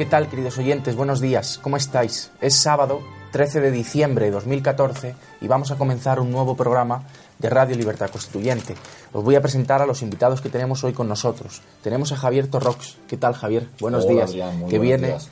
¿Qué 0.00 0.06
tal, 0.06 0.30
queridos 0.30 0.56
oyentes? 0.56 0.96
Buenos 0.96 1.20
días. 1.20 1.60
¿Cómo 1.62 1.76
estáis? 1.76 2.30
Es 2.40 2.54
sábado, 2.54 3.02
13 3.32 3.60
de 3.60 3.70
diciembre 3.70 4.24
de 4.24 4.30
2014 4.30 5.14
y 5.42 5.46
vamos 5.46 5.70
a 5.72 5.76
comenzar 5.76 6.20
un 6.20 6.30
nuevo 6.30 6.56
programa 6.56 7.02
de 7.38 7.50
Radio 7.50 7.76
Libertad 7.76 8.08
Constituyente. 8.08 8.76
Os 9.12 9.22
voy 9.22 9.34
a 9.34 9.42
presentar 9.42 9.82
a 9.82 9.86
los 9.86 10.00
invitados 10.00 10.40
que 10.40 10.48
tenemos 10.48 10.84
hoy 10.84 10.94
con 10.94 11.06
nosotros. 11.06 11.60
Tenemos 11.82 12.12
a 12.12 12.16
Javier 12.16 12.46
Torrox. 12.46 12.96
¿Qué 13.08 13.18
tal, 13.18 13.34
Javier? 13.34 13.68
Buenos 13.78 14.06
Hola, 14.06 14.24
días. 14.24 14.54
Muy 14.54 14.70
que 14.70 14.78
buenos 14.78 14.80
viene, 14.80 15.06
días. 15.08 15.28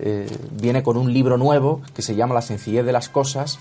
eh, 0.00 0.26
viene 0.50 0.82
con 0.82 0.96
un 0.96 1.12
libro 1.12 1.36
nuevo 1.36 1.80
que 1.94 2.02
se 2.02 2.16
llama 2.16 2.34
La 2.34 2.42
sencillez 2.42 2.84
de 2.84 2.90
las 2.90 3.08
cosas, 3.08 3.60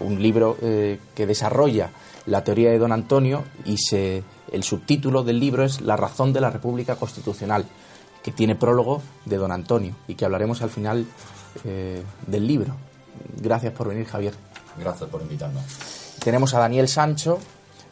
un 0.00 0.22
libro 0.22 0.58
eh, 0.60 0.98
que 1.14 1.26
desarrolla 1.26 1.88
la 2.26 2.44
teoría 2.44 2.70
de 2.70 2.78
don 2.78 2.92
Antonio 2.92 3.42
y 3.64 3.78
se, 3.78 4.22
el 4.52 4.64
subtítulo 4.64 5.22
del 5.22 5.40
libro 5.40 5.64
es 5.64 5.80
La 5.80 5.96
razón 5.96 6.34
de 6.34 6.42
la 6.42 6.50
República 6.50 6.96
Constitucional, 6.96 7.64
que 8.24 8.32
tiene 8.32 8.56
prólogo 8.56 9.02
de 9.26 9.36
don 9.36 9.52
Antonio 9.52 9.94
y 10.08 10.14
que 10.14 10.24
hablaremos 10.24 10.62
al 10.62 10.70
final 10.70 11.06
eh, 11.64 12.02
del 12.26 12.46
libro. 12.46 12.74
Gracias 13.40 13.72
por 13.74 13.88
venir, 13.88 14.06
Javier. 14.06 14.32
Gracias 14.78 15.08
por 15.10 15.20
invitarme. 15.20 15.60
Tenemos 16.24 16.54
a 16.54 16.58
Daniel 16.58 16.88
Sancho, 16.88 17.38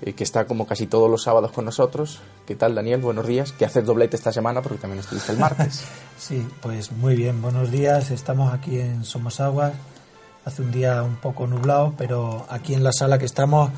eh, 0.01 0.15
que 0.15 0.25
está 0.25 0.47
como 0.47 0.67
casi 0.67 0.87
todos 0.87 1.11
los 1.11 1.23
sábados 1.23 1.53
con 1.53 1.67
nosotros. 1.67 2.21
¿Qué 2.47 2.57
tal, 2.57 2.75
Daniel? 2.75 3.03
Buenos 3.03 3.27
días. 3.27 3.53
Que 3.53 3.67
haces 3.67 3.85
doblete 3.85 4.17
esta 4.17 4.33
semana 4.33 4.63
porque 4.63 4.79
también 4.79 5.01
estuviste 5.01 5.33
el 5.33 5.39
martes. 5.39 5.85
Sí, 6.19 6.47
pues 6.61 6.93
muy 6.93 7.17
bien, 7.17 7.43
buenos 7.43 7.73
días. 7.73 8.13
Estamos 8.13 8.55
aquí 8.55 8.79
en 8.79 9.05
Somosaguas. 9.05 9.73
Hace 10.45 10.63
un 10.63 10.71
día 10.71 11.03
un 11.03 11.17
poco 11.17 11.49
nublado, 11.49 11.95
pero 11.99 12.47
aquí 12.49 12.75
en 12.75 12.85
la 12.85 12.93
sala 12.93 13.19
que 13.19 13.25
estamos 13.25 13.73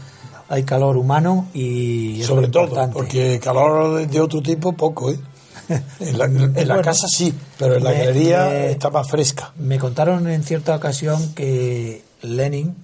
hay 0.51 0.63
calor 0.65 0.99
humano 0.99 1.49
y 1.55 2.20
es 2.20 2.27
Sobre 2.27 2.48
lo 2.48 2.51
todo, 2.53 2.64
importante. 2.64 2.93
porque 2.93 3.41
calor 3.43 4.07
de 4.07 4.20
otro 4.20 4.43
tipo 4.43 4.75
poco, 4.75 5.11
¿eh? 5.11 5.19
En 6.01 6.19
la, 6.19 6.25
en 6.27 6.52
la 6.55 6.75
Bueno, 6.75 6.83
casa 6.83 7.07
sí, 7.08 7.33
pero 7.58 7.77
en 7.77 7.85
la 7.85 7.91
me- 7.91 7.98
galería 7.98 8.45
me- 8.47 8.70
está 8.73 8.91
más 8.91 9.08
fresca. 9.08 9.52
Me 9.58 9.79
contaron 9.79 10.29
en 10.29 10.42
cierta 10.42 10.75
ocasión 10.77 11.35
que 11.35 12.02
Lenin 12.23 12.75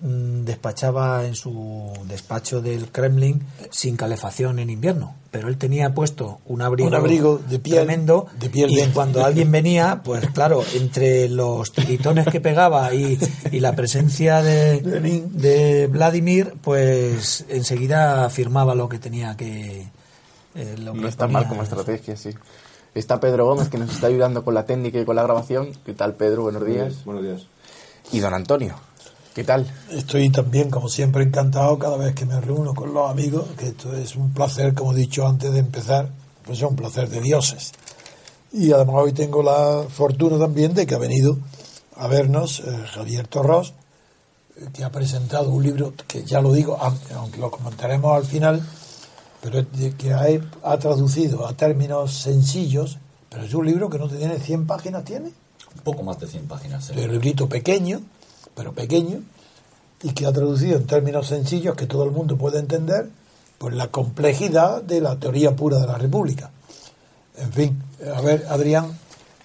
mm, 0.00 0.44
despachaba 0.44 1.24
en 1.26 1.34
su 1.34 1.92
despacho 2.08 2.60
del 2.60 2.88
Kremlin 2.90 3.42
sin 3.70 3.96
calefacción 3.96 4.58
en 4.58 4.70
invierno, 4.70 5.14
pero 5.30 5.48
él 5.48 5.56
tenía 5.58 5.94
puesto 5.94 6.40
un 6.46 6.60
abrigo, 6.62 6.88
Un 6.88 6.94
abrigo 6.94 7.38
de 7.48 7.58
piel, 7.58 7.76
tremendo 7.84 8.26
de 8.38 8.48
piel 8.50 8.70
y 8.70 8.80
cuando 8.88 9.24
alguien 9.24 9.50
venía, 9.50 10.00
pues 10.04 10.28
claro, 10.30 10.62
entre 10.74 11.28
los 11.28 11.72
tiritones 11.72 12.26
que 12.28 12.40
pegaba 12.40 12.92
y, 12.94 13.18
y 13.52 13.60
la 13.60 13.74
presencia 13.74 14.42
de, 14.42 14.80
de 14.80 15.86
Vladimir, 15.88 16.54
pues 16.62 17.44
enseguida 17.48 18.24
afirmaba 18.26 18.74
lo 18.74 18.88
que 18.88 18.98
tenía 18.98 19.36
que... 19.36 19.88
eh, 20.56 20.76
lo 20.78 20.94
No 20.94 21.06
está 21.06 21.28
mal 21.28 21.46
como 21.48 21.62
estrategia, 21.62 22.16
sí. 22.16 22.30
Está 22.94 23.20
Pedro 23.20 23.44
Gómez, 23.44 23.68
que 23.68 23.76
nos 23.76 23.90
está 23.90 24.06
ayudando 24.06 24.42
con 24.42 24.54
la 24.54 24.64
técnica 24.64 24.98
y 24.98 25.04
con 25.04 25.16
la 25.16 25.22
grabación. 25.22 25.72
¿Qué 25.84 25.92
tal, 25.92 26.14
Pedro? 26.14 26.42
Buenos 26.42 26.64
días. 26.64 27.04
Buenos 27.04 27.22
días. 27.22 27.46
Y 28.10 28.20
don 28.20 28.32
Antonio. 28.32 28.74
¿Qué 29.34 29.44
tal? 29.44 29.70
Estoy 29.90 30.30
también, 30.30 30.70
como 30.70 30.88
siempre, 30.88 31.22
encantado 31.22 31.78
cada 31.78 31.98
vez 31.98 32.14
que 32.14 32.24
me 32.24 32.40
reúno 32.40 32.74
con 32.74 32.94
los 32.94 33.10
amigos, 33.10 33.48
que 33.58 33.66
esto 33.66 33.94
es 33.94 34.16
un 34.16 34.32
placer, 34.32 34.72
como 34.72 34.94
he 34.94 34.96
dicho 34.96 35.26
antes 35.26 35.52
de 35.52 35.58
empezar, 35.58 36.08
pues 36.42 36.56
es 36.56 36.64
un 36.64 36.74
placer 36.74 37.10
de 37.10 37.20
dioses. 37.20 37.72
Y 38.50 38.72
además 38.72 38.96
hoy 38.96 39.12
tengo 39.12 39.42
la 39.42 39.84
fortuna 39.90 40.38
también 40.38 40.72
de 40.72 40.86
que 40.86 40.94
ha 40.94 40.98
venido 40.98 41.36
a 41.96 42.06
vernos 42.06 42.60
eh, 42.60 42.84
Javier 42.94 43.28
Torros, 43.28 43.74
eh, 44.56 44.68
que 44.72 44.84
ha 44.84 44.90
presentado 44.90 45.50
un 45.50 45.62
libro 45.62 45.92
que 46.08 46.24
ya 46.24 46.40
lo 46.40 46.54
digo, 46.54 46.78
aunque 47.14 47.36
lo 47.38 47.50
comentaremos 47.50 48.16
al 48.16 48.24
final, 48.24 48.66
pero 49.40 49.60
es 49.60 49.66
de- 49.72 49.94
que 49.94 50.12
ha, 50.12 50.26
ha 50.62 50.78
traducido 50.78 51.46
a 51.46 51.52
términos 51.54 52.14
sencillos, 52.14 52.98
pero 53.28 53.44
es 53.44 53.54
un 53.54 53.66
libro 53.66 53.88
que 53.90 53.98
no 53.98 54.08
tiene 54.08 54.38
100 54.38 54.66
páginas, 54.66 55.04
tiene 55.04 55.28
Un 55.74 55.82
poco 55.84 56.02
más 56.02 56.18
de 56.20 56.26
100 56.26 56.46
páginas. 56.46 56.88
de 56.88 57.02
¿eh? 57.04 57.08
librito 57.08 57.48
pequeño, 57.48 58.00
pero 58.54 58.72
pequeño, 58.72 59.20
y 60.02 60.10
que 60.12 60.26
ha 60.26 60.32
traducido 60.32 60.76
en 60.76 60.86
términos 60.86 61.26
sencillos 61.28 61.74
que 61.76 61.86
todo 61.86 62.04
el 62.04 62.10
mundo 62.10 62.36
puede 62.36 62.58
entender, 62.58 63.08
pues 63.58 63.74
la 63.74 63.88
complejidad 63.88 64.82
de 64.82 65.00
la 65.00 65.16
teoría 65.18 65.54
pura 65.56 65.78
de 65.78 65.86
la 65.86 65.96
República. 65.98 66.50
En 67.38 67.52
fin, 67.52 67.82
a 68.14 68.20
ver, 68.20 68.46
Adrián, 68.48 68.86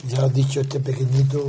ya 0.08 0.24
has 0.26 0.34
dicho 0.34 0.62
este 0.62 0.80
pequeñito 0.80 1.44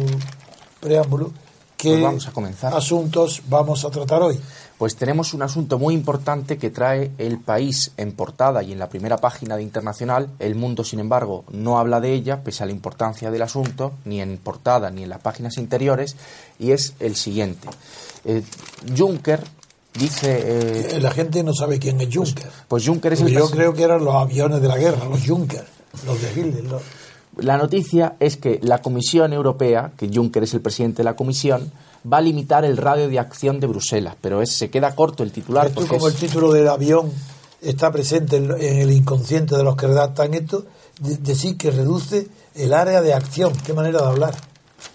preámbulo, 0.81 1.33
¿qué 1.77 1.91
Pues 1.91 2.03
vamos 2.03 2.29
a 2.29 2.33
comenzar. 2.33 2.75
asuntos 2.75 3.43
vamos 3.49 3.85
a 3.85 3.91
tratar 3.91 4.23
hoy? 4.23 4.39
Pues 4.79 4.97
tenemos 4.97 5.33
un 5.33 5.43
asunto 5.43 5.79
muy 5.79 5.95
importante 5.95 6.59
que 6.59 6.71
trae 6.71 7.13
el 7.19 7.39
país 7.39 7.93
en 7.97 8.13
portada 8.13 8.65
y 8.65 8.73
en 8.73 8.81
la 8.81 8.89
primera 8.89 9.17
página 9.19 9.57
de 9.57 9.63
Internacional. 9.63 10.31
El 10.41 10.57
mundo, 10.57 10.83
sin 10.83 10.99
embargo, 10.99 11.45
no 11.53 11.79
habla 11.79 12.01
de 12.01 12.13
ella, 12.13 12.43
pese 12.43 12.65
a 12.65 12.67
la 12.67 12.73
importancia 12.73 13.31
del 13.31 13.43
asunto, 13.43 13.93
ni 14.05 14.21
en 14.21 14.39
portada 14.39 14.91
ni 14.91 15.05
en 15.05 15.09
las 15.09 15.21
páginas 15.21 15.57
interiores, 15.59 16.17
y 16.59 16.73
es 16.73 16.95
el 16.99 17.15
siguiente. 17.15 17.69
Eh, 18.25 18.43
Juncker 18.97 19.45
dice... 19.95 20.97
eh, 20.97 21.01
La 21.01 21.13
gente 21.13 21.45
no 21.45 21.55
sabe 21.55 21.79
quién 21.79 22.01
es 22.01 22.09
Juncker. 22.13 22.49
pues 22.67 22.85
Juncker 22.85 23.13
es 23.13 23.21
el 23.21 23.29
yo 23.33 23.49
creo 23.51 23.75
que 23.75 23.85
eran 23.85 24.05
los 24.05 24.15
aviones 24.17 24.61
de 24.61 24.67
la 24.69 24.79
guerra, 24.79 25.05
los 25.05 25.25
Juncker, 25.25 25.65
los 26.07 26.21
de 26.21 26.33
Hitler. 26.33 26.65
los- 26.65 26.83
La 27.37 27.57
noticia 27.57 28.17
es 28.19 28.37
que 28.37 28.59
la 28.63 28.79
Comisión 28.83 29.33
Europea, 29.33 29.93
que 29.97 30.11
Juncker 30.13 30.43
es 30.43 30.55
el 30.55 30.61
presidente 30.61 30.99
de 30.99 31.05
la 31.05 31.15
Comisión, 31.15 31.71
va 32.11 32.19
a 32.19 32.21
limitar 32.21 32.65
el 32.65 32.77
radio 32.77 33.09
de 33.09 33.19
acción 33.19 33.61
de 33.61 33.67
Bruselas, 33.67 34.17
pero 34.21 34.43
es, 34.43 34.53
se 34.53 34.71
queda 34.71 34.95
corto 34.95 35.23
el 35.23 35.31
titular. 35.33 35.67
Esto 35.67 35.81
porque 35.81 35.97
como 35.97 36.09
es- 36.09 36.15
el 36.15 36.21
título 36.21 36.53
del 36.53 36.69
avión 36.69 37.13
está 37.61 37.91
presente 37.93 38.37
en, 38.37 38.51
en 38.51 38.79
el 38.81 38.91
inconsciente 38.91 39.57
de 39.57 39.63
los 39.63 39.77
que 39.77 39.87
redactan 39.87 40.35
esto, 40.35 40.65
de- 41.01 41.17
decir 41.19 41.57
que 41.57 41.71
reduce 41.71 42.27
el 42.55 42.73
área 42.75 43.01
de 43.03 43.15
acción. 43.15 43.53
Qué 43.65 43.73
manera 43.73 44.01
de 44.03 44.07
hablar. 44.09 44.35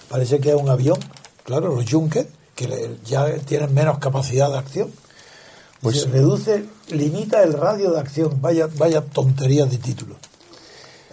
Parece 0.10 0.40
que 0.40 0.50
es 0.50 0.56
un 0.56 0.70
avión. 0.70 0.98
Claro, 1.44 1.74
los 1.76 1.90
Junker, 1.90 2.28
que 2.56 2.68
le- 2.68 2.98
ya 3.06 3.26
tienen 3.40 3.74
menos 3.74 4.00
capacidad 4.00 4.50
de 4.52 4.58
acción. 4.58 4.92
Pues- 5.82 5.96
Dice, 5.96 6.08
reduce, 6.10 6.66
limita 6.90 7.42
el 7.44 7.54
radio 7.54 7.92
de 7.92 8.00
acción. 8.00 8.42
Vaya, 8.42 8.68
vaya 8.78 9.02
tontería 9.02 9.66
de 9.66 9.78
título. 9.78 10.16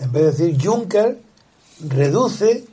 En 0.00 0.10
vez 0.10 0.36
de 0.36 0.46
decir 0.48 0.66
Juncker, 0.66 1.18
reduce 1.88 2.64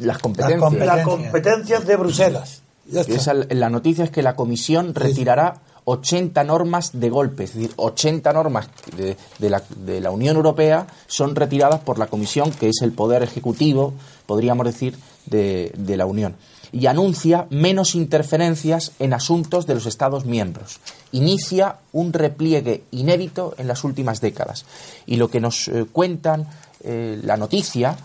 las 0.00 0.06
Las 0.16 0.18
competencias. 0.18 0.60
competencias. 0.60 0.96
las 0.96 1.04
competencias 1.06 1.86
de 1.86 1.96
Bruselas. 1.96 2.62
Ya 2.86 3.00
está. 3.02 3.14
Esa- 3.14 3.34
la 3.34 3.70
noticia 3.70 4.04
es 4.04 4.10
que 4.10 4.22
la 4.22 4.34
Comisión 4.36 4.94
retirará 4.94 5.58
80 5.84 6.44
normas 6.44 6.90
de 6.92 7.08
golpe, 7.08 7.44
es 7.44 7.54
decir, 7.54 7.72
80 7.76 8.32
normas 8.32 8.68
de, 8.96 9.16
de 9.38 9.50
la, 9.50 9.62
de 9.76 10.00
la 10.00 10.10
Unión 10.10 10.36
Europea 10.36 10.86
son 11.06 11.34
retiradas 11.34 11.80
por 11.80 11.98
la 11.98 12.06
Comisión, 12.08 12.50
que 12.50 12.68
es 12.68 12.82
el 12.82 12.92
poder 12.92 13.22
ejecutivo, 13.22 13.94
podríamos 14.26 14.66
decir, 14.66 14.96
de, 15.26 15.72
de 15.76 15.96
la 15.96 16.06
Unión. 16.06 16.36
Y 16.72 16.86
anuncia 16.86 17.46
menos 17.50 17.94
interferencias 17.96 18.92
en 19.00 19.12
asuntos 19.12 19.66
de 19.66 19.74
los 19.74 19.86
Estados 19.86 20.24
miembros. 20.24 20.78
Inicia 21.12 21.76
un 21.92 22.12
repliegue 22.12 22.84
inédito 22.92 23.54
en 23.58 23.66
las 23.66 23.82
últimas 23.82 24.20
décadas. 24.20 24.64
Y 25.06 25.16
lo 25.16 25.28
que 25.28 25.40
nos 25.40 25.66
eh, 25.68 25.86
cuentan 25.90 26.46
eh, 26.84 27.18
la 27.24 27.36
noticia 27.36 27.96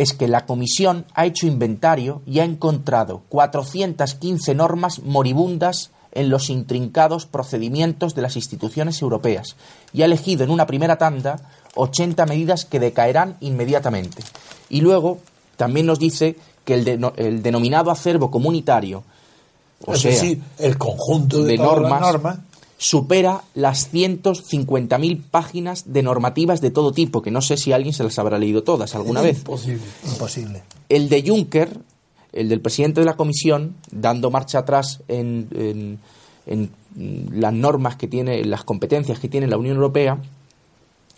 es 0.00 0.14
que 0.14 0.28
la 0.28 0.46
Comisión 0.46 1.04
ha 1.12 1.26
hecho 1.26 1.46
inventario 1.46 2.22
y 2.24 2.38
ha 2.38 2.44
encontrado 2.44 3.20
415 3.28 4.54
normas 4.54 5.00
moribundas 5.00 5.90
en 6.12 6.30
los 6.30 6.48
intrincados 6.48 7.26
procedimientos 7.26 8.14
de 8.14 8.22
las 8.22 8.34
instituciones 8.34 9.02
europeas 9.02 9.56
y 9.92 10.00
ha 10.00 10.06
elegido 10.06 10.42
en 10.42 10.48
una 10.48 10.66
primera 10.66 10.96
tanda 10.96 11.42
80 11.74 12.24
medidas 12.24 12.64
que 12.64 12.80
decaerán 12.80 13.36
inmediatamente. 13.40 14.22
Y 14.70 14.80
luego 14.80 15.18
también 15.58 15.84
nos 15.84 15.98
dice 15.98 16.36
que 16.64 16.74
el, 16.74 17.12
el 17.16 17.42
denominado 17.42 17.90
acervo 17.90 18.30
comunitario, 18.30 19.04
o 19.84 19.92
es 19.92 20.00
sea, 20.00 20.12
decir, 20.12 20.40
el 20.60 20.78
conjunto 20.78 21.44
de, 21.44 21.58
normas 21.58 22.38
supera 22.82 23.42
las 23.54 23.92
150.000 23.92 25.22
páginas 25.30 25.92
de 25.92 26.02
normativas 26.02 26.62
de 26.62 26.70
todo 26.70 26.92
tipo, 26.92 27.20
que 27.20 27.30
no 27.30 27.42
sé 27.42 27.58
si 27.58 27.72
alguien 27.72 27.92
se 27.92 28.02
las 28.04 28.18
habrá 28.18 28.38
leído 28.38 28.62
todas 28.62 28.94
alguna 28.94 29.20
vez. 29.20 29.38
imposible. 29.38 29.82
Imposible. 30.10 30.62
El 30.88 31.10
de 31.10 31.22
Juncker, 31.28 31.76
el 32.32 32.48
del 32.48 32.62
presidente 32.62 33.00
de 33.00 33.04
la 33.06 33.16
Comisión, 33.16 33.74
dando 33.90 34.30
marcha 34.30 34.60
atrás 34.60 35.00
en, 35.08 35.48
en- 35.54 35.98
en 36.46 36.70
las 37.38 37.52
normas 37.52 37.96
que 37.96 38.08
tiene, 38.08 38.44
las 38.46 38.64
competencias 38.64 39.18
que 39.20 39.28
tiene 39.28 39.46
la 39.46 39.58
Unión 39.58 39.76
Europea, 39.76 40.18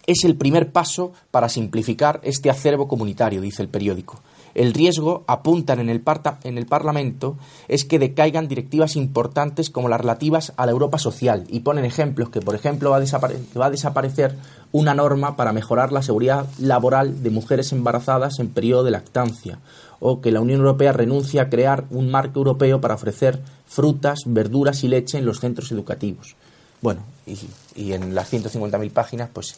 es 0.04 0.24
el 0.24 0.34
primer 0.34 0.72
paso 0.72 1.12
para 1.30 1.48
simplificar 1.48 2.20
este 2.24 2.50
acervo 2.50 2.88
comunitario, 2.88 3.40
dice 3.40 3.62
el 3.62 3.68
periódico. 3.68 4.20
El 4.54 4.74
riesgo, 4.74 5.24
apuntan 5.26 5.80
en 5.80 5.88
el, 5.88 6.00
parta- 6.00 6.38
en 6.44 6.58
el 6.58 6.66
Parlamento, 6.66 7.36
es 7.68 7.84
que 7.84 7.98
decaigan 7.98 8.48
directivas 8.48 8.96
importantes 8.96 9.70
como 9.70 9.88
las 9.88 10.00
relativas 10.00 10.52
a 10.56 10.66
la 10.66 10.72
Europa 10.72 10.98
social 10.98 11.44
y 11.48 11.60
ponen 11.60 11.84
ejemplos 11.84 12.28
que, 12.30 12.40
por 12.40 12.54
ejemplo, 12.54 12.90
va 12.90 12.96
a, 12.96 13.00
desapare- 13.02 13.38
va 13.58 13.66
a 13.66 13.70
desaparecer 13.70 14.36
una 14.72 14.94
norma 14.94 15.36
para 15.36 15.52
mejorar 15.52 15.92
la 15.92 16.02
seguridad 16.02 16.46
laboral 16.58 17.22
de 17.22 17.30
mujeres 17.30 17.72
embarazadas 17.72 18.38
en 18.38 18.48
periodo 18.48 18.84
de 18.84 18.90
lactancia 18.90 19.58
o 20.00 20.20
que 20.20 20.32
la 20.32 20.40
Unión 20.40 20.60
Europea 20.60 20.92
renuncia 20.92 21.42
a 21.42 21.48
crear 21.48 21.84
un 21.90 22.10
marco 22.10 22.40
europeo 22.40 22.80
para 22.80 22.94
ofrecer 22.94 23.40
frutas, 23.66 24.20
verduras 24.26 24.82
y 24.82 24.88
leche 24.88 25.18
en 25.18 25.24
los 25.24 25.40
centros 25.40 25.70
educativos. 25.70 26.34
Bueno, 26.80 27.02
y, 27.26 27.36
y 27.74 27.92
en 27.92 28.14
las 28.14 28.32
150.000 28.32 28.92
páginas, 28.92 29.30
pues 29.32 29.56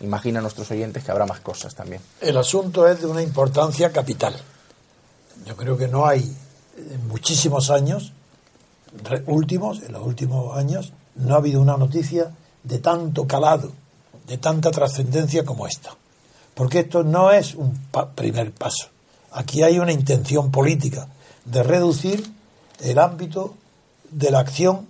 imagina, 0.00 0.38
a 0.38 0.42
nuestros 0.42 0.70
oyentes 0.70 1.04
que 1.04 1.10
habrá 1.10 1.26
más 1.26 1.40
cosas 1.40 1.74
también. 1.74 2.02
El 2.20 2.36
asunto 2.36 2.86
es 2.86 3.00
de 3.00 3.06
una 3.06 3.22
importancia 3.22 3.90
capital. 3.92 4.34
Yo 5.46 5.56
creo 5.56 5.76
que 5.76 5.88
no 5.88 6.06
hay 6.06 6.20
en 6.76 7.08
muchísimos 7.08 7.70
años, 7.70 8.12
últimos, 9.26 9.82
en 9.82 9.92
los 9.92 10.06
últimos 10.06 10.56
años, 10.56 10.92
no 11.14 11.34
ha 11.34 11.38
habido 11.38 11.60
una 11.60 11.76
noticia 11.76 12.30
de 12.62 12.78
tanto 12.78 13.26
calado, 13.26 13.72
de 14.26 14.38
tanta 14.38 14.70
trascendencia 14.70 15.44
como 15.44 15.66
esta. 15.66 15.90
Porque 16.54 16.80
esto 16.80 17.02
no 17.02 17.30
es 17.30 17.54
un 17.54 17.78
primer 18.14 18.52
paso. 18.52 18.88
Aquí 19.32 19.62
hay 19.62 19.78
una 19.78 19.92
intención 19.92 20.50
política 20.50 21.08
de 21.44 21.62
reducir 21.62 22.30
el 22.80 22.98
ámbito 22.98 23.54
de 24.10 24.30
la 24.30 24.40
acción 24.40 24.86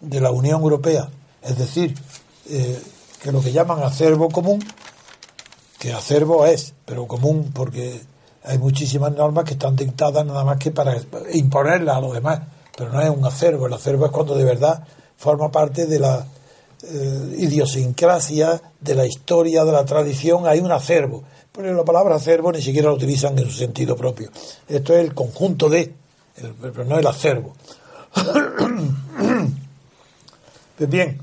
de 0.00 0.20
la 0.20 0.30
Unión 0.30 0.60
Europea. 0.60 1.08
Es 1.46 1.58
decir, 1.58 1.94
eh, 2.48 2.82
que 3.22 3.32
lo 3.32 3.40
que 3.40 3.52
llaman 3.52 3.82
acervo 3.82 4.28
común 4.28 4.60
que 5.78 5.92
acervo 5.92 6.46
es, 6.46 6.74
pero 6.84 7.06
común 7.06 7.50
porque 7.54 8.00
hay 8.44 8.58
muchísimas 8.58 9.12
normas 9.12 9.44
que 9.44 9.52
están 9.52 9.76
dictadas 9.76 10.24
nada 10.24 10.44
más 10.44 10.58
que 10.58 10.70
para 10.70 10.96
imponerlas 11.32 11.96
a 11.96 12.00
los 12.00 12.14
demás, 12.14 12.40
pero 12.76 12.92
no 12.92 13.00
es 13.00 13.10
un 13.10 13.24
acervo, 13.24 13.66
el 13.66 13.72
acervo 13.72 14.06
es 14.06 14.12
cuando 14.12 14.34
de 14.34 14.44
verdad 14.44 14.82
forma 15.16 15.50
parte 15.50 15.86
de 15.86 15.98
la 15.98 16.26
eh, 16.82 17.34
idiosincrasia, 17.38 18.60
de 18.80 18.94
la 18.94 19.06
historia, 19.06 19.64
de 19.64 19.72
la 19.72 19.84
tradición, 19.84 20.46
hay 20.46 20.60
un 20.60 20.70
acervo. 20.70 21.24
Pero 21.52 21.72
la 21.72 21.84
palabra 21.84 22.16
acervo 22.16 22.52
ni 22.52 22.60
siquiera 22.60 22.88
lo 22.88 22.94
utilizan 22.94 23.38
en 23.38 23.46
su 23.46 23.56
sentido 23.56 23.96
propio. 23.96 24.30
Esto 24.68 24.94
es 24.94 25.00
el 25.00 25.14
conjunto 25.14 25.68
de, 25.68 25.94
pero 26.60 26.84
no 26.84 26.98
el 26.98 27.06
acervo. 27.06 27.54
Pues 30.76 30.90
bien, 30.90 31.18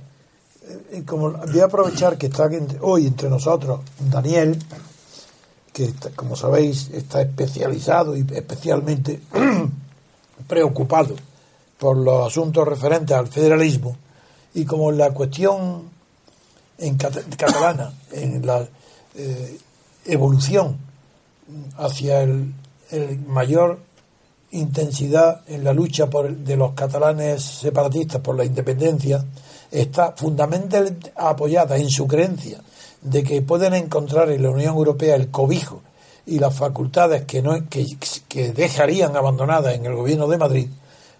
como 1.05 1.31
voy 1.31 1.59
a 1.59 1.65
aprovechar 1.65 2.17
que 2.17 2.27
está 2.27 2.49
hoy 2.81 3.07
entre 3.07 3.29
nosotros 3.29 3.81
Daniel, 3.99 4.57
que 5.71 5.93
como 6.15 6.35
sabéis 6.35 6.89
está 6.93 7.21
especializado 7.21 8.15
y 8.15 8.21
especialmente 8.33 9.19
preocupado 10.47 11.15
por 11.77 11.97
los 11.97 12.27
asuntos 12.27 12.67
referentes 12.67 13.15
al 13.15 13.27
federalismo 13.27 13.97
y 14.53 14.65
como 14.65 14.91
la 14.91 15.11
cuestión 15.11 15.89
en 16.77 16.97
cata- 16.97 17.23
catalana, 17.37 17.93
en 18.11 18.45
la 18.45 18.67
eh, 19.15 19.57
evolución 20.05 20.77
hacia 21.77 22.21
el, 22.21 22.53
el 22.91 23.19
mayor 23.19 23.79
intensidad 24.51 25.41
en 25.47 25.63
la 25.63 25.73
lucha 25.73 26.09
por, 26.09 26.29
de 26.35 26.55
los 26.55 26.73
catalanes 26.73 27.43
separatistas 27.43 28.21
por 28.21 28.37
la 28.37 28.45
independencia 28.45 29.23
está 29.73 30.13
fundamentalmente 30.15 31.11
apoyada 31.15 31.77
en 31.77 31.89
su 31.89 32.07
creencia 32.07 32.61
de 33.01 33.23
que 33.23 33.41
pueden 33.41 33.73
encontrar 33.73 34.29
en 34.29 34.43
la 34.43 34.51
Unión 34.51 34.75
Europea 34.75 35.15
el 35.15 35.29
cobijo 35.29 35.81
y 36.25 36.39
las 36.39 36.55
facultades 36.55 37.25
que, 37.25 37.41
no, 37.41 37.67
que, 37.69 37.85
que 38.29 38.53
dejarían 38.53 39.17
abandonadas 39.17 39.75
en 39.75 39.85
el 39.85 39.95
gobierno 39.95 40.27
de 40.27 40.37
Madrid. 40.37 40.69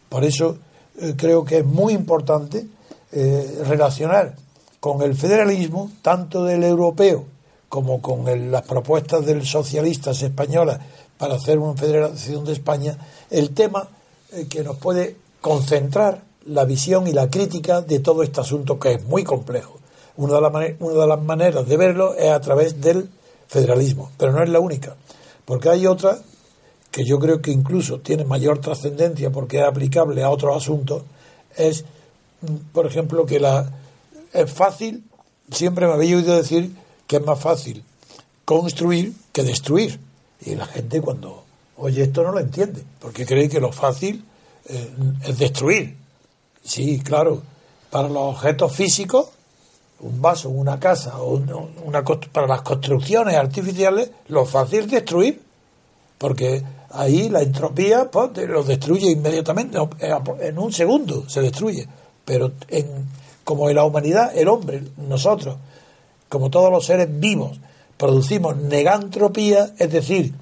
Por 0.08 0.24
eso 0.24 0.58
eh, 1.00 1.16
creo 1.18 1.44
que 1.44 1.58
es 1.58 1.66
muy 1.66 1.94
importante 1.94 2.66
eh, 3.12 3.64
relacionar 3.66 4.36
con 4.80 5.02
el 5.02 5.16
federalismo, 5.16 5.92
tanto 6.02 6.44
del 6.44 6.64
europeo 6.64 7.26
como 7.70 8.02
con 8.02 8.52
las 8.52 8.62
propuestas 8.62 9.26
del 9.26 9.46
socialistas 9.46 10.22
españolas 10.22 10.80
para 11.18 11.36
hacer 11.36 11.58
una 11.58 11.74
federación 11.74 12.46
de 12.46 12.54
España, 12.54 12.98
el 13.32 13.50
tema 13.56 13.88
eh, 14.32 14.46
que 14.48 14.64
nos 14.64 14.78
puede 14.78 15.16
concentrar 15.42 16.22
la 16.46 16.66
visión 16.66 17.08
y 17.08 17.14
la 17.14 17.30
crítica 17.30 17.82
de 17.82 18.00
todo 18.00 18.24
este 18.24 18.42
asunto 18.42 18.80
que 18.80 18.94
es 18.94 19.04
muy 19.06 19.24
complejo. 19.24 19.80
Una 20.16 20.40
de, 20.40 20.76
una 20.80 21.02
de 21.02 21.08
las 21.08 21.22
maneras 21.22 21.68
de 21.68 21.78
verlo 21.78 22.16
es 22.16 22.30
a 22.30 22.40
través 22.42 22.80
del 22.82 23.10
federalismo, 23.48 24.12
pero 24.18 24.32
no 24.32 24.44
es 24.44 24.50
la 24.50 24.60
única, 24.60 24.96
porque 25.46 25.70
hay 25.70 25.88
otra 25.88 26.20
que 26.92 27.04
yo 27.06 27.18
creo 27.18 27.42
que 27.42 27.52
incluso 27.52 28.00
tiene 28.00 28.24
mayor 28.24 28.60
trascendencia 28.60 29.32
porque 29.32 29.58
es 29.58 29.64
aplicable 29.64 30.22
a 30.22 30.30
otros 30.30 30.56
asuntos, 30.56 31.02
es, 31.56 31.86
mm, 32.42 32.72
por 32.72 32.86
ejemplo, 32.86 33.26
que 33.26 33.40
la 33.40 33.72
es 34.34 34.52
fácil, 34.52 35.04
siempre 35.52 35.88
me 35.88 35.94
había 35.94 36.18
oído 36.18 36.36
decir 36.36 36.76
que 37.08 37.18
es 37.18 37.26
más 37.26 37.40
fácil 37.40 37.84
construir 38.46 39.14
que 39.32 39.44
destruir. 39.44 40.00
Y 40.46 40.56
la 40.56 40.66
gente 40.66 41.00
cuando 41.02 41.44
oye 41.78 42.04
esto 42.04 42.24
no 42.24 42.32
lo 42.32 42.40
entiende, 42.40 42.84
porque 43.00 43.26
cree 43.26 43.48
que 43.48 43.60
lo 43.60 43.72
fácil 43.72 44.26
eh, 44.66 44.90
es 45.26 45.38
destruir. 45.38 45.96
Sí, 46.64 47.00
claro, 47.00 47.42
para 47.90 48.08
los 48.08 48.36
objetos 48.36 48.72
físicos, 48.74 49.28
un 50.00 50.22
vaso, 50.22 50.50
una 50.50 50.80
casa, 50.80 51.20
o 51.22 51.36
un- 51.36 51.74
una, 51.86 52.04
para 52.04 52.48
las 52.48 52.62
construcciones 52.62 53.36
artificiales, 53.36 54.12
lo 54.30 54.46
fácil 54.46 54.80
es 54.82 54.92
destruir, 54.92 55.42
porque 56.18 56.64
ahí 56.92 57.30
la 57.30 57.42
entropía 57.42 58.10
pues, 58.10 58.32
lo 58.48 58.64
destruye 58.64 59.12
inmediatamente, 59.12 59.78
eh, 60.00 60.14
en 60.42 60.58
un 60.58 60.72
segundo 60.72 61.28
se 61.30 61.42
destruye. 61.42 61.88
Pero 62.26 62.52
en, 62.70 62.88
como 63.44 63.70
en 63.70 63.76
la 63.76 63.84
humanidad, 63.84 64.36
el 64.38 64.48
hombre, 64.48 64.84
nosotros, 64.98 65.58
como 66.30 66.50
todos 66.50 66.72
los 66.72 66.86
seres 66.86 67.08
vivos, 67.20 67.60
producimos 67.98 68.56
negantropía, 68.58 69.74
es 69.78 69.92
decir, 69.92 70.34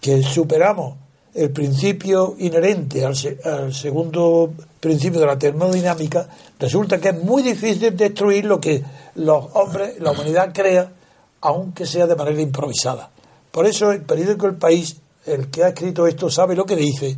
que 0.00 0.22
superamos 0.22 0.96
el 1.34 1.50
principio 1.50 2.36
inherente 2.38 3.04
al, 3.04 3.16
se- 3.16 3.38
al 3.44 3.74
segundo 3.74 4.52
principio 4.80 5.20
de 5.20 5.26
la 5.26 5.38
termodinámica, 5.38 6.28
resulta 6.58 7.00
que 7.00 7.08
es 7.10 7.22
muy 7.22 7.42
difícil 7.42 7.96
destruir 7.96 8.44
lo 8.44 8.60
que 8.60 8.82
los 9.16 9.46
hombres, 9.54 10.00
la 10.00 10.12
humanidad 10.12 10.52
crea, 10.54 10.92
aunque 11.40 11.86
sea 11.86 12.06
de 12.06 12.14
manera 12.16 12.40
improvisada. 12.40 13.10
Por 13.50 13.66
eso 13.66 13.90
el 13.92 14.02
periódico 14.02 14.46
El 14.46 14.54
País, 14.56 14.96
el 15.26 15.48
que 15.50 15.64
ha 15.64 15.68
escrito 15.68 16.06
esto, 16.06 16.30
sabe 16.30 16.54
lo 16.54 16.64
que 16.66 16.76
dice 16.76 17.16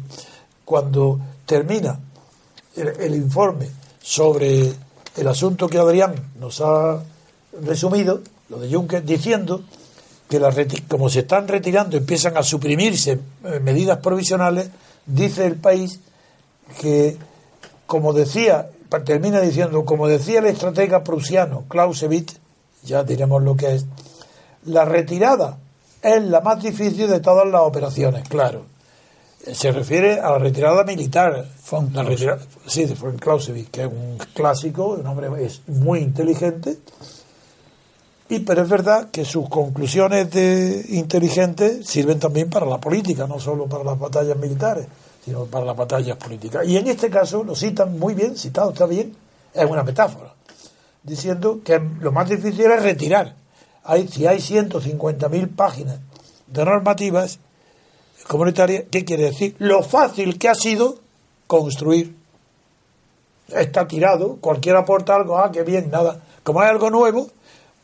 cuando 0.64 1.18
termina 1.44 1.98
el, 2.76 2.88
el 3.00 3.14
informe 3.14 3.68
sobre 4.02 4.72
el 5.16 5.28
asunto 5.28 5.68
que 5.68 5.78
Adrián 5.78 6.14
nos 6.40 6.60
ha 6.60 7.00
resumido, 7.62 8.20
lo 8.48 8.58
de 8.58 8.72
Juncker, 8.72 9.04
diciendo 9.04 9.62
que 10.28 10.40
la 10.40 10.50
reti- 10.50 10.82
como 10.88 11.08
se 11.08 11.20
están 11.20 11.46
retirando, 11.46 11.96
empiezan 11.96 12.36
a 12.36 12.42
suprimirse 12.42 13.18
eh, 13.44 13.60
medidas 13.62 13.98
provisionales, 13.98 14.68
dice 15.06 15.46
el 15.46 15.56
país 15.56 16.00
que, 16.80 17.16
como 17.86 18.12
decía, 18.12 18.68
termina 19.04 19.40
diciendo, 19.40 19.84
como 19.84 20.08
decía 20.08 20.40
el 20.40 20.46
estratega 20.46 21.04
prusiano 21.04 21.64
Clausewitz, 21.68 22.38
ya 22.82 23.04
diremos 23.04 23.42
lo 23.42 23.56
que 23.56 23.74
es, 23.76 23.84
la 24.64 24.84
retirada 24.84 25.58
es 26.02 26.22
la 26.24 26.40
más 26.40 26.62
difícil 26.62 27.08
de 27.08 27.20
todas 27.20 27.46
las 27.48 27.62
operaciones, 27.62 28.28
claro. 28.28 28.62
Se 29.52 29.70
refiere 29.70 30.18
a 30.18 30.30
la 30.32 30.38
retirada 30.38 30.82
militar. 30.82 31.46
Von 31.70 31.90
La 31.94 32.02
retirada, 32.02 32.40
sí, 32.66 32.84
de 32.84 32.94
von 32.94 33.16
Clausewitz, 33.16 33.70
que 33.70 33.82
es 33.82 33.86
un 33.86 34.18
clásico, 34.34 34.88
un 34.88 35.06
hombre 35.06 35.28
es 35.44 35.60
muy 35.68 36.00
inteligente, 36.00 36.78
Y, 38.28 38.40
pero 38.40 38.62
es 38.62 38.68
verdad 38.68 39.10
que 39.10 39.24
sus 39.24 39.48
conclusiones 39.48 40.30
de 40.32 40.84
inteligentes 40.90 41.86
sirven 41.86 42.18
también 42.18 42.50
para 42.50 42.66
la 42.66 42.78
política, 42.78 43.26
no 43.26 43.38
solo 43.38 43.66
para 43.66 43.84
las 43.84 43.98
batallas 43.98 44.36
militares, 44.36 44.86
sino 45.24 45.44
para 45.44 45.64
las 45.64 45.76
batallas 45.76 46.16
políticas. 46.16 46.66
Y 46.66 46.76
en 46.76 46.88
este 46.88 47.08
caso 47.08 47.44
lo 47.44 47.54
citan 47.54 47.98
muy 47.98 48.14
bien, 48.14 48.36
citado 48.36 48.70
está 48.70 48.86
bien, 48.86 49.14
es 49.54 49.70
una 49.70 49.84
metáfora, 49.84 50.34
diciendo 51.04 51.60
que 51.64 51.80
lo 52.00 52.10
más 52.10 52.28
difícil 52.28 52.62
es 52.62 52.82
retirar. 52.82 53.34
Hay, 53.84 54.08
si 54.08 54.26
hay 54.26 54.38
150.000 54.38 55.54
páginas 55.54 56.00
de 56.48 56.64
normativas 56.64 57.38
comunitarias, 58.26 58.84
¿qué 58.90 59.04
quiere 59.04 59.24
decir? 59.24 59.54
Lo 59.58 59.84
fácil 59.84 60.36
que 60.36 60.48
ha 60.48 60.54
sido 60.56 60.98
construir. 61.46 62.16
Está 63.48 63.86
tirado, 63.86 64.38
cualquiera 64.40 64.80
aporta 64.80 65.14
algo, 65.14 65.38
ah, 65.38 65.52
qué 65.52 65.62
bien, 65.62 65.90
nada. 65.90 66.20
Como 66.42 66.60
hay 66.60 66.68
algo 66.68 66.90
nuevo, 66.90 67.30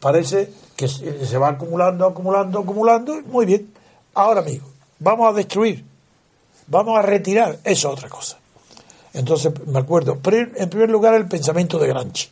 parece 0.02 0.52
que 0.74 0.88
se 0.88 1.38
va 1.38 1.50
acumulando, 1.50 2.04
acumulando, 2.04 2.58
acumulando. 2.58 3.22
Muy 3.22 3.46
bien. 3.46 3.72
Ahora, 4.14 4.40
amigo, 4.40 4.66
vamos 4.98 5.32
a 5.32 5.32
destruir, 5.32 5.84
vamos 6.66 6.98
a 6.98 7.02
retirar, 7.02 7.60
eso 7.62 7.88
es 7.88 7.94
otra 7.98 8.08
cosa. 8.08 8.36
Entonces, 9.14 9.52
me 9.66 9.78
acuerdo, 9.78 10.18
en 10.24 10.68
primer 10.68 10.90
lugar, 10.90 11.14
el 11.14 11.28
pensamiento 11.28 11.78
de 11.78 11.86
Granchi, 11.86 12.28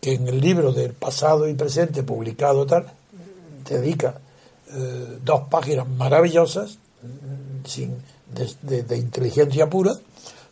que 0.00 0.12
en 0.12 0.28
el 0.28 0.40
libro 0.40 0.72
del 0.72 0.92
pasado 0.92 1.48
y 1.48 1.54
presente 1.54 2.02
publicado 2.02 2.66
tal, 2.66 2.86
dedica 3.64 4.20
eh, 4.70 5.18
dos 5.24 5.42
páginas 5.48 5.88
maravillosas, 5.88 6.78
sin, 7.64 7.96
de 8.62 8.96
inteligencia 8.98 9.70
pura, 9.70 9.94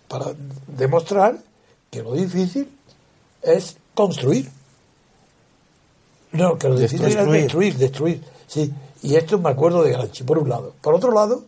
para 0.09 0.33
demostrar 0.67 1.37
que 1.91 2.03
lo 2.03 2.15
difícil 2.15 2.71
es 3.43 3.77
construir 3.95 4.51
no, 6.37 6.59
que 6.59 6.69
lo 6.69 6.77
difícil 6.77 7.07
era 7.07 7.25
destruir, 7.25 7.77
destruir. 7.77 8.23
Sí. 8.47 8.73
Y 9.03 9.15
esto 9.15 9.39
me 9.39 9.51
acuerdo 9.51 9.83
de 9.83 9.93
Granchi, 9.93 10.25
por 10.25 10.39
un 10.39 10.49
lado. 10.49 10.75
Por 10.81 10.95
otro 10.95 11.13
lado, 11.13 11.45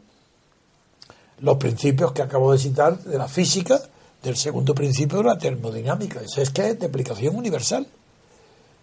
los 1.41 1.57
principios 1.57 2.13
que 2.13 2.23
acabo 2.23 2.53
de 2.53 2.59
citar 2.59 2.99
de 2.99 3.19
la 3.19 3.29
física, 3.29 3.81
del 4.23 4.37
segundo 4.37 4.75
principio 4.75 5.19
de 5.19 5.25
la 5.25 5.39
termodinámica. 5.39 6.21
Eso 6.21 6.43
es 6.43 6.51
que 6.51 6.71
es 6.71 6.79
de 6.79 6.87
aplicación 6.87 7.37
universal. 7.37 7.87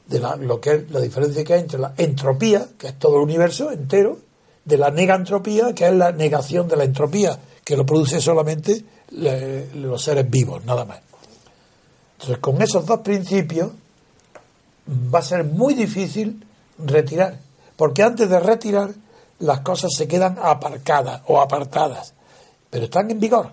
De 0.07 0.19
la, 0.19 0.35
lo 0.35 0.62
que 0.62 0.71
es 0.71 0.91
la 0.91 1.00
diferencia 1.00 1.43
que 1.43 1.53
hay 1.53 1.62
entre 1.62 1.79
la 1.79 1.93
entropía, 1.97 2.67
que 2.77 2.88
es 2.88 3.00
todo 3.00 3.17
el 3.17 3.24
universo 3.24 3.71
entero, 3.71 4.19
de 4.63 4.77
la 4.77 4.91
negantropía, 4.91 5.74
que 5.74 5.88
es 5.88 5.93
la 5.93 6.12
negación 6.12 6.67
de 6.67 6.75
la 6.75 6.83
entropía, 6.83 7.39
que 7.63 7.75
lo 7.75 7.85
produce 7.85 8.19
solamente 8.21 8.83
los 9.12 10.01
seres 10.01 10.29
vivos, 10.29 10.63
nada 10.65 10.85
más. 10.85 11.00
Entonces, 12.13 12.38
con 12.39 12.62
esos 12.62 12.85
dos 12.85 13.00
principios, 13.00 13.71
va 14.88 15.20
a 15.20 15.24
ser 15.24 15.44
muy 15.44 15.74
difícil 15.74 16.46
retirar, 16.80 17.39
porque 17.75 18.04
antes 18.04 18.30
de 18.30 18.39
retirar 18.39 18.92
las 19.39 19.62
cosas 19.62 19.92
se 19.96 20.08
quedan 20.08 20.38
aparcadas 20.42 21.22
o 21.27 21.42
apartadas, 21.42 22.13
pero 22.70 22.86
están 22.86 23.10
en 23.12 23.20
vigor. 23.20 23.51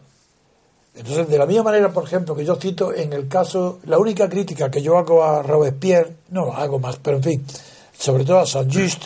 Entonces, 0.95 1.27
de 1.29 1.39
la 1.39 1.47
misma 1.47 1.65
manera, 1.65 1.91
por 1.91 2.05
ejemplo, 2.05 2.35
que 2.35 2.45
yo 2.45 2.57
cito 2.57 2.93
en 2.93 3.13
el 3.15 3.27
caso, 3.27 3.79
la 3.85 3.99
única 3.99 4.29
crítica 4.29 4.71
que 4.71 4.83
yo 4.83 4.99
hago 4.99 5.25
a 5.25 5.43
Robespierre, 5.43 6.17
no 6.31 6.53
hago 6.53 6.79
más, 6.79 6.97
pero 6.97 7.17
en 7.17 7.23
fin, 7.23 7.47
sobre 7.97 8.25
todo 8.25 8.41
a 8.41 8.47
Saint-Just, 8.47 9.05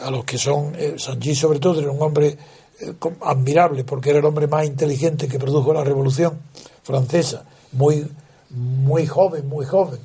a 0.00 0.10
los 0.10 0.24
que 0.24 0.36
son, 0.36 0.74
eh, 0.76 0.96
Saint-Just 0.98 1.40
sobre 1.40 1.58
todo 1.58 1.80
era 1.80 1.90
un 1.90 2.02
hombre 2.02 2.36
eh, 2.80 2.92
admirable, 3.22 3.84
porque 3.84 4.10
era 4.10 4.18
el 4.18 4.26
hombre 4.26 4.46
más 4.46 4.66
inteligente 4.66 5.26
que 5.26 5.38
produjo 5.38 5.72
la 5.72 5.84
Revolución 5.84 6.38
Francesa, 6.82 7.44
muy, 7.72 8.06
muy 8.50 9.06
joven, 9.06 9.48
muy 9.48 9.64
joven 9.64 9.98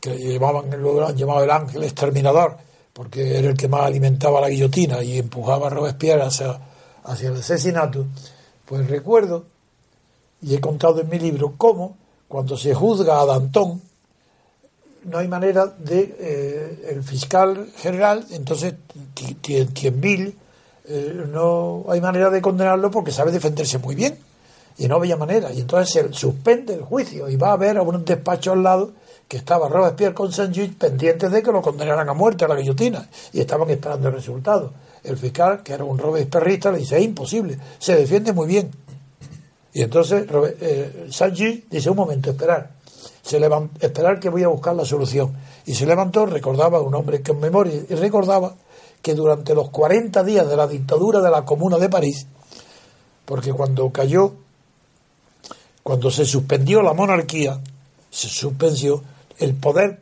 que 0.00 0.16
llevaban, 0.16 0.70
llamado 1.16 1.44
el 1.44 1.50
ángel 1.50 1.84
exterminador, 1.84 2.56
porque 2.92 3.38
era 3.38 3.48
el 3.48 3.56
que 3.56 3.68
más 3.68 3.82
alimentaba 3.82 4.40
la 4.40 4.48
guillotina 4.48 5.02
y 5.02 5.18
empujaba 5.18 5.66
a 5.66 5.70
Robespierre 5.70 6.22
hacia, 6.22 6.58
hacia 7.04 7.28
el 7.28 7.36
asesinato, 7.36 8.06
pues 8.64 8.86
recuerdo, 8.88 9.46
y 10.42 10.54
he 10.54 10.60
contado 10.60 11.00
en 11.00 11.08
mi 11.08 11.18
libro, 11.18 11.54
cómo 11.56 11.96
cuando 12.28 12.56
se 12.56 12.74
juzga 12.74 13.20
a 13.20 13.26
Danton, 13.26 13.80
no 15.04 15.18
hay 15.18 15.28
manera 15.28 15.66
de 15.66 16.16
eh, 16.18 16.88
el 16.90 17.02
fiscal 17.02 17.70
general, 17.76 18.26
entonces 18.30 18.74
Tienville, 19.42 20.34
eh, 20.84 21.26
no 21.30 21.84
hay 21.88 22.00
manera 22.00 22.30
de 22.30 22.40
condenarlo 22.40 22.90
porque 22.90 23.12
sabe 23.12 23.32
defenderse 23.32 23.78
muy 23.78 23.94
bien 23.94 24.18
y 24.78 24.88
no 24.88 24.96
había 24.96 25.16
manera 25.16 25.52
y 25.52 25.60
entonces 25.60 25.92
se 25.92 26.12
suspende 26.14 26.74
el 26.74 26.82
juicio 26.82 27.28
y 27.28 27.36
va 27.36 27.50
a 27.50 27.52
haber 27.52 27.76
a 27.76 27.82
un 27.82 28.04
despacho 28.04 28.52
al 28.52 28.62
lado 28.62 28.92
que 29.28 29.36
estaba 29.36 29.68
Robespierre 29.68 30.14
con 30.14 30.32
Saint-Just 30.32 30.78
pendientes 30.78 31.30
de 31.30 31.42
que 31.42 31.52
lo 31.52 31.60
condenaran 31.60 32.08
a 32.08 32.14
muerte 32.14 32.46
a 32.46 32.48
la 32.48 32.56
guillotina 32.56 33.06
y 33.32 33.40
estaban 33.40 33.68
esperando 33.68 34.08
el 34.08 34.14
resultado. 34.14 34.72
El 35.04 35.18
fiscal, 35.18 35.62
que 35.62 35.74
era 35.74 35.84
un 35.84 35.98
Robespierrista, 35.98 36.72
le 36.72 36.78
dice, 36.78 36.96
es 36.96 37.04
imposible, 37.04 37.58
se 37.78 37.94
defiende 37.94 38.32
muy 38.32 38.46
bien. 38.46 38.70
Y 39.74 39.82
entonces 39.82 40.26
eh, 40.60 41.06
Saint-Just 41.10 41.70
dice, 41.70 41.90
un 41.90 41.96
momento, 41.96 42.30
esperar. 42.30 42.70
Se 43.22 43.38
esperar 43.80 44.18
que 44.18 44.30
voy 44.30 44.42
a 44.42 44.48
buscar 44.48 44.74
la 44.74 44.86
solución. 44.86 45.36
Y 45.66 45.74
se 45.74 45.84
levantó, 45.84 46.24
recordaba, 46.24 46.80
un 46.80 46.94
hombre 46.94 47.20
que 47.20 47.32
en 47.32 47.40
memoria, 47.40 47.74
y 47.86 47.94
recordaba 47.94 48.54
que 49.02 49.14
durante 49.14 49.54
los 49.54 49.68
40 49.68 50.24
días 50.24 50.48
de 50.48 50.56
la 50.56 50.66
dictadura 50.66 51.20
de 51.20 51.30
la 51.30 51.44
Comuna 51.44 51.76
de 51.76 51.90
París, 51.90 52.26
porque 53.26 53.52
cuando 53.52 53.90
cayó, 53.90 54.32
cuando 55.82 56.10
se 56.10 56.24
suspendió 56.24 56.80
la 56.80 56.94
monarquía, 56.94 57.60
se 58.10 58.28
suspendió, 58.28 59.02
el 59.38 59.54
poder 59.54 59.98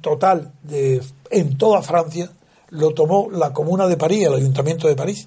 total 0.00 0.52
de, 0.62 1.02
en 1.30 1.58
toda 1.58 1.82
Francia 1.82 2.30
lo 2.70 2.92
tomó 2.92 3.30
la 3.30 3.52
Comuna 3.52 3.86
de 3.86 3.96
París, 3.96 4.26
el 4.26 4.34
Ayuntamiento 4.34 4.88
de 4.88 4.96
París, 4.96 5.26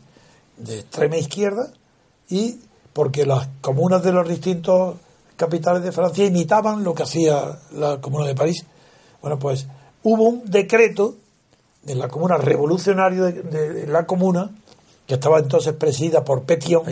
de 0.57 0.79
extrema 0.79 1.17
izquierda, 1.17 1.71
y 2.29 2.59
porque 2.93 3.25
las 3.25 3.49
comunas 3.61 4.03
de 4.03 4.11
los 4.11 4.27
distintos 4.27 4.97
capitales 5.35 5.83
de 5.83 5.91
Francia 5.91 6.25
imitaban 6.25 6.83
lo 6.83 6.93
que 6.93 7.03
hacía 7.03 7.59
la 7.73 7.99
Comuna 7.99 8.27
de 8.27 8.35
París. 8.35 8.65
Bueno, 9.21 9.39
pues 9.39 9.67
hubo 10.03 10.23
un 10.23 10.43
decreto 10.45 11.15
de 11.83 11.95
la 11.95 12.07
Comuna 12.07 12.37
revolucionario 12.37 13.25
de, 13.25 13.87
la 13.87 14.05
Comuna, 14.05 14.51
que 15.07 15.15
estaba 15.15 15.39
entonces 15.39 15.73
presidida 15.73 16.23
por 16.23 16.43
Petion, 16.43 16.83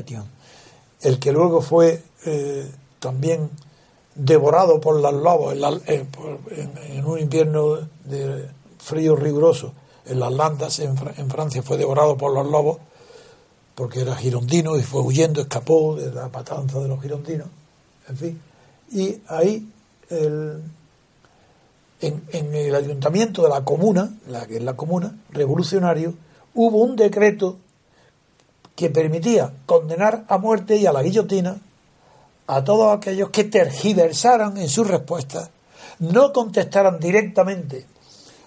el 1.02 1.20
que 1.20 1.32
luego 1.32 1.62
fue 1.62 2.02
eh, 2.26 2.70
también 3.00 3.50
devorado 4.20 4.82
por 4.82 5.00
los 5.00 5.14
lobos 5.14 5.56
en, 5.88 7.06
un 7.06 7.20
invierno 7.20 7.78
de 8.04 8.50
frío 8.78 9.16
riguroso 9.16 9.72
en 10.06 10.20
las 10.20 10.34
landas 10.34 10.80
en, 10.80 10.98
Francia 10.98 11.62
fue 11.62 11.78
devorado 11.78 12.18
por 12.18 12.34
los 12.34 12.50
lobos 12.50 12.80
porque 13.76 14.02
era 14.02 14.16
girondino 14.16 14.76
y 14.76 14.84
fue 14.84 15.02
huyendo, 15.02 15.40
escapó 15.40 15.96
de 15.96 16.12
la 16.12 16.28
patanza 16.28 16.80
de 16.80 16.90
los 16.90 17.02
girondinos, 17.02 17.48
en 18.10 18.18
fin. 18.18 18.42
Y 18.92 19.22
ahí, 19.28 19.72
en, 20.10 20.74
en, 22.02 22.56
el 22.56 22.76
ayuntamiento 22.76 23.42
de 23.44 23.48
la 23.48 23.64
comuna, 23.64 24.18
la 24.28 24.46
que 24.48 24.58
es 24.58 24.64
la 24.64 24.76
comuna, 24.76 25.18
revolucionario, 25.30 26.14
hubo 26.56 26.80
un 26.80 26.98
decreto 26.98 27.56
que 28.76 28.90
permitía 28.90 29.54
condenar 29.66 30.26
a 30.28 30.38
muerte 30.38 30.76
y 30.76 30.86
a 30.86 30.92
la 30.92 31.02
guillotina 31.02 31.62
a 32.50 32.64
todos 32.64 32.98
aquellos 32.98 33.30
que 33.30 33.44
tergiversaran 33.44 34.58
en 34.58 34.68
sus 34.68 34.88
respuestas, 34.88 35.52
no 36.00 36.34
contestaran 36.34 37.00
directamente 37.00 37.86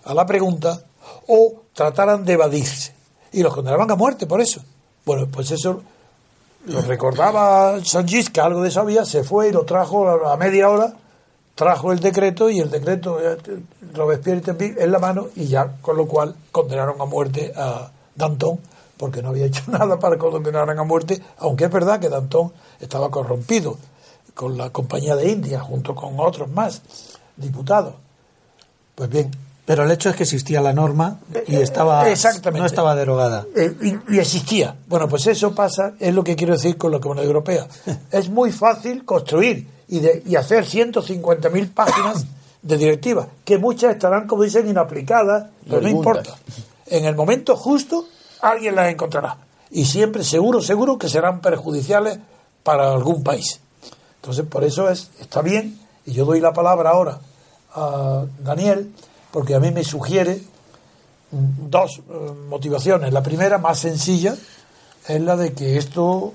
a 0.05 0.13
la 0.13 0.27
pregunta 0.27 0.83
o 1.29 1.63
trataran 1.73 2.25
de 2.25 2.33
evadirse. 2.33 2.93
Y 3.31 3.45
los 3.45 3.55
condenaban 3.55 3.89
a 3.93 3.95
muerte 3.95 4.27
por 4.27 4.41
eso. 4.41 4.61
Bueno, 5.07 5.29
pues 5.31 5.53
eso 5.53 5.83
lo 6.67 6.81
recordaba 6.81 7.79
Sanchis, 7.85 8.31
que 8.31 8.41
algo 8.41 8.63
de 8.63 8.71
eso 8.71 8.81
había, 8.81 9.05
se 9.05 9.23
fue 9.23 9.49
y 9.49 9.53
lo 9.53 9.65
trajo 9.65 10.09
a 10.27 10.37
media 10.37 10.69
hora, 10.69 10.95
trajo 11.55 11.93
el 11.93 12.01
decreto 12.01 12.51
y 12.51 12.59
el 12.59 12.71
decreto 12.71 13.21
eh, 13.21 13.39
Robespierre 13.95 14.43
en 14.59 14.91
la 14.91 14.99
mano 14.99 15.29
y 15.37 15.47
ya, 15.47 15.77
con 15.81 15.97
lo 15.97 16.09
cual 16.09 16.35
condenaron 16.51 17.01
a 17.01 17.05
muerte 17.05 17.53
a 17.55 17.89
Danton 18.17 18.59
porque 18.97 19.23
no 19.23 19.29
había 19.29 19.47
hecho 19.47 19.63
nada 19.69 20.01
para 20.01 20.17
que 20.17 20.23
condenaran 20.23 20.77
a 20.77 20.83
muerte, 20.83 21.23
aunque 21.39 21.67
es 21.67 21.71
verdad 21.71 22.01
que 22.01 22.09
Danton 22.09 22.53
estaba 22.81 23.09
corrompido 23.09 23.77
con 24.35 24.57
la 24.57 24.71
Compañía 24.71 25.17
de 25.17 25.31
India, 25.31 25.61
junto 25.61 25.95
con 25.95 26.15
otros 26.19 26.51
más 26.51 26.83
diputados. 27.37 27.95
Pues 28.95 29.11
bien. 29.11 29.31
Pero 29.65 29.85
el 29.85 29.91
hecho 29.93 30.11
es 30.11 30.17
que 30.17 30.25
existía 30.25 30.61
la 30.61 30.73
norma 30.73 31.21
y 31.47 31.55
estaba 31.57 32.11
Exactamente. 32.11 32.61
no 32.61 32.67
estaba 32.67 32.97
derogada. 32.97 33.47
Eh, 33.55 33.99
y, 34.09 34.19
existía. 34.19 34.75
Bueno, 34.89 35.09
pues 35.09 35.27
eso 35.29 35.55
pasa, 35.55 35.95
es 36.01 36.13
lo 36.13 36.25
que 36.25 36.35
quiero 36.35 36.55
decir 36.55 36.77
con 36.77 36.91
la 36.91 36.99
Comunidad 36.99 37.27
Europea. 37.27 37.69
es 38.11 38.29
muy 38.29 38.51
fácil 38.51 39.05
construir 39.05 39.69
y, 39.89 40.01
de, 40.01 40.23
y 40.27 40.35
hacer 40.35 40.65
150.000 40.65 41.73
páginas 41.73 42.27
de 42.61 42.77
directivas, 42.77 43.29
que 43.45 43.59
muchas 43.59 43.93
estarán, 43.93 44.27
como 44.27 44.43
dicen, 44.43 44.69
inaplicadas, 44.69 45.47
pero 45.69 45.81
no 45.81 45.89
importa. 45.89 46.35
En 46.87 47.05
el 47.05 47.15
momento 47.15 47.57
justo, 47.57 48.07
alguien 48.41 48.75
las 48.75 48.91
encontrará. 48.91 49.37
Y 49.71 49.85
siempre, 49.85 50.25
seguro, 50.25 50.61
seguro 50.61 50.99
que 50.99 51.09
serán 51.09 51.41
perjudiciales 51.41 52.19
para 52.63 52.93
algún 52.93 53.23
país. 53.23 53.61
Entonces, 54.23 54.47
por 54.47 54.63
eso 54.63 54.89
es, 54.89 55.11
está 55.21 55.43
bien, 55.43 55.77
y 56.07 56.13
yo 56.13 56.25
doy 56.25 56.39
la 56.39 56.53
palabra 56.53 56.91
ahora 56.91 57.19
a 57.75 58.25
Daniel, 58.39 58.93
porque 59.33 59.57
a 59.57 59.59
mí 59.59 59.73
me 59.73 59.83
sugiere 59.83 60.41
dos 61.33 61.99
eh, 61.99 62.33
motivaciones. 62.49 63.13
La 63.13 63.25
primera, 63.25 63.59
más 63.59 63.81
sencilla, 63.81 64.37
es 65.09 65.21
la 65.21 65.37
de 65.37 65.53
que 65.55 65.77
esto, 65.77 66.35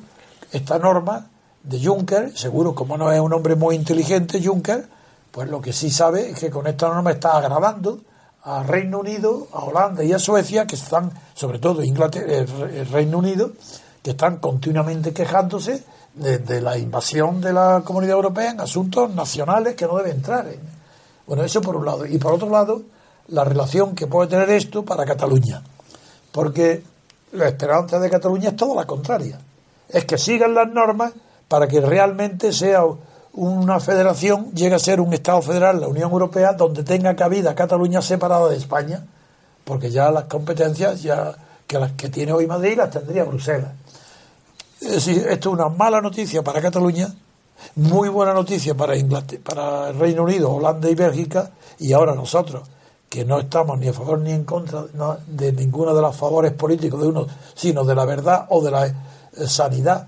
esta 0.51 0.77
norma 0.79 1.27
de 1.63 1.82
Juncker, 1.82 2.38
seguro 2.38 2.75
como 2.75 2.98
no 2.98 3.10
es 3.10 3.22
un 3.22 3.32
hombre 3.32 3.56
muy 3.56 3.75
inteligente, 3.75 4.44
Juncker, 4.44 4.86
pues 5.32 5.48
lo 5.48 5.62
que 5.62 5.72
sí 5.72 5.89
sabe 5.89 6.32
es 6.32 6.39
que 6.39 6.50
con 6.50 6.67
esta 6.67 6.89
norma 6.89 7.12
está 7.12 7.38
agravando 7.38 8.01
a 8.44 8.63
Reino 8.63 9.00
Unido, 9.00 9.48
a 9.53 9.60
Holanda 9.63 10.03
y 10.03 10.12
a 10.12 10.20
Suecia, 10.20 10.67
que 10.67 10.75
están, 10.75 11.13
sobre 11.34 11.60
todo 11.60 11.82
Inglaterra, 11.84 12.34
el 12.34 12.88
Reino 12.89 13.20
Unido, 13.20 13.53
que 14.03 14.12
están 14.12 14.39
continuamente 14.39 15.13
quejándose 15.13 15.86
de, 16.17 16.62
la 16.62 16.77
invasión 16.77 17.41
de 17.41 17.53
la 17.53 17.81
Comunidad 17.86 18.15
Europea 18.15 18.51
en 18.51 18.62
asuntos 18.62 19.13
nacionales 19.13 19.75
que 19.75 19.86
no 19.86 19.97
debe 19.97 20.12
entrar. 20.12 20.47
En. 20.47 20.59
Bueno, 21.25 21.43
eso 21.43 21.62
por 21.62 21.75
un 21.75 21.86
lado. 21.86 22.05
Y 22.05 22.17
por 22.17 22.33
otro 22.33 22.50
lado, 22.50 22.81
la 23.29 23.43
relación 23.43 23.95
que 23.95 24.07
puede 24.07 24.29
tener 24.29 24.50
esto 24.50 24.83
para 24.83 25.05
Cataluña. 25.05 25.62
Porque 26.31 26.83
la 27.33 27.47
esperanza 27.47 28.00
de 28.00 28.09
Cataluña 28.09 28.50
es 28.50 28.55
todo 28.55 28.75
la 28.75 28.86
contraria. 28.86 29.39
Es 29.89 30.05
que 30.05 30.17
sigan 30.17 30.53
las 30.53 30.69
normas 30.69 31.13
para 31.47 31.67
que 31.67 31.79
realmente 31.79 32.51
sea 32.51 32.83
una 33.33 33.79
federación, 33.79 34.51
llegue 34.53 34.75
a 34.75 34.79
ser 34.79 35.00
un 35.00 35.13
Estado 35.13 35.41
federal, 35.41 35.79
la 35.79 35.88
Unión 35.88 36.12
Europea, 36.12 36.53
donde 36.53 36.83
tenga 36.83 37.15
cabida 37.15 37.53
Cataluña 37.53 38.01
separada 38.01 38.50
de 38.50 38.57
España, 38.57 39.05
porque 39.63 39.91
ya 39.91 40.09
las 40.09 40.24
competencias 40.24 41.03
ya 41.03 41.36
que 41.67 41.77
las 41.77 41.91
que 41.91 42.09
tiene 42.09 42.31
hoy 42.31 42.47
Madrid 42.47 42.77
las 42.77 42.89
tendría 42.89 43.25
Bruselas. 43.25 43.71
Es 44.79 45.07
esto 45.07 45.50
es 45.50 45.53
una 45.53 45.69
mala 45.69 46.01
noticia 46.01 46.43
para 46.43 46.62
Cataluña, 46.62 47.12
muy 47.75 48.10
buena 48.10 48.34
noticia 48.34 48.75
para, 48.75 48.93
para 49.43 49.89
el 49.89 49.98
Reino 49.98 50.24
Unido, 50.24 50.51
Holanda 50.51 50.88
y 50.88 50.93
Bélgica, 50.93 51.51
y 51.79 51.93
ahora 51.93 52.13
nosotros, 52.13 52.67
que 53.10 53.25
no 53.25 53.39
estamos 53.39 53.79
ni 53.79 53.88
a 53.88 53.93
favor 53.93 54.19
ni 54.19 54.31
en 54.31 54.43
contra 54.43 54.86
de 55.27 55.51
ninguno 55.51 55.96
de 55.96 56.01
los 56.01 56.15
favores 56.15 56.53
políticos 56.53 57.01
de 57.01 57.07
uno, 57.07 57.27
sino 57.55 57.84
de 57.84 57.96
la 57.96 58.05
verdad 58.05 58.46
o 58.50 58.63
de 58.63 58.72
la 58.72 58.86
eh, 58.86 58.93
sanidad, 59.48 60.07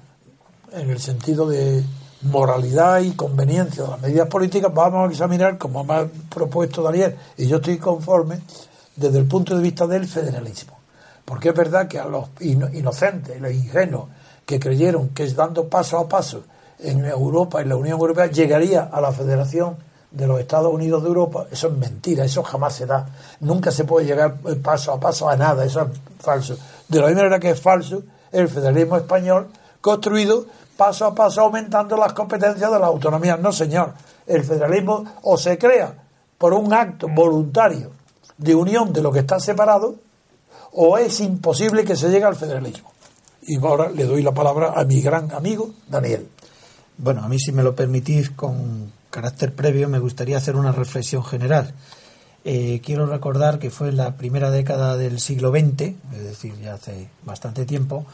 en 0.71 0.89
el 0.91 0.99
sentido 0.99 1.47
de 1.47 1.83
moralidad 2.21 2.99
y 2.99 3.11
conveniencia 3.13 3.83
de 3.85 3.89
las 3.89 4.01
medidas 4.01 4.27
políticas, 4.27 4.71
vamos 4.71 5.09
a 5.09 5.11
examinar, 5.11 5.57
como 5.57 5.83
me 5.83 5.93
ha 5.95 6.07
propuesto 6.29 6.83
Daniel, 6.83 7.15
y 7.37 7.47
yo 7.47 7.57
estoy 7.57 7.79
conforme, 7.79 8.39
desde 8.95 9.17
el 9.17 9.25
punto 9.25 9.55
de 9.55 9.63
vista 9.63 9.87
del 9.87 10.07
federalismo. 10.07 10.77
Porque 11.25 11.49
es 11.49 11.55
verdad 11.55 11.87
que 11.87 11.97
a 11.97 12.05
los 12.05 12.27
inocentes, 12.39 13.39
los 13.41 13.51
ingenuos, 13.51 14.09
que 14.49 14.59
creyeron 14.59 15.09
que 15.09 15.27
dando 15.27 15.69
paso 15.69 15.99
a 15.99 16.09
paso 16.09 16.41
en 16.79 17.05
Europa, 17.05 17.61
en 17.61 17.69
la 17.69 17.75
Unión 17.75 17.99
Europea, 17.99 18.25
llegaría 18.25 18.89
a 18.91 18.99
la 18.99 19.11
Federación 19.11 19.77
de 20.09 20.25
los 20.25 20.39
Estados 20.39 20.73
Unidos 20.73 21.03
de 21.03 21.09
Europa, 21.09 21.45
eso 21.51 21.67
es 21.67 21.73
mentira, 21.73 22.25
eso 22.25 22.41
jamás 22.41 22.73
se 22.73 22.87
da. 22.87 23.05
Nunca 23.41 23.69
se 23.69 23.83
puede 23.83 24.07
llegar 24.07 24.37
paso 24.63 24.91
a 24.91 24.99
paso 24.99 25.29
a 25.29 25.35
nada, 25.35 25.63
eso 25.63 25.81
es 25.81 25.99
falso. 26.19 26.57
De 26.87 26.99
la 26.99 27.05
misma 27.05 27.21
manera 27.21 27.39
que 27.39 27.51
es 27.51 27.61
falso 27.61 28.01
el 28.31 28.49
federalismo 28.49 28.97
español 28.97 29.49
construido 29.81 30.47
paso 30.75 31.05
a 31.05 31.13
paso 31.13 31.41
aumentando 31.41 31.95
las 31.95 32.13
competencias 32.13 32.71
de 32.71 32.79
la 32.79 32.87
autonomía. 32.87 33.37
No, 33.37 33.51
señor, 33.51 33.93
el 34.25 34.43
federalismo 34.43 35.05
o 35.21 35.37
se 35.37 35.59
crea 35.59 35.93
por 36.39 36.55
un 36.55 36.73
acto 36.73 37.07
voluntario 37.07 37.91
de 38.35 38.55
unión 38.55 38.93
de 38.93 39.03
lo 39.03 39.11
que 39.11 39.19
está 39.19 39.39
separado, 39.39 39.93
o 40.71 40.97
es 40.97 41.19
imposible 41.19 41.83
que 41.83 41.95
se 41.95 42.09
llegue 42.09 42.25
al 42.25 42.35
federalismo. 42.35 42.89
Y 43.49 43.57
ahora 43.57 43.89
le 43.89 44.05
doy 44.05 44.21
la 44.21 44.31
palabra 44.31 44.73
a 44.75 44.83
mi 44.83 45.01
gran 45.01 45.31
amigo 45.31 45.71
Daniel. 45.89 46.27
Bueno, 46.99 47.23
a 47.23 47.27
mí 47.27 47.39
si 47.39 47.51
me 47.51 47.63
lo 47.63 47.75
permitís 47.75 48.29
con 48.29 48.91
carácter 49.09 49.55
previo 49.55 49.89
me 49.89 49.97
gustaría 49.97 50.37
hacer 50.37 50.55
una 50.55 50.71
reflexión 50.71 51.23
general. 51.23 51.73
Eh, 52.45 52.79
quiero 52.85 53.07
recordar 53.07 53.57
que 53.57 53.71
fue 53.71 53.89
en 53.89 53.97
la 53.97 54.17
primera 54.17 54.51
década 54.51 54.97
del 54.97 55.19
siglo 55.19 55.49
XX, 55.49 55.81
es 56.13 56.23
decir, 56.23 56.53
ya 56.61 56.75
hace 56.75 57.09
bastante 57.25 57.65
tiempo, 57.65 58.05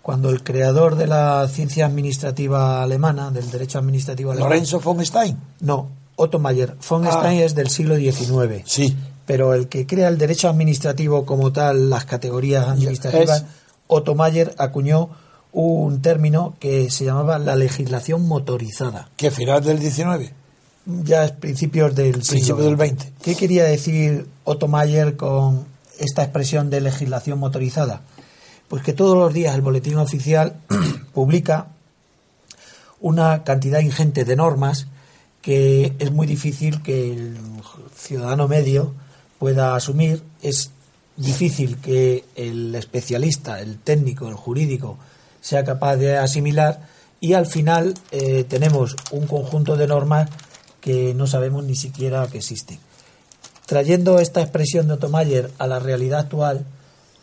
cuando 0.00 0.30
el 0.30 0.44
creador 0.44 0.94
de 0.94 1.08
la 1.08 1.48
ciencia 1.48 1.86
administrativa 1.86 2.80
alemana, 2.80 3.32
del 3.32 3.50
derecho 3.50 3.80
administrativo 3.80 4.30
alemán... 4.30 4.50
¿Lorenzo 4.50 4.78
von 4.78 5.04
Stein? 5.04 5.36
No, 5.58 5.88
Otto 6.14 6.38
Mayer. 6.38 6.76
Von 6.88 7.04
ah. 7.08 7.10
Stein 7.10 7.40
es 7.40 7.56
del 7.56 7.68
siglo 7.68 7.96
XIX. 7.96 8.62
Sí. 8.64 8.96
Pero 9.26 9.54
el 9.54 9.66
que 9.66 9.88
crea 9.88 10.06
el 10.06 10.18
derecho 10.18 10.48
administrativo 10.48 11.26
como 11.26 11.52
tal, 11.52 11.90
las 11.90 12.04
categorías 12.04 12.68
administrativas... 12.68 13.44
Otto 13.86 14.14
Mayer 14.14 14.54
acuñó 14.58 15.10
un 15.52 16.02
término 16.02 16.56
que 16.58 16.90
se 16.90 17.04
llamaba 17.04 17.38
la 17.38 17.56
legislación 17.56 18.26
motorizada. 18.26 19.08
¿Qué 19.16 19.30
final 19.30 19.62
del 19.62 19.78
19? 19.78 20.32
Ya 20.86 21.24
es 21.24 21.32
principios 21.32 21.94
del 21.94 22.12
Principio 22.12 22.56
del 22.56 22.76
20. 22.76 23.12
¿Qué 23.22 23.36
quería 23.36 23.64
decir 23.64 24.26
Otto 24.44 24.68
Mayer 24.68 25.16
con 25.16 25.64
esta 25.98 26.22
expresión 26.22 26.70
de 26.70 26.80
legislación 26.80 27.38
motorizada? 27.38 28.02
Pues 28.68 28.82
que 28.82 28.92
todos 28.92 29.16
los 29.16 29.32
días 29.32 29.54
el 29.54 29.62
boletín 29.62 29.96
oficial 29.98 30.56
publica 31.14 31.68
una 33.00 33.44
cantidad 33.44 33.80
ingente 33.80 34.24
de 34.24 34.36
normas 34.36 34.88
que 35.40 35.94
es 35.98 36.10
muy 36.10 36.26
difícil 36.26 36.82
que 36.82 37.12
el 37.12 37.36
ciudadano 37.94 38.48
medio 38.48 38.94
pueda 39.38 39.76
asumir. 39.76 40.22
Es 40.42 40.70
difícil 41.16 41.78
que 41.78 42.24
el 42.34 42.74
especialista, 42.74 43.60
el 43.60 43.78
técnico, 43.78 44.28
el 44.28 44.34
jurídico 44.34 44.98
sea 45.40 45.64
capaz 45.64 45.96
de 45.96 46.16
asimilar 46.16 46.88
y 47.20 47.34
al 47.34 47.46
final 47.46 47.94
eh, 48.10 48.44
tenemos 48.44 48.96
un 49.10 49.26
conjunto 49.26 49.76
de 49.76 49.86
normas 49.86 50.28
que 50.80 51.14
no 51.14 51.26
sabemos 51.26 51.64
ni 51.64 51.76
siquiera 51.76 52.26
que 52.26 52.38
existen. 52.38 52.78
Trayendo 53.66 54.18
esta 54.18 54.42
expresión 54.42 54.88
de 54.88 54.94
Otomayer 54.94 55.50
a 55.58 55.66
la 55.66 55.78
realidad 55.78 56.20
actual, 56.20 56.66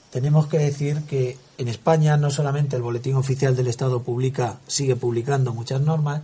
tenemos 0.09 0.47
que 0.47 0.57
decir 0.57 1.03
que 1.03 1.37
en 1.57 1.67
España 1.67 2.17
no 2.17 2.31
solamente 2.31 2.75
el 2.75 2.81
Boletín 2.81 3.15
Oficial 3.15 3.55
del 3.55 3.67
Estado 3.67 4.01
publica, 4.01 4.59
sigue 4.65 4.95
publicando 4.95 5.53
muchas 5.53 5.81
normas, 5.81 6.23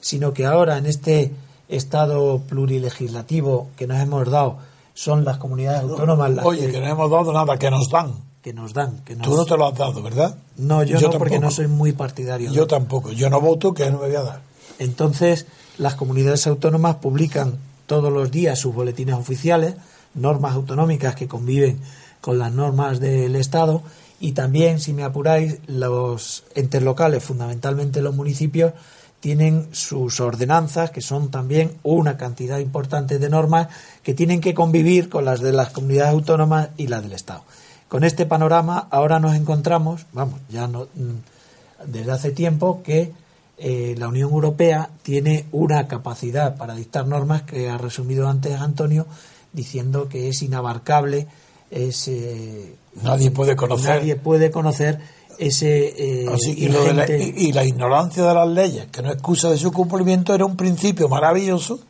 sino 0.00 0.32
que 0.32 0.46
ahora 0.46 0.78
en 0.78 0.86
este 0.86 1.32
Estado 1.68 2.40
plurilegislativo 2.48 3.70
que 3.76 3.88
nos 3.88 3.98
hemos 3.98 4.30
dado 4.30 4.58
son 4.96 5.26
las 5.26 5.36
comunidades 5.36 5.82
autónomas 5.82 6.30
las 6.30 6.44
Oye, 6.46 6.70
que, 6.70 6.80
no 6.80 6.86
hemos 6.86 7.10
dado 7.10 7.30
nada, 7.30 7.58
que 7.58 7.70
nos 7.70 7.90
dan. 7.90 8.14
Que 8.40 8.54
nos 8.54 8.72
dan. 8.72 9.04
Que 9.04 9.14
Tú 9.14 9.36
no 9.36 9.44
te 9.44 9.54
lo 9.54 9.66
has 9.66 9.76
dado, 9.76 10.02
¿verdad? 10.02 10.38
No, 10.56 10.82
yo, 10.82 10.98
no, 10.98 11.10
porque 11.18 11.38
no 11.38 11.50
soy 11.50 11.66
muy 11.66 11.92
partidario. 11.92 12.50
Yo 12.50 12.66
tampoco. 12.66 13.12
Yo 13.12 13.28
no 13.28 13.38
voto, 13.38 13.74
que 13.74 13.84
no 13.90 13.98
me 13.98 14.06
voy 14.06 14.16
a 14.16 14.22
dar. 14.22 14.40
Entonces, 14.78 15.46
las 15.76 15.96
comunidades 15.96 16.46
autónomas 16.46 16.96
publican 16.96 17.58
todos 17.86 18.10
los 18.10 18.30
días 18.30 18.58
sus 18.58 18.74
boletines 18.74 19.16
oficiales, 19.16 19.74
normas 20.14 20.54
autonómicas 20.54 21.14
que 21.14 21.28
conviven 21.28 21.78
con 22.22 22.38
las 22.38 22.52
normas 22.52 22.98
del 22.98 23.36
Estado 23.36 23.82
y 24.18 24.32
también, 24.32 24.80
si 24.80 24.94
me 24.94 25.04
apuráis, 25.04 25.58
los 25.66 26.44
entes 26.54 26.82
locales, 26.82 27.22
fundamentalmente 27.22 28.00
los 28.00 28.14
municipios, 28.14 28.72
tienen 29.20 29.68
sus 29.72 30.20
ordenanzas, 30.20 30.90
que 30.90 31.00
son 31.00 31.30
también 31.30 31.72
una 31.82 32.16
cantidad 32.16 32.58
importante 32.58 33.18
de 33.18 33.30
normas 33.30 33.68
que 34.02 34.14
tienen 34.14 34.40
que 34.40 34.54
convivir 34.54 35.08
con 35.08 35.24
las 35.24 35.40
de 35.40 35.52
las 35.52 35.70
comunidades 35.70 36.12
autónomas 36.12 36.68
y 36.76 36.86
las 36.88 37.02
del 37.02 37.12
Estado. 37.12 37.42
Con 37.88 38.04
este 38.04 38.26
panorama 38.26 38.88
ahora 38.90 39.18
nos 39.20 39.34
encontramos, 39.34 40.06
vamos, 40.12 40.40
ya 40.48 40.66
no, 40.66 40.84
mm, 40.94 41.86
desde 41.86 42.12
hace 42.12 42.30
tiempo 42.30 42.82
que 42.82 43.12
eh, 43.58 43.94
la 43.96 44.08
Unión 44.08 44.30
Europea 44.30 44.90
tiene 45.02 45.46
una 45.50 45.88
capacidad 45.88 46.56
para 46.56 46.74
dictar 46.74 47.06
normas 47.06 47.42
que 47.42 47.70
ha 47.70 47.78
resumido 47.78 48.28
antes 48.28 48.60
Antonio 48.60 49.06
diciendo 49.52 50.08
que 50.08 50.28
es 50.28 50.42
inabarcable, 50.42 51.26
es, 51.70 52.10
nadie 53.02 53.30
puede 53.30 53.56
conocer, 53.56 54.00
nadie 54.00 54.16
puede 54.16 54.50
conocer 54.50 55.00
ese 55.38 56.24
eh, 56.24 56.36
y, 56.56 57.52
la, 57.52 57.64
ignorancia 57.64 58.24
de 58.24 58.34
las 58.34 58.48
leyes, 58.48 58.86
que 58.86 59.02
no 59.02 59.10
excusa 59.10 59.50
de 59.50 59.58
su 59.58 59.72
cumplimiento, 59.72 60.34
era 60.34 60.44
un 60.44 60.56
principio 60.56 61.08
maravilloso 61.08 61.80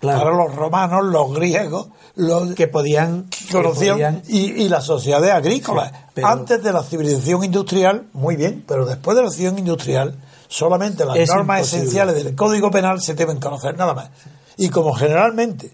para 0.00 0.30
los 0.30 0.54
romanos, 0.54 1.04
los 1.04 1.32
griegos, 1.34 1.88
los 2.16 2.54
que 2.54 2.68
podían, 2.68 3.28
conocían 3.50 4.22
y, 4.28 4.68
las 4.68 4.84
sociedades 4.84 5.32
agrícolas. 5.32 5.92
Antes 6.22 6.62
de 6.62 6.72
la 6.72 6.82
civilización 6.82 7.44
industrial, 7.44 8.06
muy 8.12 8.36
bien, 8.36 8.64
pero 8.66 8.86
después 8.86 9.16
de 9.16 9.24
la 9.24 9.30
civilización 9.30 9.58
industrial, 9.58 10.14
solamente 10.48 11.04
las 11.04 11.28
normas 11.28 11.62
esenciales 11.72 12.14
del 12.14 12.34
Código 12.34 12.70
Penal 12.70 13.00
se 13.00 13.14
deben 13.14 13.38
conocer, 13.38 13.76
nada 13.76 13.94
más. 13.94 14.10
Y 14.56 14.68
como 14.68 14.94
generalmente 14.94 15.70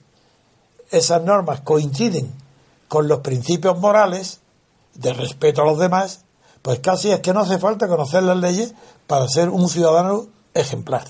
esas 0.90 1.22
normas 1.22 1.60
coinciden 1.60 2.32
con 2.88 3.08
los 3.08 3.20
principios 3.20 3.78
morales 3.78 4.40
de 4.94 5.14
respeto 5.14 5.62
a 5.62 5.64
los 5.64 5.78
demás, 5.78 6.24
pues 6.62 6.78
casi 6.78 7.10
es 7.10 7.20
que 7.20 7.32
no 7.34 7.40
hace 7.40 7.58
falta 7.58 7.88
conocer 7.88 8.22
las 8.22 8.36
leyes 8.36 8.74
para 9.06 9.28
ser 9.28 9.50
un 9.50 9.68
ciudadano 9.68 10.26
ejemplar. 10.54 11.04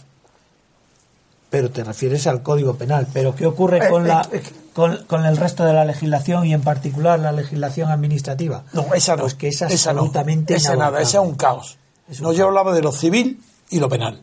Pero 1.50 1.70
te 1.70 1.84
refieres 1.84 2.26
al 2.26 2.42
Código 2.42 2.76
Penal. 2.76 3.06
Pero 3.12 3.34
¿qué 3.34 3.44
ocurre 3.44 3.86
eh, 3.86 3.90
con, 3.90 4.08
la, 4.08 4.22
eh, 4.32 4.42
eh, 4.42 5.04
con, 5.06 5.26
el 5.26 5.36
resto 5.36 5.64
de 5.64 5.74
la 5.74 5.84
legislación 5.84 6.46
y 6.46 6.54
en 6.54 6.62
particular 6.62 7.20
la 7.20 7.32
legislación 7.32 7.90
administrativa? 7.90 8.64
No, 8.72 8.94
esa 8.94 9.16
no. 9.16 9.22
Pues 9.22 9.34
que 9.34 9.48
es 9.48 9.60
absolutamente 9.60 10.54
esa 10.54 10.74
nada, 10.76 11.02
esa 11.02 11.20
es 11.20 11.28
un 11.28 11.34
caos. 11.34 11.76
no, 12.20 12.32
yo 12.32 12.46
hablaba 12.46 12.72
de 12.72 12.80
lo 12.80 12.90
civil 12.90 13.42
y 13.68 13.80
lo 13.80 13.90
penal. 13.90 14.22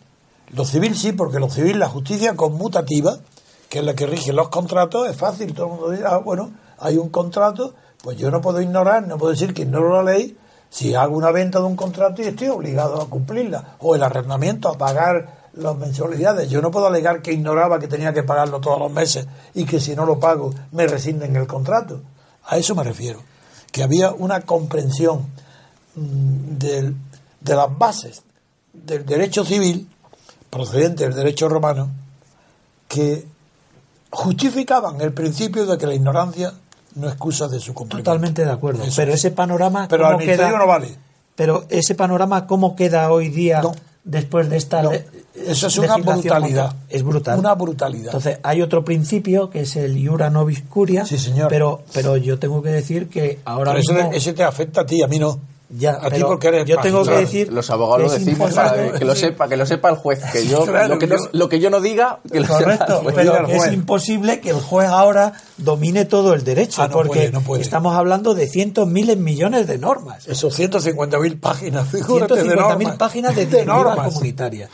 Lo 0.51 0.65
civil 0.65 0.97
sí, 0.97 1.11
porque 1.11 1.39
lo 1.39 1.51
civil, 1.51 1.77
la 1.77 1.87
justicia 1.87 2.35
conmutativa, 2.35 3.19
que 3.69 3.79
es 3.79 3.85
la 3.85 3.93
que 3.93 4.07
rige 4.07 4.33
los 4.33 4.49
contratos, 4.49 5.07
es 5.07 5.15
fácil. 5.15 5.53
Todo 5.53 5.67
el 5.67 5.71
mundo 5.73 5.91
dice, 5.91 6.03
ah, 6.07 6.17
bueno, 6.17 6.51
hay 6.79 6.97
un 6.97 7.09
contrato, 7.09 7.75
Pues 8.01 8.17
yo 8.17 8.31
no 8.31 8.41
puedo 8.41 8.59
ignorar, 8.61 9.05
no 9.05 9.19
puedo 9.19 9.33
decir 9.33 9.53
que 9.53 9.61
ignoro 9.61 10.01
la 10.01 10.13
ley 10.13 10.35
si 10.69 10.93
hago 10.95 11.15
una 11.17 11.31
venta 11.31 11.59
de 11.59 11.65
un 11.65 11.75
contrato 11.75 12.21
y 12.21 12.25
estoy 12.25 12.47
obligado 12.49 13.01
a 13.01 13.09
cumplirla. 13.09 13.75
O 13.79 13.95
el 13.95 14.03
arrendamiento, 14.03 14.69
a 14.69 14.77
pagar 14.77 15.49
las 15.53 15.75
mensualidades. 15.75 16.49
Yo 16.49 16.61
no 16.61 16.69
puedo 16.71 16.87
alegar 16.87 17.21
que 17.21 17.33
ignoraba 17.33 17.79
que 17.79 17.87
tenía 17.87 18.13
que 18.13 18.23
pagarlo 18.23 18.59
todos 18.61 18.79
los 18.79 18.91
meses 18.91 19.25
y 19.55 19.65
que 19.65 19.79
si 19.79 19.95
no 19.95 20.05
lo 20.05 20.19
pago 20.19 20.53
me 20.71 20.85
rescinden 20.87 21.35
el 21.35 21.47
contrato. 21.47 22.01
A 22.45 22.57
eso 22.57 22.75
me 22.75 22.83
refiero. 22.83 23.21
Que 23.71 23.83
había 23.83 24.11
una 24.11 24.41
comprensión 24.41 25.27
mm, 25.95 26.57
del- 26.57 26.95
de 27.41 27.55
las 27.55 27.77
bases 27.77 28.21
del 28.73 29.05
derecho 29.05 29.43
civil 29.43 29.89
procedente 30.49 31.03
del 31.05 31.15
derecho 31.15 31.47
romano 31.49 31.89
que 32.87 33.25
justificaban 34.11 34.99
el 35.01 35.13
principio 35.13 35.65
de 35.65 35.77
que 35.77 35.85
la 35.87 35.93
ignorancia 35.93 36.53
no 36.95 37.07
excusa 37.07 37.47
de 37.47 37.59
su 37.59 37.73
cumplimiento. 37.73 38.09
Totalmente 38.11 38.45
de 38.45 38.51
acuerdo. 38.51 38.83
Eso 38.83 38.93
pero 38.97 39.13
ese 39.13 39.31
panorama. 39.31 39.87
Pero 39.89 40.03
¿cómo 40.03 40.11
al 40.13 40.17
ministerio 40.19 40.47
queda? 40.47 40.57
no 40.59 40.67
vale. 40.67 40.95
Pero 41.35 41.65
ese 41.69 41.95
panorama, 41.95 42.45
¿cómo 42.47 42.75
queda 42.75 43.11
hoy 43.11 43.29
día 43.29 43.61
No. 43.61 43.71
después 44.03 44.49
de 44.49 44.57
esta 44.57 44.81
No, 44.81 44.91
eso 44.91 45.67
es 45.67 45.77
una 45.77 45.95
brutalidad. 45.97 46.75
Es 46.89 47.01
brutal. 47.03 47.39
Una 47.39 47.53
brutalidad. 47.55 48.07
Entonces, 48.07 48.39
hay 48.43 48.61
otro 48.61 48.83
principio 48.83 49.49
que 49.49 49.61
es 49.61 49.75
el 49.77 49.97
iura 49.97 50.29
nobis 50.29 50.61
curia. 50.63 51.05
Sí, 51.05 51.17
señor. 51.17 51.47
Pero, 51.47 51.83
pero 51.93 52.17
yo 52.17 52.37
tengo 52.39 52.61
que 52.61 52.69
decir 52.69 53.07
que 53.07 53.39
ahora 53.45 53.71
Pero 53.73 53.93
mismo. 53.95 54.11
ese 54.13 54.33
te 54.33 54.43
afecta 54.43 54.81
a 54.81 54.85
ti, 54.85 55.01
a 55.01 55.07
mí 55.07 55.17
no. 55.19 55.39
Ya, 55.71 55.91
a 55.91 56.01
ti 56.05 56.07
pero 56.15 56.27
porque 56.27 56.47
eres 56.47 56.65
yo 56.65 56.77
tengo 56.77 57.03
que 57.03 57.11
magistrado. 57.11 57.21
decir. 57.21 57.53
Los 57.53 57.69
abogados 57.69 58.01
lo 58.07 58.11
decimos 58.11 58.53
para 58.53 58.91
que 58.93 59.05
lo 59.05 59.15
sepa, 59.15 59.47
que 59.47 59.55
lo 59.57 59.65
sepa 59.67 59.89
el 59.89 59.95
juez, 59.97 60.19
que 60.31 60.47
yo 60.47 60.65
Claro, 60.65 60.87
lo 60.95 60.99
que 60.99 61.05
no, 61.07 61.15
yo- 61.17 61.29
lo 61.31 61.47
que 61.49 61.59
yo 61.59 61.69
no 61.69 61.79
diga, 61.79 62.19
que 62.31 62.39
lo 62.39 62.47
sepa 62.47 62.59
Correcto, 62.63 62.97
el 62.97 63.03
juez. 63.03 63.15
pero 63.15 63.47
es 63.65 63.73
imposible 63.73 64.39
que 64.39 64.49
el 64.49 64.59
juez 64.61 64.87
ahora 64.89 65.33
domine 65.57 66.05
todo 66.05 66.33
el 66.33 66.43
derecho, 66.43 66.81
Ah, 66.81 66.87
no 66.87 66.93
porque 66.93 67.09
puede, 67.19 67.31
no 67.31 67.41
puede. 67.41 67.61
estamos 67.61 67.95
hablando 67.95 68.33
de 68.33 68.47
cientos, 68.47 68.87
miles, 68.87 69.17
millones 69.17 69.67
de 69.67 69.77
normas. 69.77 70.27
Esos 70.27 70.53
150.000 70.57 71.39
páginas, 71.39 71.87
figúrate, 71.87 72.33
de 72.35 72.41
150.000 72.43 72.55
normas. 72.55 72.97
páginas 72.97 73.35
de, 73.35 73.45
normas. 73.65 74.07
comunitarias. 74.07 74.69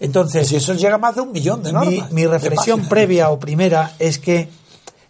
Entonces, 0.00 0.48
Si 0.48 0.56
eso 0.56 0.74
llega 0.74 0.94
a 0.94 0.98
más 0.98 1.14
de 1.14 1.20
un 1.20 1.30
millón 1.30 1.62
de 1.62 1.72
mi, 1.72 1.78
normas. 1.98 2.10
mi 2.12 2.22
de 2.22 2.28
reflexión 2.28 2.88
previa 2.88 3.30
o 3.30 3.38
primera 3.38 3.92
es 3.98 4.18
que 4.18 4.48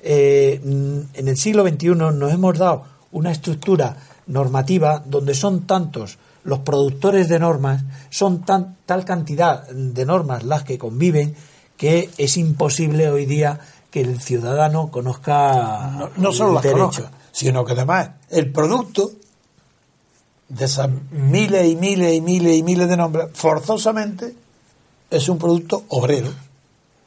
eh, 0.03 0.61
en 0.63 1.29
el 1.29 1.37
siglo 1.37 1.63
XXI 1.67 1.89
nos 1.95 2.33
hemos 2.33 2.59
dado 2.59 2.85
una 3.13 3.31
estructura 3.33 3.97
normativa 4.31 5.03
donde 5.05 5.35
son 5.35 5.67
tantos 5.67 6.19
los 6.45 6.61
productores 6.61 7.29
de 7.29 7.39
normas, 7.39 7.85
son 8.09 8.43
tan, 8.47 8.77
tal 8.87 9.05
cantidad 9.05 9.69
de 9.69 10.07
normas 10.07 10.43
las 10.45 10.65
que 10.65 10.79
conviven, 10.79 11.35
que 11.77 12.11
es 12.17 12.37
imposible 12.39 13.11
hoy 13.11 13.27
día 13.27 13.61
que 13.91 14.01
el 14.01 14.21
ciudadano 14.21 14.91
conozca 14.91 15.91
no, 15.99 16.11
no 16.17 16.33
solo 16.33 16.53
las 16.55 16.63
derecho. 16.63 16.79
conozca, 16.81 17.11
sino 17.33 17.65
que 17.65 17.73
además 17.73 18.11
el 18.31 18.51
producto 18.53 19.11
de 20.49 20.65
esas 20.65 20.89
miles 21.11 21.67
y 21.69 21.77
miles 21.77 22.15
y 22.15 22.21
miles 22.21 22.57
y 22.57 22.63
miles 22.63 22.89
de 22.89 22.97
nombres, 22.97 23.29
forzosamente 23.35 24.35
es 25.11 25.29
un 25.29 25.39
producto 25.39 25.85
obrero, 25.89 26.31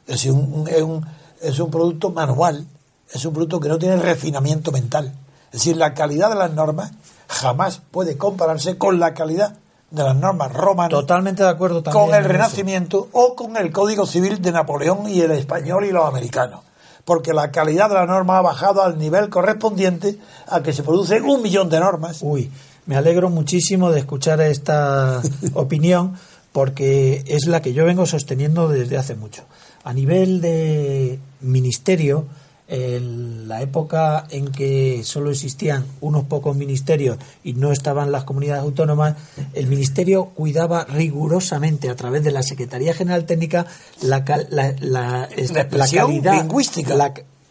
es 0.06 0.24
un- 0.26 0.68
es, 0.68 0.82
un, 0.82 1.04
es 1.42 1.58
un 1.58 1.70
producto 1.70 2.10
manual, 2.10 2.66
es 3.12 3.24
un 3.24 3.32
producto 3.34 3.58
que 3.60 3.68
no 3.68 3.78
tiene 3.78 3.96
refinamiento 3.96 4.70
mental. 4.72 5.12
Es 5.46 5.60
decir, 5.60 5.76
la 5.76 5.94
calidad 5.94 6.30
de 6.30 6.36
las 6.36 6.52
normas 6.52 6.92
jamás 7.28 7.80
puede 7.90 8.16
compararse 8.16 8.78
con 8.78 9.00
la 9.00 9.14
calidad 9.14 9.54
de 9.90 10.02
las 10.02 10.16
normas 10.16 10.52
romanas 10.52 10.90
Totalmente 10.90 11.42
de 11.42 11.48
acuerdo 11.48 11.82
también. 11.82 12.06
con 12.06 12.14
el. 12.14 12.24
Renacimiento 12.24 13.08
o 13.12 13.34
con 13.34 13.56
el 13.56 13.70
Código 13.70 14.06
Civil 14.06 14.42
de 14.42 14.52
Napoleón 14.52 15.08
y 15.08 15.20
el 15.20 15.30
español 15.30 15.84
y 15.84 15.92
los 15.92 16.04
americanos. 16.06 16.60
Porque 17.04 17.32
la 17.34 17.50
calidad 17.50 17.88
de 17.88 17.94
la 17.96 18.06
norma 18.06 18.38
ha 18.38 18.42
bajado 18.42 18.82
al 18.82 18.98
nivel 18.98 19.28
correspondiente 19.28 20.18
a 20.48 20.62
que 20.62 20.72
se 20.72 20.82
producen 20.82 21.24
un 21.24 21.42
millón 21.42 21.68
de 21.68 21.78
normas. 21.78 22.20
Uy, 22.22 22.50
me 22.86 22.96
alegro 22.96 23.30
muchísimo 23.30 23.90
de 23.90 24.00
escuchar 24.00 24.40
esta 24.40 25.22
opinión 25.54 26.16
porque 26.52 27.24
es 27.26 27.46
la 27.46 27.60
que 27.62 27.72
yo 27.72 27.84
vengo 27.84 28.06
sosteniendo 28.06 28.68
desde 28.68 28.96
hace 28.96 29.14
mucho. 29.14 29.42
A 29.82 29.92
nivel 29.92 30.40
de 30.40 31.18
ministerio, 31.40 32.26
en 32.74 33.46
la 33.48 33.62
época 33.62 34.26
en 34.30 34.48
que 34.50 35.02
solo 35.04 35.30
existían 35.30 35.84
unos 36.00 36.24
pocos 36.24 36.56
ministerios 36.56 37.18
y 37.44 37.52
no 37.52 37.70
estaban 37.72 38.10
las 38.10 38.24
comunidades 38.24 38.62
autónomas, 38.62 39.14
el 39.52 39.66
ministerio 39.66 40.26
cuidaba 40.34 40.84
rigurosamente 40.84 41.88
a 41.90 41.96
través 41.96 42.24
de 42.24 42.32
la 42.32 42.42
Secretaría 42.42 42.94
General 42.94 43.24
Técnica 43.26 43.66
la, 44.02 44.24
cal- 44.24 44.48
la, 44.50 44.74
la- 44.80 45.28
La 45.52 45.86
calidad 45.88 46.42
lingüística. 46.42 46.94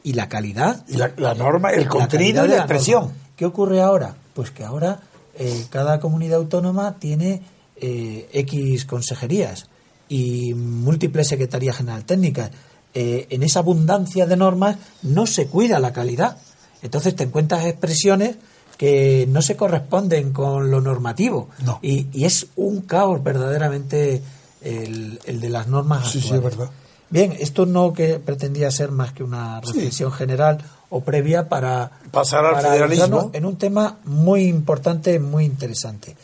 y 0.03 0.13
la 0.13 0.27
calidad 0.29 0.83
Y 0.89 0.97
la, 0.97 1.13
norma, 1.35 1.71
el 1.71 1.87
contenido 1.87 2.45
y 2.45 2.49
la 2.49 2.57
expresión. 2.57 3.03
norma. 3.03 3.17
¿Qué 3.37 3.45
ocurre 3.45 3.81
ahora? 3.81 4.15
Pues 4.33 4.51
que 4.51 4.63
ahora 4.63 4.99
eh, 5.39 5.65
cada 5.69 5.99
comunidad 5.99 6.37
autónoma 6.39 6.95
tiene 6.99 7.41
eh, 7.77 8.27
X 8.33 8.85
consejerías 8.85 9.67
y 10.09 10.53
múltiples 10.53 11.27
secretarías 11.29 11.77
general 11.77 12.03
técnicas. 12.03 12.51
Eh, 12.93 13.27
en 13.31 13.43
esa 13.43 13.59
abundancia 13.59 14.25
de 14.25 14.35
normas 14.37 14.77
no 15.01 15.25
se 15.25 15.47
cuida 15.47 15.79
la 15.79 15.93
calidad. 15.93 16.37
Entonces 16.81 17.15
te 17.15 17.23
encuentras 17.23 17.65
expresiones 17.65 18.35
que 18.77 19.25
no 19.29 19.41
se 19.41 19.55
corresponden 19.55 20.33
con 20.33 20.69
lo 20.71 20.81
normativo. 20.81 21.49
No. 21.65 21.79
Y, 21.81 22.07
y 22.11 22.25
es 22.25 22.47
un 22.55 22.81
caos 22.81 23.23
verdaderamente 23.23 24.21
el, 24.61 25.19
el 25.25 25.39
de 25.39 25.49
las 25.49 25.67
normas 25.67 26.11
Sí, 26.11 26.19
sí, 26.21 26.27
actuales. 26.33 26.53
es 26.53 26.57
verdad. 26.57 26.73
Bien, 27.09 27.35
esto 27.39 27.65
no 27.67 27.93
que 27.93 28.17
pretendía 28.19 28.71
ser 28.71 28.91
más 28.91 29.13
que 29.13 29.23
una 29.23 29.61
reflexión 29.61 30.11
general 30.11 30.57
o 30.89 31.01
previa 31.01 31.47
para 31.47 31.91
Pasar 32.11 32.43
al 32.45 32.61
federalismo. 32.61 33.29
en 33.33 33.45
un 33.45 33.57
tema 33.57 33.97
muy 34.05 34.45
importante, 34.45 35.19
muy 35.19 35.45
interesante. 35.45 36.15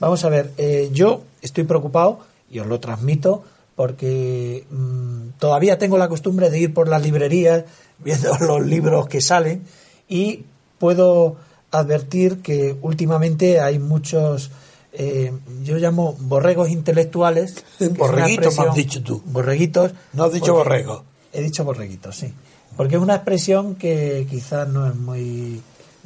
Vamos 0.00 0.24
a 0.24 0.28
ver, 0.30 0.52
eh, 0.56 0.90
yo 0.92 1.22
estoy 1.42 1.64
preocupado 1.64 2.20
y 2.50 2.58
os 2.60 2.66
lo 2.66 2.80
transmito 2.80 3.44
porque 3.78 4.66
mm, 4.72 5.38
todavía 5.38 5.78
tengo 5.78 5.98
la 5.98 6.08
costumbre 6.08 6.50
de 6.50 6.58
ir 6.58 6.74
por 6.74 6.88
las 6.88 7.00
librerías 7.00 7.62
viendo 8.00 8.36
los 8.40 8.66
libros 8.66 9.06
que 9.06 9.20
salen 9.20 9.62
y 10.08 10.46
puedo 10.80 11.36
advertir 11.70 12.42
que 12.42 12.76
últimamente 12.82 13.60
hay 13.60 13.78
muchos, 13.78 14.50
eh, 14.92 15.32
yo 15.62 15.76
llamo 15.76 16.16
borregos 16.18 16.70
intelectuales. 16.70 17.64
Borreguitos 17.96 18.58
me 18.58 18.64
has 18.64 18.74
dicho 18.74 19.00
tú. 19.00 19.22
Borreguitos. 19.26 19.92
No 20.12 20.24
has 20.24 20.32
dicho 20.32 20.54
borrego. 20.54 21.04
He 21.32 21.40
dicho 21.40 21.62
borreguitos, 21.62 22.16
sí. 22.16 22.34
Porque 22.76 22.96
es 22.96 23.00
una 23.00 23.14
expresión 23.14 23.76
que 23.76 24.26
quizás 24.28 24.66
no 24.66 24.88
es 24.88 24.96
muy, 24.96 25.62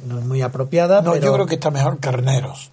no 0.07 0.19
es 0.19 0.25
muy 0.25 0.43
apropiada. 0.43 1.01
No, 1.01 1.13
pero 1.13 1.25
yo 1.25 1.33
creo 1.33 1.45
que 1.47 1.55
está 1.55 1.71
mejor 1.71 1.99
carneros. 1.99 2.69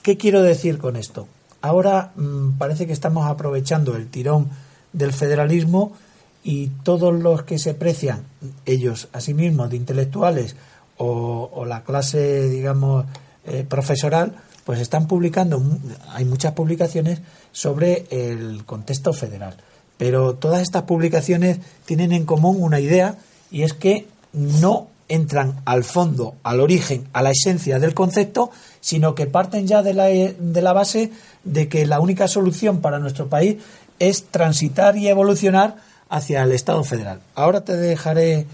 ¿Qué 0.00 0.16
quiero 0.16 0.42
decir 0.42 0.78
con 0.78 0.96
esto? 0.96 1.28
Ahora 1.60 2.12
mm, 2.16 2.52
parece 2.58 2.86
que 2.86 2.92
estamos 2.92 3.26
aprovechando 3.26 3.96
el 3.96 4.08
tirón 4.08 4.48
del 4.92 5.12
federalismo 5.12 5.92
y 6.44 6.68
todos 6.82 7.12
los 7.12 7.42
que 7.42 7.58
se 7.58 7.74
precian, 7.74 8.22
ellos 8.64 9.08
a 9.12 9.20
sí 9.20 9.34
mismos, 9.34 9.70
de 9.70 9.76
intelectuales 9.76 10.56
o, 10.96 11.64
la 11.66 11.82
clase, 11.84 12.48
digamos, 12.48 13.06
eh, 13.44 13.64
profesoral, 13.68 14.36
pues 14.64 14.80
están 14.80 15.06
publicando, 15.06 15.62
hay 16.08 16.24
muchas 16.24 16.52
publicaciones 16.52 17.20
sobre 17.52 18.06
el 18.10 18.64
contexto 18.64 19.12
federal. 19.12 19.56
Pero 19.96 20.34
todas 20.34 20.62
estas 20.62 20.82
publicaciones 20.82 21.58
tienen 21.84 22.12
en 22.12 22.24
común 22.24 22.56
una 22.60 22.80
idea 22.80 23.16
y 23.50 23.62
es 23.62 23.72
que 23.72 24.06
no 24.32 24.88
entran 25.08 25.60
al 25.64 25.84
fondo, 25.84 26.34
al 26.42 26.60
origen, 26.60 27.08
a 27.12 27.22
la 27.22 27.30
esencia 27.30 27.78
del 27.78 27.94
concepto, 27.94 28.50
sino 28.80 29.14
que 29.14 29.26
parten 29.26 29.66
ya 29.66 29.82
de 29.82 29.94
la, 29.94 30.04
de 30.04 30.62
la 30.62 30.72
base 30.72 31.10
de 31.52 31.68
que 31.68 31.86
la 31.86 32.00
única 32.00 32.28
solución 32.28 32.80
para 32.80 32.98
nuestro 32.98 33.28
país 33.28 33.56
es 33.98 34.24
transitar 34.24 34.96
y 34.96 35.08
evolucionar 35.08 35.76
hacia 36.08 36.42
el 36.42 36.52
Estado 36.52 36.84
federal. 36.84 37.20
Ahora 37.34 37.62
te 37.62 37.76
dejaré 37.76 38.46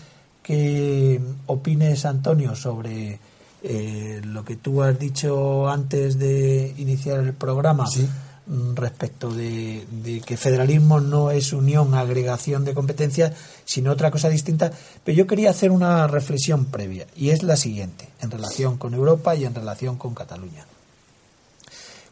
que 0.42 1.20
opines, 1.46 2.04
Antonio, 2.04 2.54
sobre 2.54 3.18
eh, 3.62 4.20
lo 4.24 4.44
que 4.44 4.56
tú 4.56 4.82
has 4.82 4.98
dicho 4.98 5.68
antes 5.68 6.18
de 6.18 6.74
iniciar 6.76 7.20
el 7.20 7.32
programa 7.32 7.86
Sí. 7.86 8.06
mm, 8.46 8.74
respecto 8.74 9.32
de, 9.32 9.86
de 9.90 10.20
que 10.20 10.36
federalismo 10.36 11.00
no 11.00 11.30
es 11.30 11.52
unión, 11.52 11.94
agregación 11.94 12.64
de 12.64 12.74
competencias, 12.74 13.32
sino 13.64 13.92
otra 13.92 14.10
cosa 14.10 14.28
distinta. 14.28 14.70
Pero 15.02 15.16
yo 15.16 15.26
quería 15.26 15.50
hacer 15.50 15.70
una 15.70 16.06
reflexión 16.06 16.66
previa, 16.66 17.06
y 17.16 17.30
es 17.30 17.42
la 17.42 17.56
siguiente, 17.56 18.10
en 18.20 18.30
relación 18.30 18.76
con 18.76 18.92
Europa 18.92 19.34
y 19.34 19.46
en 19.46 19.54
relación 19.54 19.96
con 19.96 20.14
Cataluña. 20.14 20.66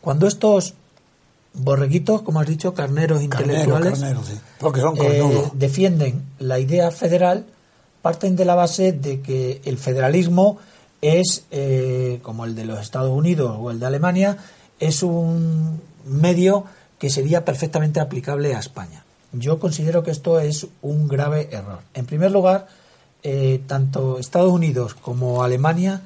Cuando 0.03 0.27
estos 0.27 0.75
borreguitos, 1.55 2.21
como 2.23 2.41
has 2.41 2.47
dicho, 2.47 2.75
carneros 2.75 3.19
Carnero, 3.29 3.53
intelectuales, 3.53 3.99
carnero, 3.99 4.23
sí. 4.25 4.35
Porque 4.59 4.81
son 4.81 4.97
eh, 5.01 5.51
defienden 5.55 6.23
la 6.39 6.59
idea 6.59 6.91
federal, 6.91 7.47
parten 8.03 8.37
de 8.37 8.45
la 8.45 8.55
base 8.55 8.93
de 8.93 9.21
que 9.21 9.63
el 9.65 9.79
federalismo 9.79 10.59
es, 11.01 11.45
eh, 11.51 12.21
como 12.23 12.45
el 12.45 12.55
de 12.55 12.65
los 12.65 12.81
Estados 12.81 13.11
Unidos 13.11 13.57
o 13.59 13.71
el 13.71 13.81
de 13.81 13.87
Alemania, 13.87 14.37
es 14.79 15.03
un 15.03 15.81
medio 16.05 16.65
que 16.99 17.11
sería 17.11 17.45
perfectamente 17.45 18.01
aplicable 18.01 18.55
a 18.55 18.61
España. 18.61 19.05
Yo 19.33 19.59
considero 19.59 20.03
que 20.03 20.11
esto 20.11 20.39
es 20.41 20.67
un 20.83 21.09
grave 21.09 21.49
error. 21.51 21.81
En 21.95 22.07
primer 22.07 22.31
lugar, 22.31 22.67
eh, 23.23 23.63
tanto 23.67 24.19
Estados 24.19 24.53
Unidos 24.53 24.95
como 24.95 25.43
Alemania 25.43 26.03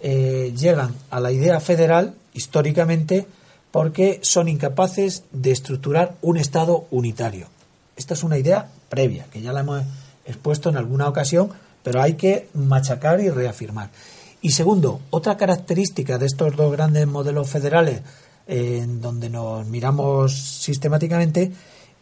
eh, 0.00 0.52
llegan 0.56 0.94
a 1.10 1.20
la 1.20 1.30
idea 1.30 1.60
federal 1.60 2.14
históricamente 2.34 3.26
porque 3.70 4.20
son 4.22 4.48
incapaces 4.48 5.24
de 5.32 5.50
estructurar 5.50 6.16
un 6.22 6.36
Estado 6.36 6.86
unitario. 6.90 7.48
Esta 7.96 8.14
es 8.14 8.22
una 8.22 8.38
idea 8.38 8.68
previa, 8.88 9.26
que 9.32 9.40
ya 9.40 9.52
la 9.52 9.60
hemos 9.60 9.82
expuesto 10.26 10.68
en 10.68 10.76
alguna 10.76 11.08
ocasión, 11.08 11.50
pero 11.82 12.02
hay 12.02 12.14
que 12.14 12.48
machacar 12.54 13.20
y 13.20 13.30
reafirmar. 13.30 13.90
Y 14.42 14.50
segundo, 14.50 15.00
otra 15.10 15.36
característica 15.36 16.18
de 16.18 16.26
estos 16.26 16.54
dos 16.54 16.70
grandes 16.70 17.06
modelos 17.06 17.48
federales 17.48 18.02
en 18.46 19.00
donde 19.00 19.30
nos 19.30 19.66
miramos 19.66 20.34
sistemáticamente 20.34 21.52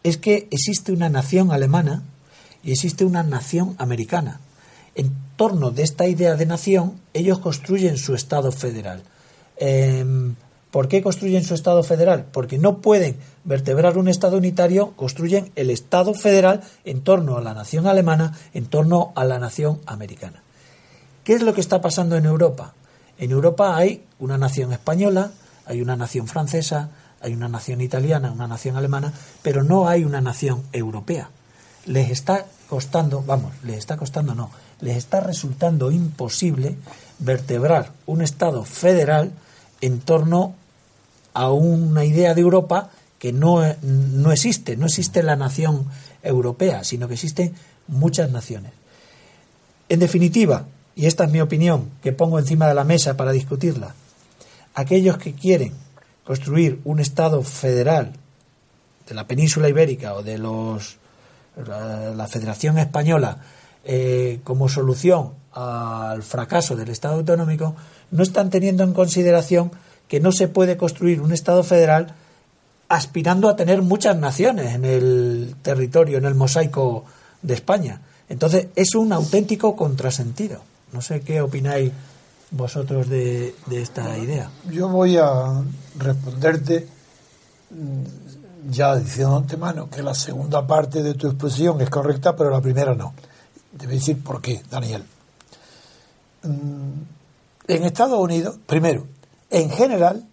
es 0.03 0.17
que 0.17 0.47
existe 0.51 0.91
una 0.91 1.09
nación 1.09 1.51
alemana 1.51 2.03
y 2.63 2.71
existe 2.71 3.05
una 3.05 3.23
nación 3.23 3.75
americana. 3.77 4.41
En 4.95 5.11
torno 5.37 5.71
de 5.71 5.83
esta 5.83 6.07
idea 6.07 6.35
de 6.35 6.45
nación, 6.45 6.99
ellos 7.13 7.39
construyen 7.39 7.97
su 7.97 8.13
Estado 8.13 8.51
federal. 8.51 9.03
Em, 9.65 10.35
¿Por 10.71 10.89
qué 10.89 11.01
construyen 11.01 11.45
su 11.45 11.53
Estado 11.53 11.83
federal? 11.83 12.25
Porque 12.33 12.57
no 12.57 12.79
pueden 12.79 13.15
vertebrar 13.45 13.97
un 13.97 14.09
Estado 14.09 14.37
unitario, 14.37 14.91
construyen 14.97 15.53
el 15.55 15.69
Estado 15.69 16.13
federal 16.13 16.63
en 16.83 17.01
torno 17.01 17.37
a 17.37 17.41
la 17.41 17.53
nación 17.53 17.87
alemana, 17.87 18.33
en 18.53 18.65
torno 18.65 19.13
a 19.15 19.23
la 19.23 19.39
nación 19.39 19.79
americana. 19.85 20.43
¿Qué 21.23 21.33
es 21.33 21.43
lo 21.43 21.53
que 21.53 21.61
está 21.61 21.79
pasando 21.79 22.17
en 22.17 22.25
Europa? 22.25 22.73
En 23.17 23.31
Europa 23.31 23.77
hay 23.77 24.03
una 24.19 24.37
nación 24.37 24.73
española, 24.73 25.31
hay 25.65 25.81
una 25.81 25.95
nación 25.95 26.27
francesa, 26.27 26.89
hay 27.21 27.33
una 27.33 27.47
nación 27.47 27.79
italiana, 27.79 28.33
una 28.33 28.47
nación 28.47 28.75
alemana, 28.75 29.13
pero 29.43 29.63
no 29.63 29.87
hay 29.87 30.03
una 30.03 30.19
nación 30.19 30.63
europea. 30.73 31.29
Les 31.85 32.09
está 32.09 32.47
costando, 32.67 33.23
vamos, 33.25 33.53
les 33.63 33.77
está 33.77 33.95
costando 33.95 34.35
no, 34.35 34.49
les 34.81 34.97
está 34.97 35.21
resultando 35.21 35.89
imposible 35.89 36.75
vertebrar 37.19 37.91
un 38.07 38.21
Estado 38.21 38.65
federal 38.65 39.31
en 39.83 39.99
torno 39.99 40.55
a 41.33 41.51
una 41.51 42.05
idea 42.05 42.33
de 42.33 42.39
Europa 42.39 42.89
que 43.19 43.33
no, 43.33 43.61
no 43.81 44.31
existe, 44.31 44.77
no 44.77 44.85
existe 44.85 45.23
la 45.23 45.35
nación 45.35 45.87
europea, 46.21 46.85
sino 46.85 47.09
que 47.09 47.15
existen 47.15 47.53
muchas 47.89 48.31
naciones. 48.31 48.71
En 49.89 49.99
definitiva, 49.99 50.67
y 50.95 51.07
esta 51.07 51.25
es 51.25 51.31
mi 51.31 51.41
opinión 51.41 51.89
que 52.01 52.13
pongo 52.13 52.39
encima 52.39 52.65
de 52.65 52.75
la 52.75 52.85
mesa 52.85 53.17
para 53.17 53.33
discutirla, 53.33 53.93
aquellos 54.73 55.17
que 55.17 55.33
quieren 55.33 55.73
construir 56.23 56.79
un 56.85 57.01
Estado 57.01 57.43
federal 57.43 58.13
de 59.05 59.15
la 59.15 59.27
península 59.27 59.67
ibérica 59.67 60.13
o 60.13 60.23
de 60.23 60.37
los 60.37 60.95
la, 61.57 62.27
Federación 62.29 62.77
Española 62.77 63.37
eh, 63.83 64.39
como 64.43 64.69
solución 64.69 65.31
al 65.53 66.23
fracaso 66.23 66.75
del 66.75 66.89
Estado 66.89 67.15
autonómico, 67.15 67.75
no 68.11 68.23
están 68.23 68.49
teniendo 68.49 68.83
en 68.83 68.93
consideración 68.93 69.71
que 70.07 70.19
no 70.19 70.31
se 70.31 70.47
puede 70.47 70.77
construir 70.77 71.21
un 71.21 71.31
Estado 71.31 71.63
federal 71.63 72.15
aspirando 72.89 73.49
a 73.49 73.55
tener 73.55 73.81
muchas 73.81 74.17
naciones 74.17 74.75
en 74.75 74.85
el 74.85 75.55
territorio, 75.61 76.17
en 76.17 76.25
el 76.25 76.35
mosaico 76.35 77.05
de 77.41 77.53
España. 77.53 78.01
Entonces, 78.29 78.67
es 78.75 78.95
un 78.95 79.13
auténtico 79.13 79.75
contrasentido. 79.75 80.61
No 80.91 81.01
sé 81.01 81.21
qué 81.21 81.41
opináis 81.41 81.91
vosotros 82.53 83.09
de, 83.09 83.55
esta 83.71 84.17
idea? 84.17 84.49
Yo 84.69 84.87
voy 84.87 85.17
a 85.17 85.61
responderte 85.97 86.87
mm, 87.71 88.71
ya 88.71 88.95
diciendo 88.95 89.37
antemano 89.37 89.89
que 89.89 90.01
la 90.01 90.13
segunda 90.13 90.65
parte 90.65 91.01
de 91.01 91.15
tu 91.15 91.27
exposición 91.27 91.81
es 91.81 91.89
correcta, 91.89 92.35
pero 92.35 92.51
la 92.51 92.61
primera 92.61 92.93
no. 92.95 93.13
A 93.79 93.87
decir 93.87 94.23
por 94.23 94.41
qué, 94.41 94.61
Daniel. 94.69 95.03
Mm, 96.43 97.01
en 97.67 97.83
Estados 97.83 98.19
Unidos, 98.19 98.57
primero, 98.65 99.05
en 99.49 99.69
general, 99.69 100.25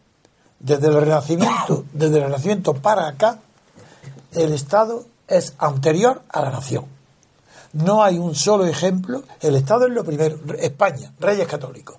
desde 0.58 0.88
el 0.88 0.94
Renacimiento, 0.94 1.84
desde 1.92 2.16
el 2.16 2.24
Renacimiento 2.24 2.74
para 2.74 3.08
acá, 3.08 3.38
el 4.32 4.52
Estado 4.52 5.04
es 5.28 5.54
anterior 5.58 6.22
a 6.28 6.42
la 6.42 6.50
nación. 6.50 6.86
No 7.72 8.02
hay 8.02 8.18
un 8.18 8.34
solo 8.34 8.66
ejemplo. 8.66 9.22
El 9.40 9.54
Estado 9.54 9.86
es 9.86 9.92
lo 9.92 10.04
primero. 10.04 10.38
España, 10.58 11.12
reyes 11.20 11.46
católicos 11.46 11.96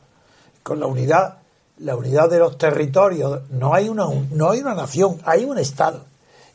con 0.64 0.80
la 0.80 0.86
unidad, 0.86 1.38
la 1.80 1.96
unidad 1.96 2.30
de 2.30 2.40
los 2.40 2.58
territorios. 2.58 3.42
No 3.50 3.74
hay 3.74 3.90
una, 3.90 4.06
no 4.32 4.50
hay 4.50 4.60
una 4.60 4.76
nación, 4.76 5.20
hay 5.26 5.46
un 5.46 5.58
Estado. 5.58 6.06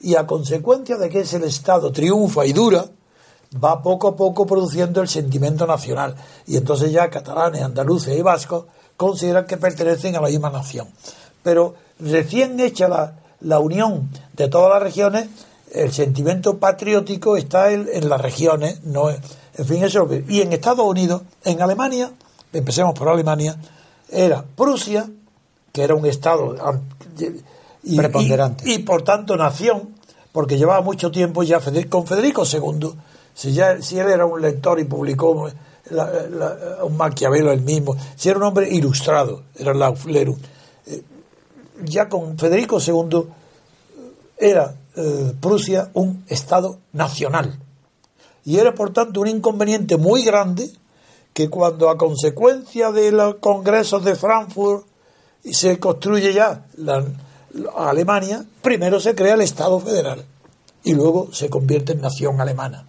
Y 0.01 0.15
a 0.15 0.27
consecuencia 0.27 0.97
de 0.97 1.09
que 1.09 1.21
ese 1.21 1.45
Estado 1.47 1.91
triunfa 1.93 2.45
y 2.45 2.53
dura, 2.53 2.87
va 3.63 3.83
poco 3.83 4.09
a 4.09 4.17
poco 4.17 4.47
produciendo 4.47 5.01
el 5.01 5.09
sentimiento 5.09 5.67
nacional. 5.67 6.15
Y 6.47 6.57
entonces 6.57 6.93
ya 6.93 7.11
catalanes, 7.11 7.63
andaluces 7.63 8.17
y 8.17 8.23
vascos 8.23 8.67
consideran 8.97 9.47
que 9.47 9.57
pertenecen 9.57 10.17
a 10.17 10.21
la 10.21 10.29
misma 10.29 10.51
nación. 10.51 10.89
Pero 11.43 11.75
recién 12.01 12.59
hecha 12.61 12.89
la, 12.89 13.15
la 13.41 13.59
unión 13.59 14.11
de 14.35 14.49
todas 14.49 14.71
las 14.71 14.83
regiones, 14.83 15.29
el 15.73 15.93
sentimiento 15.93 16.59
patriótico 16.59 17.37
está 17.37 17.73
en, 17.73 17.89
en 17.93 18.09
las 18.09 18.21
regiones, 18.21 18.83
no 18.85 19.11
en 19.59 19.65
fin, 19.65 19.83
eso. 19.83 20.09
Y 20.29 20.41
en 20.41 20.53
Estados 20.53 20.87
Unidos, 20.87 21.23
en 21.45 21.63
Alemania, 21.63 22.11
empecemos 22.53 22.95
por 22.99 23.09
Alemania, 23.09 23.57
era 24.11 24.45
Prusia, 24.45 25.09
que 25.73 25.83
era 25.83 25.95
un 25.95 26.07
estado 26.07 26.55
y, 27.83 27.97
preponderante 27.97 28.71
y, 28.71 28.79
por 28.81 29.03
tanto 29.03 29.37
nación, 29.37 29.95
porque 30.33 30.59
llevaba 30.59 30.81
mucho 30.83 31.11
tiempo 31.11 31.43
ya 31.43 31.61
con 31.89 32.07
Federico 32.07 32.45
II, 32.51 32.93
si, 33.37 33.61
él 33.99 34.09
era 34.09 34.25
un 34.25 34.41
lector 34.41 34.81
y 34.81 34.85
publicó 34.85 35.51
un 36.83 36.97
Maquiavelo 36.97 37.53
el 37.53 37.61
mismo, 37.61 37.95
si 38.17 38.31
era 38.31 38.39
un 38.39 38.45
hombre 38.45 38.69
ilustrado, 38.69 39.43
era 39.55 39.75
la 39.75 39.95
eh, 40.87 41.03
ya 41.85 42.09
con 42.09 42.39
Federico 42.39 42.79
II 42.81 43.27
era 44.39 44.75
eh, 44.97 45.33
Prusia 45.41 45.91
un 45.95 46.25
estado 46.29 46.79
nacional. 46.93 47.59
Y 48.45 48.59
era 48.59 48.75
por 48.75 48.93
tanto 48.93 49.21
un 49.21 49.29
inconveniente 49.29 49.97
muy 49.97 50.25
grande 50.25 50.71
que 51.33 51.51
cuando 51.51 51.91
a 51.91 51.99
consecuencia 51.99 52.93
de 52.93 53.13
los 53.13 53.37
congresos 53.37 54.03
de 54.05 54.15
Frankfurt 54.15 54.87
se 55.45 55.79
construye 55.79 56.33
ya 56.33 56.65
la, 56.77 57.05
Alemania, 57.77 58.45
primero 58.63 59.01
se 59.01 59.15
crea 59.15 59.35
el 59.35 59.43
Estado 59.43 59.79
federal 59.81 60.25
y 60.85 60.95
luego 60.95 61.33
se 61.33 61.51
convierte 61.51 61.93
en 61.93 62.01
nación 62.01 62.41
alemana, 62.41 62.87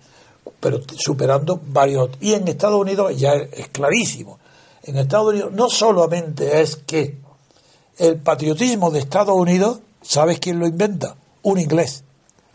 pero 0.67 0.81
superando 0.97 1.61
varios. 1.65 2.09
Y 2.19 2.33
en 2.33 2.45
Estados 2.45 2.77
Unidos 2.77 3.17
ya 3.17 3.31
es, 3.31 3.69
clarísimo. 3.69 4.37
En 4.83 4.97
Estados 4.97 5.29
Unidos 5.29 5.53
no 5.53 5.69
solamente 5.69 6.59
es 6.59 6.75
que 6.75 7.19
el 7.97 8.17
patriotismo 8.17 8.91
de 8.91 8.99
Estados 8.99 9.33
Unidos, 9.33 9.79
¿sabes 10.01 10.39
quién 10.39 10.59
lo 10.59 10.67
inventa? 10.67 11.15
Un 11.43 11.57
inglés. 11.57 12.03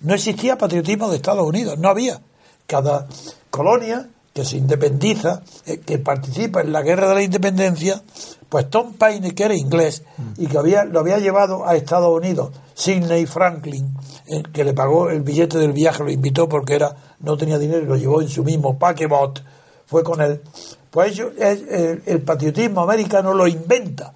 No 0.01 0.13
existía 0.13 0.59
patriotismo 0.59 1.09
de 1.09 1.17
Estados 1.17 1.47
Unidos, 1.47 1.79
no 1.79 1.89
había. 1.89 2.21
Cada 2.67 3.09
colonia 3.49 4.11
que 4.35 4.45
se 4.45 4.59
independiza, 4.59 5.41
eh, 5.65 5.79
que 5.79 5.99
participa 5.99 6.61
en 6.61 6.71
la 6.71 6.83
guerra 6.83 7.09
de 7.09 7.15
la 7.15 7.23
independencia, 7.23 8.03
pues 8.51 8.69
Tom 8.69 8.93
Paine, 8.93 9.35
que 9.35 9.45
era 9.45 9.55
inglés 9.55 10.03
y 10.37 10.49
que 10.49 10.59
había, 10.59 10.85
lo 10.85 11.01
había 11.01 11.17
llevado 11.17 11.67
a 11.67 11.77
Estados 11.77 12.15
Unidos, 12.15 12.51
Sidney 12.83 13.27
Franklin, 13.27 13.95
eh, 14.27 14.43
que 14.53 14.65
le 14.65 14.75
pagó 14.75 15.09
el 15.09 15.23
billete 15.23 15.57
del 15.59 15.73
viaje, 15.73 16.03
lo 16.03 16.11
invitó 16.11 16.49
porque 16.49 16.75
era 16.75 16.97
no 17.21 17.37
tenía 17.37 17.57
dinero 17.57 17.83
y 17.83 17.87
lo 17.87 17.97
llevó 17.97 18.21
en 18.21 18.29
su 18.29 18.43
mismo 18.43 18.77
paquebot, 18.77 19.41
fue 19.87 20.03
con 20.03 20.21
él. 20.21 20.43
Pues 20.91 21.13
ellos, 21.13 21.33
el, 21.39 22.23
patriotismo 22.23 22.83
americano 22.83 23.35
lo 23.35 23.47
inventa 23.47 24.13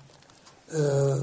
eh, 0.72 1.22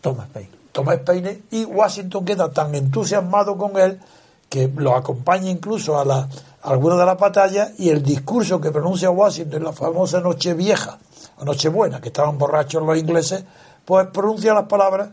Thomas 0.00 0.26
Paine. 0.32 0.50
Thomas 0.72 0.98
Paine 0.98 1.42
y 1.52 1.64
Washington 1.64 2.24
queda 2.24 2.50
tan 2.50 2.74
entusiasmado 2.74 3.56
con 3.56 3.78
él 3.78 4.00
que 4.48 4.68
lo 4.74 4.96
acompaña 4.96 5.48
incluso 5.48 5.98
a 5.98 6.04
la 6.04 6.28
algunas 6.62 6.98
de 6.98 7.06
las 7.06 7.18
batallas 7.18 7.70
y 7.78 7.88
el 7.88 8.02
discurso 8.02 8.60
que 8.60 8.70
pronuncia 8.70 9.10
Washington 9.10 9.58
en 9.58 9.64
la 9.64 9.72
famosa 9.72 10.20
Noche 10.20 10.54
Vieja 10.54 10.98
o 11.38 11.44
Nochebuena, 11.44 12.00
que 12.00 12.08
estaban 12.08 12.36
borrachos 12.36 12.82
los 12.82 12.98
ingleses, 12.98 13.44
pues 13.84 14.08
pronuncia 14.08 14.52
las 14.52 14.66
palabras 14.66 15.08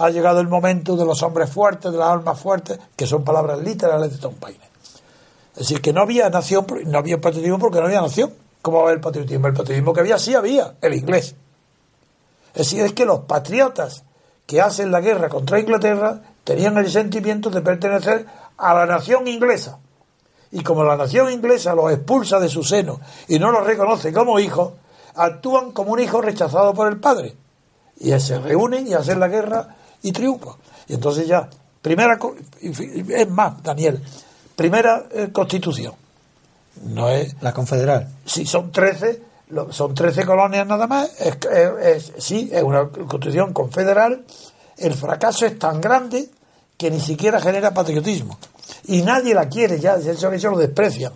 ha 0.00 0.08
llegado 0.08 0.40
el 0.40 0.48
momento 0.48 0.96
de 0.96 1.04
los 1.04 1.22
hombres 1.22 1.50
fuertes, 1.50 1.92
de 1.92 1.98
las 1.98 2.08
almas 2.08 2.40
fuertes, 2.40 2.78
que 2.96 3.06
son 3.06 3.22
palabras 3.22 3.58
literales 3.60 4.10
de 4.10 4.18
Tom 4.18 4.34
Paine. 4.34 4.64
Es 5.52 5.58
decir, 5.58 5.82
que 5.82 5.92
no 5.92 6.00
había 6.00 6.30
nación, 6.30 6.64
no 6.86 6.98
había 6.98 7.20
patriotismo 7.20 7.58
porque 7.58 7.80
no 7.80 7.86
había 7.86 8.00
nación. 8.00 8.32
¿Cómo 8.62 8.78
va 8.78 8.84
haber 8.84 9.02
patriotismo? 9.02 9.48
El 9.48 9.52
patriotismo 9.52 9.92
que 9.92 10.00
había 10.00 10.18
sí 10.18 10.34
había, 10.34 10.72
el 10.80 10.94
inglés. 10.94 11.34
Es 12.54 12.58
decir, 12.58 12.80
es 12.80 12.94
que 12.94 13.04
los 13.04 13.20
patriotas 13.20 14.04
que 14.46 14.62
hacen 14.62 14.90
la 14.90 15.02
guerra 15.02 15.28
contra 15.28 15.60
Inglaterra 15.60 16.22
tenían 16.44 16.78
el 16.78 16.90
sentimiento 16.90 17.50
de 17.50 17.60
pertenecer 17.60 18.24
a 18.56 18.72
la 18.72 18.86
nación 18.86 19.28
inglesa 19.28 19.78
y 20.50 20.62
como 20.62 20.82
la 20.82 20.96
nación 20.96 21.30
inglesa 21.30 21.74
los 21.74 21.92
expulsa 21.92 22.40
de 22.40 22.48
su 22.48 22.64
seno 22.64 23.00
y 23.28 23.38
no 23.38 23.52
los 23.52 23.66
reconoce 23.66 24.14
como 24.14 24.40
hijos, 24.40 24.72
actúan 25.14 25.72
como 25.72 25.92
un 25.92 26.00
hijo 26.00 26.22
rechazado 26.22 26.72
por 26.72 26.88
el 26.88 26.98
padre. 26.98 27.36
Y 27.98 28.18
se 28.18 28.38
reúnen 28.38 28.86
y 28.86 28.94
hacen 28.94 29.20
la 29.20 29.28
guerra 29.28 29.76
y 30.02 30.12
triunfan. 30.12 30.54
Y 30.88 30.94
entonces 30.94 31.26
ya, 31.26 31.48
primera, 31.82 32.18
es 32.60 33.28
más, 33.30 33.62
Daniel, 33.62 34.02
primera 34.56 35.04
eh, 35.12 35.28
constitución. 35.32 35.94
no 36.84 37.08
es 37.10 37.34
La 37.42 37.52
confederal. 37.52 38.08
si 38.24 38.46
son 38.46 38.70
13, 38.72 39.22
lo- 39.50 39.72
son 39.72 39.94
13 39.94 40.24
colonias 40.24 40.66
nada 40.66 40.86
más, 40.86 41.10
es, 41.20 41.36
es- 41.50 41.86
es- 42.08 42.12
sí, 42.24 42.48
es 42.52 42.62
una 42.62 42.88
constitución 42.88 43.52
confederal, 43.52 44.24
el 44.78 44.94
fracaso 44.94 45.44
es 45.46 45.58
tan 45.58 45.80
grande 45.80 46.28
que 46.78 46.90
ni 46.90 47.00
siquiera 47.00 47.40
genera 47.40 47.74
patriotismo. 47.74 48.38
Y 48.84 49.02
nadie 49.02 49.34
la 49.34 49.48
quiere 49.48 49.78
ya, 49.78 49.96
eso, 49.96 50.30
eso 50.32 50.50
lo 50.50 50.58
desprecian. 50.58 51.12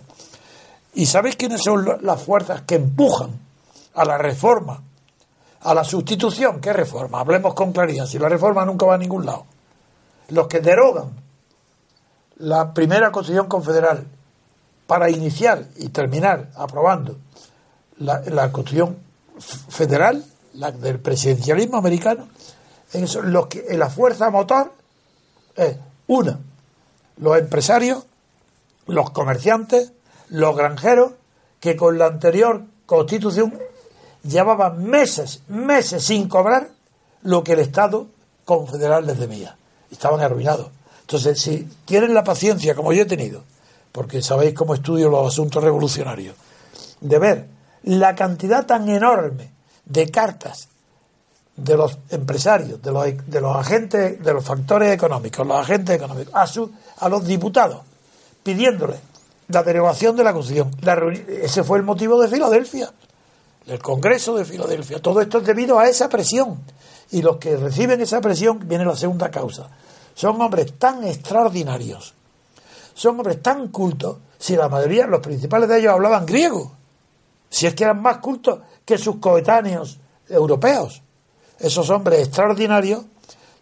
¿Y 0.93 1.07
sabéis 1.07 1.35
quiénes 1.35 1.61
son 1.63 1.85
las 2.01 2.21
fuerzas 2.21 2.61
que 2.61 2.75
empujan 2.75 3.31
a 3.95 4.05
la 4.05 4.17
reforma, 4.17 4.83
a 5.65 5.73
la 5.73 5.83
sustitución? 5.83 6.61
¿Qué 6.61 6.71
reforma? 6.71 7.19
Hablemos 7.19 7.53
con 7.55 7.73
claridad, 7.73 8.05
si 8.05 8.19
la 8.19 8.29
reforma 8.29 8.63
nunca 8.65 8.85
va 8.85 8.95
a 8.95 8.97
ningún 8.99 9.25
lado. 9.25 9.45
Los 10.29 10.47
que 10.47 10.59
derogan 10.59 11.09
la 12.37 12.73
primera 12.73 13.11
constitución 13.11 13.47
confederal 13.47 14.05
para 14.85 15.09
iniciar 15.09 15.65
y 15.77 15.89
terminar 15.89 16.49
aprobando 16.55 17.17
la, 17.97 18.51
constitución 18.51 18.97
federal, 19.39 20.23
la 20.53 20.71
del 20.71 20.99
presidencialismo 20.99 21.77
americano, 21.77 22.27
eso, 22.93 23.21
los 23.23 23.47
que, 23.47 23.65
la 23.75 23.89
fuerza 23.89 24.29
motor 24.29 24.71
es 25.55 25.77
una, 26.07 26.39
los 27.17 27.37
empresarios, 27.37 28.05
los 28.85 29.09
comerciantes, 29.09 29.91
los 30.29 30.55
granjeros, 30.55 31.13
que 31.59 31.75
con 31.75 31.97
la 31.97 32.05
anterior 32.05 32.63
constitución 32.85 33.57
llevaban 34.27 34.83
meses, 34.83 35.41
meses 35.47 36.03
sin 36.03 36.27
cobrar 36.27 36.69
lo 37.23 37.43
que 37.43 37.53
el 37.53 37.59
Estado 37.59 38.07
confederal 38.43 39.05
les 39.05 39.19
debía. 39.19 39.55
Estaban 39.91 40.21
arruinados. 40.21 40.67
Entonces, 41.01 41.39
si 41.39 41.67
tienen 41.85 42.13
la 42.13 42.23
paciencia, 42.23 42.75
como 42.75 42.93
yo 42.93 43.03
he 43.03 43.05
tenido, 43.05 43.43
porque 43.91 44.21
sabéis 44.21 44.53
cómo 44.53 44.73
estudio 44.73 45.09
los 45.09 45.27
asuntos 45.27 45.63
revolucionarios, 45.63 46.35
de 46.99 47.19
ver 47.19 47.47
la 47.83 48.15
cantidad 48.15 48.65
tan 48.65 48.89
enorme 48.89 49.51
de 49.85 50.09
cartas 50.09 50.69
de 51.55 51.77
los 51.77 51.97
empresarios, 52.09 52.81
de 52.81 52.91
los, 52.91 53.05
de 53.27 53.41
los 53.41 53.55
agentes, 53.55 54.21
de 54.21 54.33
los 54.33 54.43
factores 54.43 54.91
económicos, 54.91 55.45
los 55.47 55.57
agentes 55.57 55.95
económicos, 55.95 56.33
a, 56.35 56.47
su, 56.47 56.71
a 56.97 57.07
los 57.07 57.25
diputados, 57.25 57.81
pidiéndole 58.43 58.95
la 59.47 59.63
derogación 59.63 60.15
de 60.15 60.23
la 60.23 60.33
Constitución. 60.33 60.75
La 60.81 60.95
ese 61.41 61.63
fue 61.63 61.77
el 61.77 61.83
motivo 61.83 62.19
de 62.19 62.27
Filadelfia, 62.27 62.91
el 63.67 63.79
Congreso 63.79 64.35
de 64.35 64.45
Filadelfia. 64.45 65.01
Todo 65.01 65.21
esto 65.21 65.39
es 65.39 65.45
debido 65.45 65.79
a 65.79 65.87
esa 65.87 66.09
presión. 66.09 66.59
Y 67.11 67.21
los 67.21 67.37
que 67.37 67.55
reciben 67.57 68.01
esa 68.01 68.21
presión, 68.21 68.59
viene 68.67 68.85
la 68.85 68.95
segunda 68.95 69.29
causa. 69.29 69.69
Son 70.13 70.39
hombres 70.41 70.73
tan 70.79 71.03
extraordinarios, 71.03 72.13
son 72.93 73.19
hombres 73.19 73.41
tan 73.41 73.67
cultos, 73.67 74.17
si 74.39 74.55
la 74.55 74.69
mayoría, 74.69 75.07
los 75.07 75.19
principales 75.19 75.67
de 75.67 75.79
ellos 75.79 75.93
hablaban 75.93 76.25
griego, 76.25 76.71
si 77.49 77.67
es 77.67 77.75
que 77.75 77.83
eran 77.83 78.01
más 78.01 78.17
cultos 78.19 78.59
que 78.85 78.97
sus 78.97 79.17
coetáneos 79.17 79.97
europeos. 80.29 81.01
Esos 81.59 81.89
hombres 81.89 82.19
extraordinarios 82.19 83.03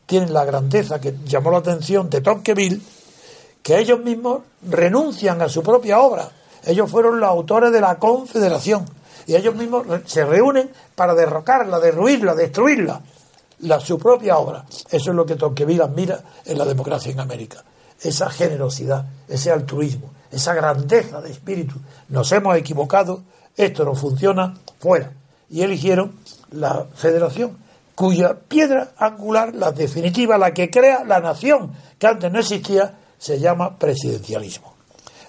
tienen 0.05 0.33
la 0.33 0.45
grandeza 0.45 1.01
que 1.01 1.15
llamó 1.25 1.51
la 1.51 1.59
atención 1.59 2.09
de 2.09 2.21
Tocqueville, 2.21 2.81
que 3.61 3.79
ellos 3.79 3.99
mismos 3.99 4.41
renuncian 4.61 5.41
a 5.41 5.49
su 5.49 5.63
propia 5.63 5.99
obra. 5.99 6.29
Ellos 6.65 6.89
fueron 6.89 7.19
los 7.19 7.29
autores 7.29 7.71
de 7.71 7.81
la 7.81 7.97
Confederación 7.97 8.85
y 9.25 9.36
ellos 9.36 9.55
mismos 9.55 9.86
se 10.05 10.25
reúnen 10.25 10.69
para 10.95 11.13
derrocarla, 11.13 11.79
derruirla, 11.79 12.36
destruirla, 12.36 13.01
la, 13.59 13.79
su 13.79 13.97
propia 13.97 14.38
obra. 14.38 14.65
Eso 14.89 15.09
es 15.12 15.15
lo 15.15 15.25
que 15.25 15.36
Tocqueville 15.36 15.83
admira 15.83 16.21
en 16.45 16.57
la 16.57 16.65
democracia 16.65 17.12
en 17.12 17.19
América. 17.19 17.63
Esa 18.01 18.29
generosidad, 18.29 19.05
ese 19.27 19.51
altruismo, 19.51 20.12
esa 20.31 20.53
grandeza 20.53 21.21
de 21.21 21.31
espíritu. 21.31 21.75
Nos 22.09 22.31
hemos 22.31 22.57
equivocado, 22.57 23.23
esto 23.55 23.86
no 23.86 23.95
funciona, 23.95 24.55
fuera. 24.79 25.13
Y 25.49 25.62
eligieron 25.62 26.19
la 26.51 26.88
federación, 26.95 27.57
cuya 27.95 28.36
piedra 28.36 28.91
angular, 28.97 29.53
la 29.55 29.71
definitiva, 29.71 30.38
la 30.38 30.53
que 30.53 30.69
crea 30.69 31.03
la 31.05 31.19
nación, 31.19 31.71
que 31.97 32.07
antes 32.07 32.31
no 32.31 32.39
existía, 32.39 32.97
se 33.17 33.39
llama 33.39 33.77
presidencialismo. 33.77 34.73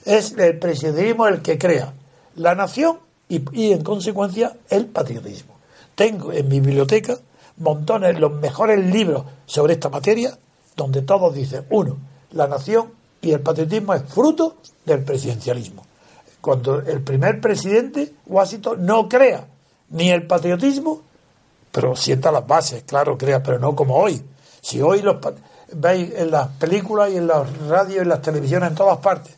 Es 0.04 0.32
el 0.32 0.58
presidencialismo 0.58 1.28
el 1.28 1.42
que 1.42 1.58
crea 1.58 1.92
la 2.36 2.54
nación 2.54 2.98
y, 3.28 3.42
y, 3.52 3.72
en 3.72 3.82
consecuencia 3.82 4.56
el 4.68 4.86
patriotismo. 4.86 5.54
Tengo 5.94 6.32
en 6.32 6.48
mi 6.48 6.60
biblioteca 6.60 7.18
montones, 7.58 8.18
los 8.18 8.32
mejores 8.32 8.84
libros 8.84 9.24
sobre 9.46 9.74
esta 9.74 9.88
materia, 9.88 10.36
donde 10.76 11.02
todos 11.02 11.34
dicen, 11.34 11.64
uno, 11.70 11.96
la 12.32 12.48
nación 12.48 12.92
y 13.20 13.32
el 13.32 13.40
patriotismo 13.40 13.94
es 13.94 14.02
fruto 14.04 14.56
del 14.84 15.04
presidencialismo. 15.04 15.84
Cuando 16.40 16.80
el 16.80 17.00
primer 17.02 17.40
presidente, 17.40 18.12
Washington, 18.26 18.84
no 18.84 19.08
crea 19.08 19.46
ni 19.90 20.10
el 20.10 20.26
patriotismo, 20.26 21.00
pero 21.72 21.96
sienta 21.96 22.30
las 22.30 22.46
bases, 22.46 22.82
claro, 22.82 23.16
crea, 23.16 23.42
pero 23.42 23.58
no 23.58 23.74
como 23.74 23.96
hoy. 23.96 24.22
Si 24.60 24.82
hoy 24.82 25.00
los 25.02 25.16
veis 25.72 26.12
en 26.14 26.30
las 26.30 26.48
películas 26.48 27.10
y 27.12 27.16
en 27.16 27.26
las 27.26 27.58
radios 27.66 27.98
y 27.98 28.00
en 28.00 28.08
las 28.08 28.22
televisiones 28.22 28.70
en 28.70 28.74
todas 28.74 28.98
partes 28.98 29.36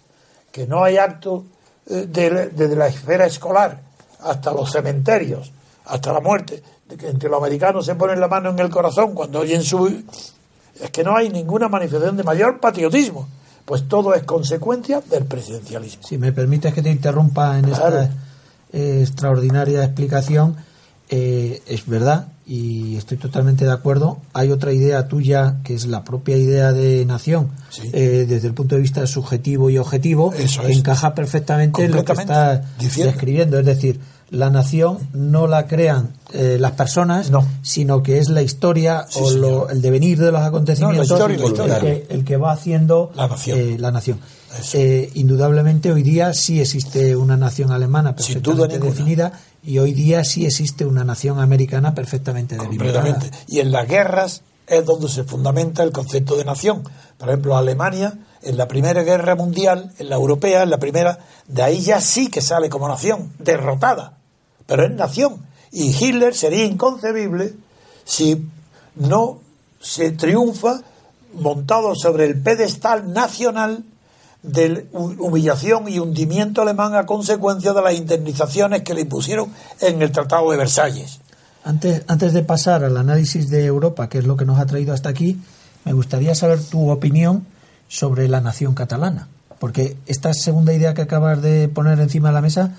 que 0.51 0.66
no 0.66 0.83
hay 0.83 0.96
acto 0.96 1.44
eh, 1.88 2.07
de- 2.09 2.49
desde 2.49 2.77
la 2.77 2.87
esfera 2.88 3.27
escolar 3.27 3.81
hasta 4.20 4.53
los 4.53 4.70
cementerios, 4.72 5.53
hasta 5.87 6.12
la 6.12 6.20
muerte, 6.20 6.62
de 6.88 6.96
que 6.96 7.09
entre 7.09 7.29
los 7.29 7.38
americanos 7.38 7.85
se 7.87 7.94
ponen 7.94 8.20
la 8.20 8.29
mano 8.29 8.51
en 8.51 8.59
el 8.59 8.70
corazón 8.70 9.14
cuando 9.14 9.40
oyen 9.40 9.62
su... 9.62 9.87
Es 10.81 10.90
que 10.90 11.03
no 11.05 11.16
hay 11.16 11.31
ninguna 11.31 11.68
manifestación 11.68 12.16
de 12.16 12.22
mayor 12.22 12.61
patriotismo, 12.61 13.27
pues 13.64 13.88
todo 13.88 14.14
es 14.14 14.22
consecuencia 14.25 15.01
del 15.09 15.25
presidencialismo. 15.25 16.03
Si 16.03 16.18
me 16.18 16.33
permites 16.33 16.75
que 16.75 16.83
te 16.83 16.90
interrumpa 16.90 17.59
en 17.59 17.64
Claro. 17.64 18.01
esta 18.01 18.11
eh, 18.72 19.01
extraordinaria 19.03 19.83
explicación, 19.85 20.57
eh, 21.09 21.62
es 21.66 21.87
verdad 21.87 22.29
y 22.47 22.97
estoy 22.97 23.17
totalmente 23.19 23.65
de 23.65 23.73
acuerdo. 23.73 24.19
Hay 24.33 24.51
otra 24.53 24.73
idea 24.73 25.09
tuya 25.09 25.57
que 25.65 25.75
es 25.75 25.87
la 25.87 26.05
propia 26.05 26.37
idea 26.37 26.73
de 26.73 27.05
nación, 27.05 27.49
Sí. 27.71 27.91
eh, 27.93 28.25
desde 28.29 28.47
el 28.49 28.55
punto 28.55 28.77
de 28.77 28.83
vista 28.83 29.07
subjetivo 29.07 29.69
y 29.69 29.79
objetivo, 29.79 30.33
Eso 30.33 30.63
es. 30.63 30.77
encaja 30.77 31.15
perfectamente 31.15 31.85
en 31.85 31.93
lo 31.93 32.05
que 32.05 32.13
estás 32.13 32.61
Diciendo. 32.79 33.13
describiendo. 33.13 33.59
Es 33.59 33.67
decir, 33.67 33.99
la 34.31 34.51
nación 34.51 34.99
no 35.13 35.47
la 35.47 35.67
crean 35.67 36.11
eh, 36.33 36.57
las 36.61 36.73
personas, 36.73 37.31
No. 37.31 37.47
sino 37.63 38.03
que 38.03 38.19
es 38.19 38.29
la 38.29 38.43
historia 38.43 39.07
Sí, 39.09 39.21
o 39.23 39.31
lo- 39.31 39.69
el 39.71 39.81
devenir 39.81 40.19
de 40.19 40.33
los 40.33 40.41
acontecimientos 40.43 41.07
historia, 41.11 41.39
la 41.39 41.77
el 41.77 41.81
que- 41.81 42.07
el 42.15 42.25
que 42.25 42.37
va 42.37 42.51
haciendo 42.53 43.13
La 43.15 43.29
nación. 43.29 43.59
eh, 43.59 43.77
la 43.79 43.91
nación. 43.93 44.19
Eh, 44.73 45.11
indudablemente 45.15 45.93
hoy 45.93 46.03
día 46.03 46.33
sí 46.35 46.61
existe 46.61 47.15
una 47.15 47.37
nación 47.37 47.71
alemana 47.73 48.17
perfectamente 48.17 48.79
definida 48.81 49.33
y 49.66 49.81
hoy 49.81 49.92
día 49.92 50.22
sí 50.22 50.46
existe 50.46 50.87
una 50.87 51.02
nación 51.02 51.40
americana 51.40 51.92
perfectamente. 51.92 52.57
Completamente. 52.57 53.33
Y 53.48 53.59
en 53.59 53.72
las 53.72 53.88
guerras 53.88 54.42
es 54.66 54.85
donde 54.85 55.09
se 55.09 55.24
fundamenta 55.24 55.83
el 55.83 55.90
concepto 55.90 56.37
de 56.37 56.44
nación. 56.44 56.85
Por 57.18 57.29
ejemplo, 57.29 57.57
Alemania, 57.57 58.16
en 58.42 58.57
la 58.57 58.68
Primera 58.68 59.02
Guerra 59.02 59.35
Mundial, 59.35 59.92
en 59.98 60.09
la 60.09 60.14
europea, 60.14 60.62
en 60.62 60.70
la 60.70 60.79
primera, 60.79 61.18
de 61.48 61.62
ahí 61.62 61.81
ya 61.81 62.00
sí 62.00 62.29
que 62.29 62.40
sale 62.40 62.68
como 62.68 62.87
nación, 62.87 63.33
derrotada, 63.40 64.18
pero 64.66 64.85
es 64.85 64.92
nación. 64.92 65.44
Y 65.72 65.90
Hitler 65.90 66.35
sería 66.35 66.64
inconcebible 66.64 67.55
si 68.05 68.46
no 68.94 69.40
se 69.81 70.12
triunfa 70.12 70.81
montado 71.35 71.96
sobre 71.96 72.26
el 72.26 72.40
pedestal 72.40 73.12
nacional 73.12 73.85
de 74.47 74.87
humillación 74.93 75.89
y 75.89 75.99
hundimiento 75.99 76.63
alemán 76.63 76.95
a 76.95 77.07
consecuencia 77.07 77.73
de 77.73 77.83
las 77.83 77.95
indemnizaciones 77.95 78.83
que 78.83 78.95
le 78.95 79.03
impusieron 79.03 79.51
en 79.81 80.01
el 80.03 80.13
Tratado 80.13 80.51
de 80.51 80.57
Versalles. 80.57 81.21
Antes, 81.65 82.05
antes 82.07 82.33
de 82.33 82.45
pasar 82.45 82.85
al 82.85 82.97
análisis 82.97 83.51
de 83.51 83.65
Europa, 83.65 84.09
que 84.09 84.19
es 84.19 84.25
lo 84.25 84.37
que 84.37 84.45
nos 84.45 84.59
ha 84.61 84.67
traído 84.67 84.95
hasta 84.95 85.09
aquí, 85.09 85.39
me 85.85 85.93
gustaría 85.93 86.35
saber 86.35 86.63
tu 86.63 86.91
opinión 86.91 87.47
sobre 87.89 88.29
la 88.29 88.41
nación 88.41 88.75
catalana. 88.75 89.29
Porque 89.59 89.97
esta 90.07 90.33
segunda 90.33 90.73
idea 90.73 90.95
que 90.95 91.03
acabas 91.03 91.43
de 91.43 91.69
poner 91.69 91.99
encima 91.99 92.29
de 92.29 92.35
la 92.35 92.41
mesa, 92.41 92.77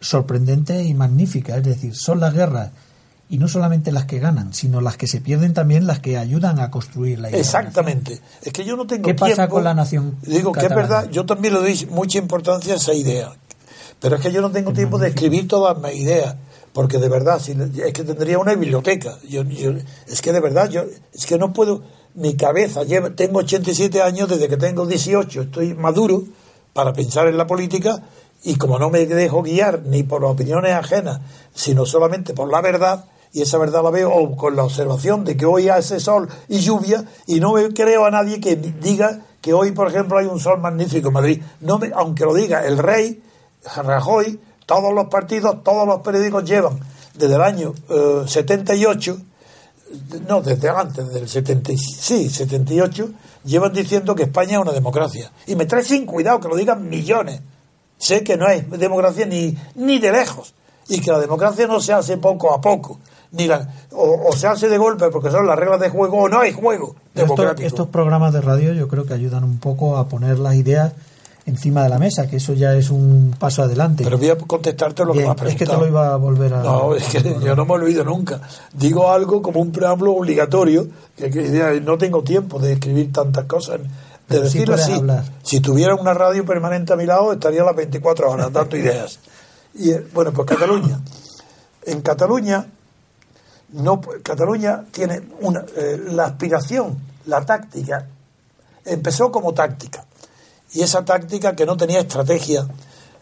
sorprendente 0.00 0.84
y 0.84 0.94
magnífica. 0.94 1.56
Es 1.56 1.64
decir, 1.64 1.94
son 1.94 2.20
las 2.20 2.34
guerras, 2.34 2.70
y 3.30 3.38
no 3.38 3.46
solamente 3.48 3.92
las 3.92 4.06
que 4.06 4.18
ganan, 4.18 4.54
sino 4.54 4.80
las 4.80 4.96
que 4.96 5.06
se 5.06 5.20
pierden 5.20 5.52
también 5.54 5.86
las 5.86 6.00
que 6.00 6.16
ayudan 6.16 6.60
a 6.60 6.70
construir 6.70 7.18
la 7.18 7.28
idea. 7.28 7.36
de. 7.36 7.42
Exactamente. 7.42 8.20
Es 8.42 8.52
que 8.52 8.64
yo 8.64 8.76
no 8.76 8.86
tengo 8.86 9.04
¿Qué 9.06 9.14
pasa 9.14 9.34
tiempo- 9.34 9.54
con 9.56 9.64
la 9.64 9.74
nación 9.74 10.16
Digo 10.22 10.52
que 10.52 10.60
es 10.60 10.64
catalana? 10.68 10.74
verdad, 10.96 11.10
yo 11.10 11.26
también 11.26 11.54
le 11.54 11.60
doy 11.60 11.86
mucha 11.90 12.18
importancia 12.18 12.72
a 12.74 12.76
esa 12.76 12.94
idea. 12.94 13.32
Pero 14.00 14.16
es 14.16 14.22
que 14.22 14.32
yo 14.32 14.40
no 14.40 14.50
tengo 14.50 14.72
tiempo 14.72 14.98
de 14.98 15.08
escribir 15.08 15.46
todas 15.48 15.76
mis 15.82 16.00
ideas. 16.00 16.36
Porque 16.72 16.98
de 16.98 17.08
verdad, 17.08 17.40
si, 17.40 17.52
es 17.52 17.92
que 17.92 18.04
tendría 18.04 18.38
una 18.38 18.54
biblioteca. 18.54 19.16
Yo, 19.28 19.42
yo- 19.42 19.72
es 20.06 20.22
que 20.22 20.32
de 20.32 20.40
verdad, 20.40 20.68
yo 20.70 20.84
es 21.12 21.26
que 21.26 21.36
no 21.38 21.52
puedo. 21.52 21.82
Mi 22.14 22.34
cabeza, 22.34 22.82
lleva, 22.84 23.10
tengo 23.10 23.40
87 23.40 24.00
años, 24.02 24.28
desde 24.28 24.48
que 24.48 24.56
tengo 24.56 24.86
18 24.86 25.42
estoy 25.42 25.74
maduro 25.74 26.24
para 26.72 26.92
pensar 26.92 27.26
en 27.28 27.36
la 27.36 27.46
política 27.46 28.02
y 28.42 28.54
como 28.56 28.78
no 28.78 28.90
me 28.90 29.04
dejo 29.06 29.42
guiar 29.42 29.82
ni 29.86 30.02
por 30.04 30.24
opiniones 30.24 30.72
ajenas, 30.72 31.20
sino 31.54 31.84
solamente 31.86 32.34
por 32.34 32.50
la 32.50 32.60
verdad, 32.60 33.04
y 33.32 33.42
esa 33.42 33.58
verdad 33.58 33.82
la 33.82 33.90
veo 33.90 34.36
con 34.36 34.56
la 34.56 34.64
observación 34.64 35.24
de 35.24 35.36
que 35.36 35.46
hoy 35.46 35.68
hace 35.68 36.00
sol 36.00 36.28
y 36.48 36.58
lluvia 36.60 37.04
y 37.26 37.40
no 37.40 37.52
me 37.52 37.72
creo 37.72 38.04
a 38.04 38.10
nadie 38.10 38.40
que 38.40 38.56
diga 38.56 39.20
que 39.40 39.52
hoy, 39.52 39.72
por 39.72 39.88
ejemplo, 39.88 40.18
hay 40.18 40.26
un 40.26 40.40
sol 40.40 40.60
magnífico 40.60 41.08
en 41.08 41.14
Madrid. 41.14 41.42
No 41.60 41.78
me, 41.78 41.90
aunque 41.94 42.24
lo 42.24 42.34
diga 42.34 42.66
el 42.66 42.78
rey, 42.78 43.22
Rajoy, 43.76 44.38
todos 44.66 44.92
los 44.92 45.06
partidos, 45.06 45.62
todos 45.62 45.86
los 45.86 46.00
periódicos 46.00 46.44
llevan 46.44 46.78
desde 47.14 47.34
el 47.34 47.42
año 47.42 47.74
eh, 47.88 48.22
78, 48.26 49.18
no, 50.28 50.40
desde 50.42 50.68
antes 50.68 51.08
del 51.12 51.28
70, 51.28 51.72
sí, 51.76 52.28
78, 52.28 53.10
llevan 53.44 53.72
diciendo 53.72 54.14
que 54.14 54.24
España 54.24 54.52
es 54.52 54.58
una 54.58 54.72
democracia. 54.72 55.30
Y 55.46 55.56
me 55.56 55.66
trae 55.66 55.82
sin 55.82 56.06
cuidado 56.06 56.40
que 56.40 56.48
lo 56.48 56.56
digan 56.56 56.88
millones. 56.88 57.40
Sé 57.96 58.22
que 58.22 58.36
no 58.36 58.46
hay 58.46 58.60
democracia 58.60 59.26
ni, 59.26 59.56
ni 59.74 59.98
de 59.98 60.12
lejos. 60.12 60.54
Y 60.88 61.00
que 61.00 61.10
la 61.10 61.18
democracia 61.18 61.66
no 61.66 61.80
se 61.80 61.92
hace 61.92 62.16
poco 62.18 62.52
a 62.54 62.60
poco. 62.60 62.98
La, 63.32 63.68
o, 63.92 64.28
o 64.30 64.32
se 64.36 64.46
hace 64.46 64.68
de 64.68 64.78
golpe 64.78 65.08
porque 65.10 65.30
son 65.30 65.46
las 65.46 65.58
reglas 65.58 65.80
de 65.80 65.90
juego 65.90 66.22
o 66.22 66.28
no 66.28 66.40
hay 66.40 66.52
juego 66.52 66.96
Esto- 67.14 67.34
estos 67.66 67.88
programas 67.88 68.32
de 68.32 68.40
radio 68.40 68.72
yo 68.72 68.88
creo 68.88 69.04
que 69.04 69.12
ayudan 69.14 69.44
un 69.44 69.58
poco 69.58 69.96
a 69.98 70.08
poner 70.08 70.38
las 70.38 70.54
ideas 70.54 70.92
encima 71.44 71.82
de 71.82 71.88
la 71.88 71.98
mesa, 71.98 72.26
que 72.26 72.36
eso 72.36 72.52
ya 72.52 72.74
es 72.74 72.90
un 72.90 73.34
paso 73.38 73.62
adelante. 73.62 74.04
Pero 74.04 74.18
voy 74.18 74.28
a 74.28 74.36
contestarte 74.36 75.02
lo 75.04 75.12
Bien, 75.14 75.34
que 75.34 75.42
me 75.42 75.46
has 75.48 75.52
es 75.54 75.58
que 75.58 75.64
te 75.66 75.72
lo 75.76 75.86
iba 75.86 76.12
a 76.12 76.16
volver 76.16 76.52
a... 76.52 76.62
No, 76.62 76.94
es 76.94 77.04
que 77.06 77.22
yo 77.42 77.56
no 77.56 77.64
me 77.64 77.72
olvido 77.72 78.04
nunca. 78.04 78.38
Digo 78.74 79.10
algo 79.10 79.40
como 79.40 79.60
un 79.60 79.72
preámbulo 79.72 80.12
obligatorio, 80.12 80.86
que, 81.16 81.30
que 81.30 81.80
no 81.82 81.96
tengo 81.96 82.22
tiempo 82.22 82.58
de 82.58 82.74
escribir 82.74 83.10
tantas 83.14 83.46
cosas, 83.46 83.80
de 84.28 84.36
sí 84.36 84.42
decirlo 84.58 84.74
así. 84.74 84.92
Si 85.42 85.60
tuviera 85.60 85.94
una 85.94 86.12
radio 86.12 86.44
permanente 86.44 86.92
a 86.92 86.96
mi 86.96 87.06
lado, 87.06 87.32
estaría 87.32 87.62
las 87.64 87.74
24 87.76 88.30
horas 88.30 88.52
dando 88.52 88.76
ideas. 88.82 89.18
Y 89.74 89.90
eh, 89.92 90.06
bueno, 90.12 90.32
pues 90.32 90.46
Cataluña. 90.48 91.00
En 91.86 92.02
Cataluña, 92.02 92.66
no, 93.70 94.00
Cataluña 94.22 94.84
tiene 94.90 95.22
una, 95.40 95.64
eh, 95.76 96.00
la 96.10 96.26
aspiración, 96.26 96.98
la 97.26 97.44
táctica, 97.44 98.06
empezó 98.84 99.30
como 99.30 99.52
táctica. 99.52 100.04
Y 100.72 100.82
esa 100.82 101.04
táctica 101.04 101.54
que 101.54 101.66
no 101.66 101.76
tenía 101.76 102.00
estrategia 102.00 102.66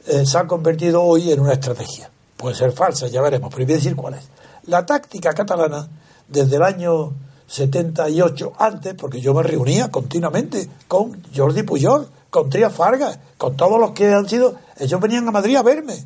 eh, 0.06 0.24
se 0.24 0.38
ha 0.38 0.46
convertido 0.46 1.02
hoy 1.02 1.32
en 1.32 1.40
una 1.40 1.52
estrategia. 1.52 2.10
Puede 2.36 2.54
ser 2.54 2.72
falsa, 2.72 3.08
ya 3.08 3.22
veremos, 3.22 3.52
pero 3.52 3.64
voy 3.64 3.74
a 3.74 3.76
decir 3.76 3.96
cuál 3.96 4.14
es. 4.14 4.28
La 4.64 4.84
táctica 4.84 5.32
catalana, 5.32 5.88
desde 6.28 6.56
el 6.56 6.62
año 6.62 7.12
78, 7.46 8.52
antes, 8.58 8.94
porque 8.94 9.20
yo 9.20 9.32
me 9.34 9.42
reunía 9.42 9.90
continuamente 9.90 10.68
con 10.88 11.22
Jordi 11.34 11.62
Pujol, 11.62 12.08
con 12.30 12.50
Tria 12.50 12.70
Fargas, 12.70 13.18
con 13.38 13.56
todos 13.56 13.80
los 13.80 13.92
que 13.92 14.12
han 14.12 14.28
sido, 14.28 14.56
ellos 14.78 15.00
venían 15.00 15.26
a 15.28 15.30
Madrid 15.30 15.56
a 15.56 15.62
verme. 15.62 16.04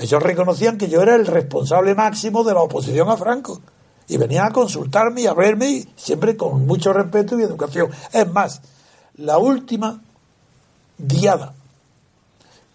Ellos 0.00 0.22
reconocían 0.22 0.78
que 0.78 0.88
yo 0.88 1.02
era 1.02 1.14
el 1.14 1.26
responsable 1.26 1.94
máximo 1.94 2.42
de 2.42 2.54
la 2.54 2.62
oposición 2.62 3.10
a 3.10 3.18
Franco. 3.18 3.60
Y 4.08 4.16
venían 4.16 4.46
a 4.46 4.50
consultarme 4.50 5.20
y 5.20 5.26
a 5.26 5.34
verme, 5.34 5.86
siempre 5.94 6.38
con 6.38 6.66
mucho 6.66 6.94
respeto 6.94 7.38
y 7.38 7.42
educación. 7.42 7.90
Es 8.10 8.32
más, 8.32 8.62
la 9.16 9.36
última 9.36 10.00
diada 10.96 11.52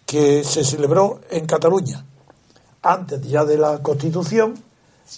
que 0.06 0.44
se 0.44 0.62
celebró 0.62 1.20
en 1.28 1.46
Cataluña, 1.46 2.04
antes 2.80 3.20
ya 3.22 3.44
de 3.44 3.58
la 3.58 3.82
Constitución, 3.82 4.54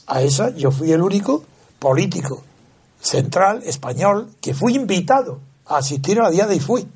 a 0.07 0.23
esa 0.23 0.49
yo 0.49 0.71
fui 0.71 0.91
el 0.93 1.03
único 1.03 1.45
político 1.79 2.43
central 2.99 3.63
español 3.65 4.31
que 4.41 4.55
fui 4.55 4.75
invitado 4.75 5.41
a 5.67 5.77
asistir 5.77 6.19
a 6.21 6.25
la 6.25 6.31
diada 6.31 6.55
y 6.55 6.61
fui. 6.61 6.89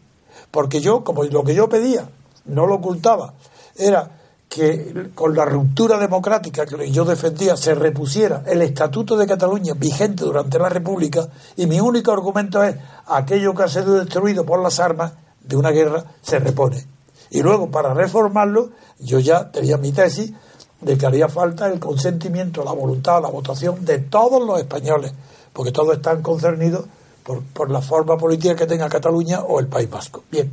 Porque 0.51 0.81
yo, 0.81 1.05
como 1.05 1.23
lo 1.25 1.45
que 1.45 1.55
yo 1.55 1.69
pedía, 1.69 2.09
no 2.47 2.67
lo 2.67 2.77
ocultaba, 2.77 3.35
era 3.77 4.22
que 4.53 5.11
con 5.15 5.35
la 5.35 5.47
ruptura 5.47 5.97
democrática 5.97 6.67
que 6.67 6.91
yo 6.91 7.07
defendía 7.07 7.57
se 7.57 7.75
repusiera 7.75 8.43
el 8.47 8.61
Estatuto 8.61 9.17
de 9.17 9.27
Cataluña 9.27 9.73
vigente 9.73 10.25
durante 10.25 10.59
la 10.59 10.69
República 10.69 11.27
y 11.57 11.65
mi 11.65 11.81
único 11.81 12.13
argumento 12.13 12.63
es 12.63 12.77
aquello 13.07 13.55
que 13.55 13.63
ha 13.63 13.69
sido 13.69 13.95
destruido 13.95 14.45
por 14.45 14.63
las 14.63 14.79
armas 14.79 15.15
de 15.43 15.57
una 15.57 15.71
guerra 15.71 16.05
se 16.21 16.39
repone. 16.39 16.87
Y 17.31 17.41
luego 17.41 17.71
para 17.71 17.95
reformarlo 17.95 18.73
yo 18.99 19.21
ya 19.21 19.51
tenía 19.51 19.79
mi 19.79 19.91
tesis 19.91 20.35
de 20.83 20.99
que 20.99 21.07
haría 21.07 21.31
falta 21.31 21.67
el 21.73 21.81
consentimiento, 21.81 22.63
la 22.63 22.73
voluntad, 22.73 23.23
la 23.23 23.29
votación 23.29 23.83
de 23.87 24.01
todos 24.01 24.47
los 24.47 24.59
españoles, 24.59 25.15
porque 25.55 25.73
todos 25.73 25.97
están 25.97 26.21
concernidos 26.21 26.85
por, 27.23 27.43
por 27.43 27.71
la 27.71 27.81
forma 27.81 28.19
política 28.19 28.55
que 28.55 28.67
tenga 28.67 28.91
Cataluña 28.91 29.41
o 29.41 29.61
el 29.61 29.69
País 29.69 29.89
Vasco. 29.89 30.25
Bien, 30.31 30.53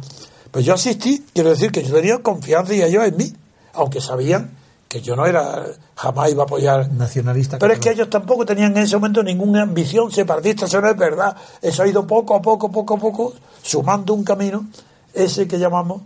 pues 0.51 0.63
yo 0.63 0.75
asistí, 0.75 1.25
quiero 1.33 1.49
decir 1.49 1.69
que 1.69 1.83
yo 1.83 1.93
tenía 1.93 2.19
confianza 2.19 2.73
y 2.73 2.81
ellos 2.81 3.03
en 3.03 3.17
mí, 3.17 3.33
aunque 3.73 4.01
sabían 4.01 4.57
que 4.89 5.01
yo 5.01 5.15
no 5.15 5.25
era, 5.27 5.65
jamás 5.95 6.31
iba 6.31 6.43
a 6.43 6.45
apoyar. 6.45 6.91
Nacionalista. 6.91 7.59
Pero 7.59 7.73
es 7.73 7.79
que 7.79 7.91
ellos 7.91 8.09
tampoco 8.09 8.43
tenían 8.43 8.75
en 8.75 8.83
ese 8.83 8.97
momento 8.97 9.21
ninguna 9.21 9.61
ambición 9.61 10.11
separatista, 10.11 10.65
eso 10.65 10.81
no 10.81 10.89
es 10.89 10.97
verdad. 10.97 11.35
Eso 11.61 11.83
ha 11.83 11.87
ido 11.87 12.07
poco 12.07 12.35
a 12.35 12.41
poco, 12.41 12.71
poco 12.71 12.95
a 12.95 12.97
poco, 12.97 13.33
sumando 13.61 14.15
un 14.15 14.23
camino, 14.23 14.67
ese 15.13 15.47
que 15.47 15.59
llamamos, 15.59 16.01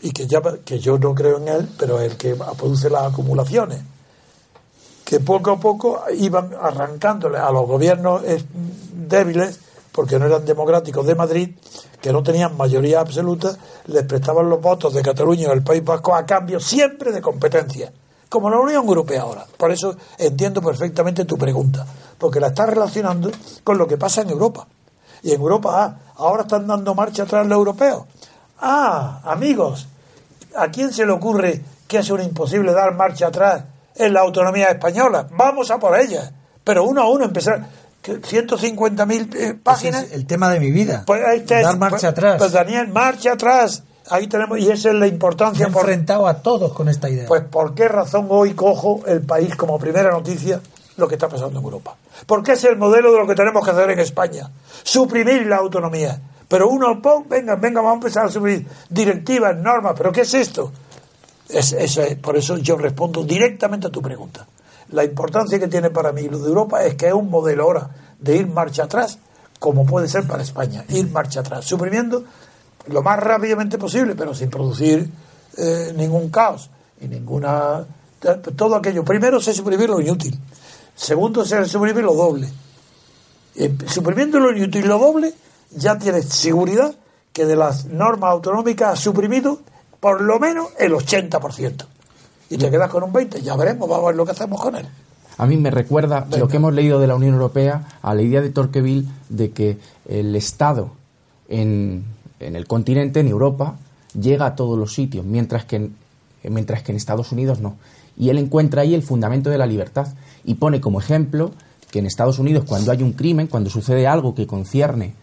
y 0.00 0.12
que, 0.12 0.26
ya, 0.26 0.40
que 0.64 0.78
yo 0.78 0.98
no 0.98 1.14
creo 1.14 1.36
en 1.36 1.48
él, 1.48 1.68
pero 1.78 2.00
es 2.00 2.12
el 2.12 2.16
que 2.16 2.34
produce 2.56 2.88
las 2.88 3.12
acumulaciones, 3.12 3.82
que 5.04 5.20
poco 5.20 5.50
a 5.50 5.60
poco 5.60 6.02
iban 6.16 6.54
arrancándole 6.58 7.36
a 7.36 7.50
los 7.50 7.66
gobiernos 7.66 8.22
débiles, 8.94 9.60
porque 9.92 10.18
no 10.18 10.26
eran 10.26 10.44
democráticos 10.44 11.06
de 11.06 11.14
Madrid, 11.14 11.50
que 12.00 12.12
no 12.12 12.22
tenían 12.22 12.56
mayoría 12.56 13.00
absoluta, 13.00 13.56
les 13.86 14.04
prestaban 14.04 14.48
los 14.48 14.60
votos 14.60 14.94
de 14.94 15.02
Cataluña 15.02 15.46
y 15.46 15.50
del 15.50 15.62
País 15.62 15.84
Vasco 15.84 16.14
a 16.14 16.24
cambio 16.24 16.60
siempre 16.60 17.12
de 17.12 17.20
competencia, 17.20 17.92
como 18.28 18.50
la 18.50 18.58
Unión 18.58 18.86
Europea 18.86 19.22
ahora. 19.22 19.46
Por 19.56 19.72
eso 19.72 19.96
entiendo 20.18 20.62
perfectamente 20.62 21.24
tu 21.24 21.36
pregunta, 21.36 21.84
porque 22.18 22.40
la 22.40 22.48
estás 22.48 22.68
relacionando 22.68 23.30
con 23.64 23.76
lo 23.78 23.86
que 23.86 23.98
pasa 23.98 24.22
en 24.22 24.30
Europa. 24.30 24.66
Y 25.22 25.32
en 25.32 25.40
Europa, 25.40 25.84
ah, 25.84 26.12
ahora 26.16 26.42
están 26.42 26.66
dando 26.66 26.94
marcha 26.94 27.24
atrás 27.24 27.46
los 27.46 27.56
europeos. 27.56 28.04
Ah, 28.58 29.20
amigos, 29.24 29.86
¿a 30.56 30.68
quién 30.68 30.92
se 30.92 31.04
le 31.04 31.12
ocurre 31.12 31.62
que 31.86 31.98
es 31.98 32.10
un 32.10 32.22
imposible 32.22 32.72
dar 32.72 32.94
marcha 32.94 33.26
atrás 33.26 33.64
en 33.94 34.14
la 34.14 34.20
autonomía 34.20 34.68
española? 34.68 35.26
Vamos 35.32 35.70
a 35.70 35.78
por 35.78 35.98
ella. 35.98 36.32
Pero 36.62 36.84
uno 36.84 37.02
a 37.02 37.08
uno 37.08 37.24
empezar. 37.24 37.66
Que 38.02 38.20
150.000 38.20 39.34
eh, 39.36 39.54
páginas. 39.62 40.04
Es 40.04 40.12
el 40.12 40.26
tema 40.26 40.48
de 40.50 40.60
mi 40.60 40.70
vida. 40.70 41.04
Pues. 41.06 41.20
Dar 41.46 41.76
marcha 41.78 41.90
Pues- 41.96 42.04
atrás. 42.04 42.36
Pues 42.38 42.52
Daniel, 42.52 42.88
marcha 42.88 43.32
atrás. 43.32 43.82
Ahí 44.08 44.26
tenemos, 44.26 44.58
y 44.58 44.68
esa 44.70 44.88
es 44.88 44.94
la 44.94 45.00
Me 45.00 45.06
he 45.06 45.08
importancia. 45.10 45.68
Por, 45.68 45.82
enfrentado 45.82 46.26
a 46.26 46.42
todos 46.42 46.72
con 46.72 46.88
esta 46.88 47.08
idea. 47.08 47.26
pues, 47.28 47.42
¿por 47.44 47.74
qué 47.74 47.86
razón 47.86 48.26
hoy 48.30 48.54
cojo 48.54 49.02
el 49.06 49.20
país 49.22 49.54
como 49.54 49.78
primera 49.78 50.10
noticia 50.10 50.60
lo 50.96 51.06
que 51.06 51.14
está 51.14 51.28
pasando 51.28 51.58
en 51.60 51.64
Europa? 51.64 51.96
Porque 52.26 52.52
es 52.52 52.64
el 52.64 52.76
modelo 52.76 53.12
de 53.12 53.18
lo 53.18 53.26
que 53.26 53.34
tenemos 53.36 53.64
que 53.64 53.70
hacer 53.70 53.90
en 53.90 54.00
España. 54.00 54.50
Suprimir 54.82 55.46
la 55.46 55.56
autonomía. 55.58 56.20
Pero 56.48 56.68
uno, 56.68 57.00
pon, 57.00 57.28
venga, 57.28 57.54
venga, 57.54 57.80
vamos 57.80 57.92
a 57.92 58.06
empezar 58.06 58.26
a 58.26 58.28
suprimir 58.30 58.66
directivas, 58.88 59.56
normas. 59.56 59.94
¿Pero 59.96 60.10
qué 60.10 60.22
es 60.22 60.34
esto? 60.34 60.72
Es, 61.48 61.72
eso 61.74 62.02
es- 62.02 62.16
por 62.16 62.36
eso 62.36 62.56
yo 62.58 62.76
respondo 62.76 63.22
directamente 63.22 63.86
a 63.86 63.90
tu 63.90 64.02
pregunta. 64.02 64.44
La 64.90 65.04
importancia 65.04 65.58
que 65.58 65.68
tiene 65.68 65.90
para 65.90 66.12
mí 66.12 66.28
lo 66.28 66.38
de 66.38 66.48
Europa 66.48 66.84
es 66.84 66.94
que 66.94 67.08
es 67.08 67.14
un 67.14 67.30
modelo 67.30 67.64
ahora 67.64 67.90
de 68.18 68.36
ir 68.36 68.46
marcha 68.46 68.84
atrás, 68.84 69.18
como 69.58 69.86
puede 69.86 70.08
ser 70.08 70.26
para 70.26 70.42
España, 70.42 70.84
ir 70.88 71.10
marcha 71.10 71.40
atrás, 71.40 71.64
suprimiendo 71.64 72.24
lo 72.88 73.02
más 73.02 73.18
rápidamente 73.18 73.78
posible, 73.78 74.14
pero 74.14 74.34
sin 74.34 74.50
producir 74.50 75.08
eh, 75.56 75.92
ningún 75.96 76.30
caos 76.30 76.70
y 77.00 77.08
ninguna. 77.08 77.84
Todo 78.56 78.76
aquello. 78.76 79.02
Primero, 79.02 79.40
se 79.40 79.54
suprimir 79.54 79.88
lo 79.88 80.00
inútil. 80.00 80.38
Segundo, 80.94 81.44
se 81.44 81.64
suprimir 81.64 82.04
lo 82.04 82.14
doble. 82.14 82.50
Eh, 83.54 83.74
suprimiendo 83.86 84.38
lo 84.38 84.54
inútil 84.54 84.84
y 84.84 84.88
lo 84.88 84.98
doble, 84.98 85.32
ya 85.70 85.98
tienes 85.98 86.26
seguridad 86.26 86.94
que 87.32 87.46
de 87.46 87.56
las 87.56 87.86
normas 87.86 88.32
autonómicas 88.32 88.92
has 88.92 89.00
suprimido 89.00 89.60
por 90.00 90.20
lo 90.20 90.38
menos 90.38 90.68
el 90.78 90.92
80%. 90.92 91.86
Y 92.50 92.58
te 92.58 92.70
quedas 92.70 92.90
con 92.90 93.04
un 93.04 93.12
20%. 93.12 93.40
Ya 93.40 93.56
veremos, 93.56 93.88
vamos 93.88 94.04
a 94.04 94.08
ver 94.08 94.16
lo 94.16 94.24
que 94.26 94.32
hacemos 94.32 94.60
con 94.60 94.76
él. 94.76 94.86
A 95.38 95.46
mí 95.46 95.56
me 95.56 95.70
recuerda 95.70 96.20
Venga. 96.20 96.38
lo 96.38 96.48
que 96.48 96.56
hemos 96.56 96.74
leído 96.74 97.00
de 97.00 97.06
la 97.06 97.14
Unión 97.14 97.32
Europea 97.32 97.88
a 98.02 98.14
la 98.14 98.20
idea 98.20 98.42
de 98.42 98.50
Tocqueville 98.50 99.08
de 99.30 99.52
que 99.52 99.78
el 100.06 100.36
Estado 100.36 100.90
en, 101.48 102.04
en 102.40 102.56
el 102.56 102.66
continente, 102.66 103.20
en 103.20 103.28
Europa, 103.28 103.76
llega 104.20 104.46
a 104.46 104.56
todos 104.56 104.78
los 104.78 104.92
sitios, 104.92 105.24
mientras 105.24 105.64
que, 105.64 105.76
en, 105.76 105.96
mientras 106.44 106.82
que 106.82 106.92
en 106.92 106.96
Estados 106.96 107.32
Unidos 107.32 107.60
no. 107.60 107.76
Y 108.18 108.28
él 108.28 108.38
encuentra 108.38 108.82
ahí 108.82 108.94
el 108.94 109.02
fundamento 109.02 109.48
de 109.48 109.58
la 109.58 109.66
libertad 109.66 110.08
y 110.44 110.54
pone 110.54 110.80
como 110.80 111.00
ejemplo 111.00 111.52
que 111.90 112.00
en 112.00 112.06
Estados 112.06 112.38
Unidos, 112.38 112.64
cuando 112.66 112.92
hay 112.92 113.02
un 113.02 113.12
crimen, 113.12 113.46
cuando 113.46 113.70
sucede 113.70 114.06
algo 114.06 114.34
que 114.34 114.46
concierne 114.46 115.14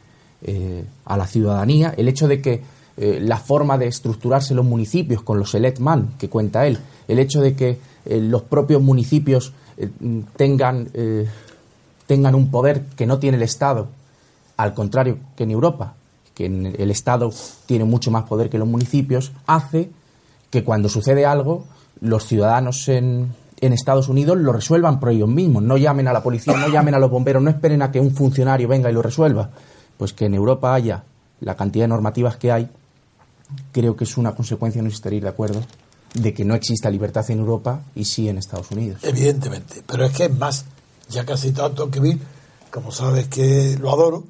eh, 0.41 0.85
a 1.05 1.17
la 1.17 1.27
ciudadanía, 1.27 1.93
el 1.97 2.07
hecho 2.07 2.27
de 2.27 2.41
que 2.41 2.61
eh, 2.97 3.19
la 3.21 3.37
forma 3.37 3.77
de 3.77 3.87
estructurarse 3.87 4.53
los 4.53 4.65
municipios 4.65 5.21
con 5.21 5.37
los 5.37 5.53
electman 5.53 6.15
que 6.17 6.29
cuenta 6.29 6.65
él, 6.65 6.79
el 7.07 7.19
hecho 7.19 7.41
de 7.41 7.55
que 7.55 7.77
eh, 8.05 8.19
los 8.19 8.43
propios 8.43 8.81
municipios 8.81 9.53
eh, 9.77 9.89
tengan, 10.35 10.89
eh, 10.93 11.27
tengan 12.05 12.35
un 12.35 12.49
poder 12.49 12.85
que 12.95 13.05
no 13.05 13.19
tiene 13.19 13.37
el 13.37 13.43
Estado, 13.43 13.87
al 14.57 14.73
contrario 14.73 15.17
que 15.35 15.43
en 15.43 15.51
Europa, 15.51 15.95
que 16.33 16.45
el 16.45 16.91
Estado 16.91 17.31
tiene 17.65 17.83
mucho 17.83 18.11
más 18.11 18.25
poder 18.25 18.49
que 18.49 18.57
los 18.57 18.67
municipios, 18.67 19.31
hace 19.47 19.89
que 20.49 20.63
cuando 20.63 20.87
sucede 20.87 21.25
algo, 21.25 21.65
los 21.99 22.25
ciudadanos 22.25 22.87
en, 22.89 23.33
Estados 23.59 24.07
Unidos 24.07 24.37
lo 24.37 24.53
resuelvan 24.53 24.99
por 24.99 25.09
ellos 25.09 25.27
mismos. 25.27 25.63
No 25.63 25.77
llamen 25.77 26.07
a 26.07 26.13
la 26.13 26.21
policía, 26.21 26.55
no 26.55 26.69
llamen 26.69 26.93
a 26.93 26.99
los 26.99 27.09
bomberos, 27.09 27.41
no 27.41 27.49
esperen 27.49 27.81
a 27.81 27.91
que 27.91 27.99
un 27.99 28.11
funcionario 28.11 28.67
venga 28.67 28.89
y 28.89 28.93
lo 28.93 29.01
resuelva. 29.01 29.49
Pues 29.97 30.13
que 30.13 30.25
en 30.25 30.35
Europa 30.35 30.75
haya 30.75 31.03
la 31.39 31.55
cantidad 31.55 31.85
de 31.85 31.89
normativas 31.89 32.37
que 32.37 32.51
hay 32.51 32.69
creo 33.71 33.95
que 33.95 34.03
es 34.03 34.17
una 34.17 34.35
consecuencia, 34.35 34.81
no 34.81 34.89
estaría 34.89 35.21
de 35.21 35.29
acuerdo, 35.29 35.61
de 36.17 36.33
que 36.33 36.43
no 36.43 36.55
exista 36.55 36.89
libertad 36.89 37.29
en 37.29 37.39
Europa 37.39 37.81
y 37.95 38.05
sí 38.05 38.27
en 38.27 38.37
Estados 38.37 38.71
Unidos. 38.71 38.99
Evidentemente, 39.03 39.83
pero 39.85 40.05
es 40.05 40.11
que 40.11 40.25
es 40.25 40.35
más, 40.35 40.65
ya 41.09 41.25
que 41.25 41.33
has 41.33 41.41
citado 41.41 41.67
a 41.67 41.73
Tocqueville, 41.73 42.19
como 42.71 42.91
sabes 42.91 43.27
que 43.27 43.77
lo 43.79 43.91
adoro, 43.91 44.23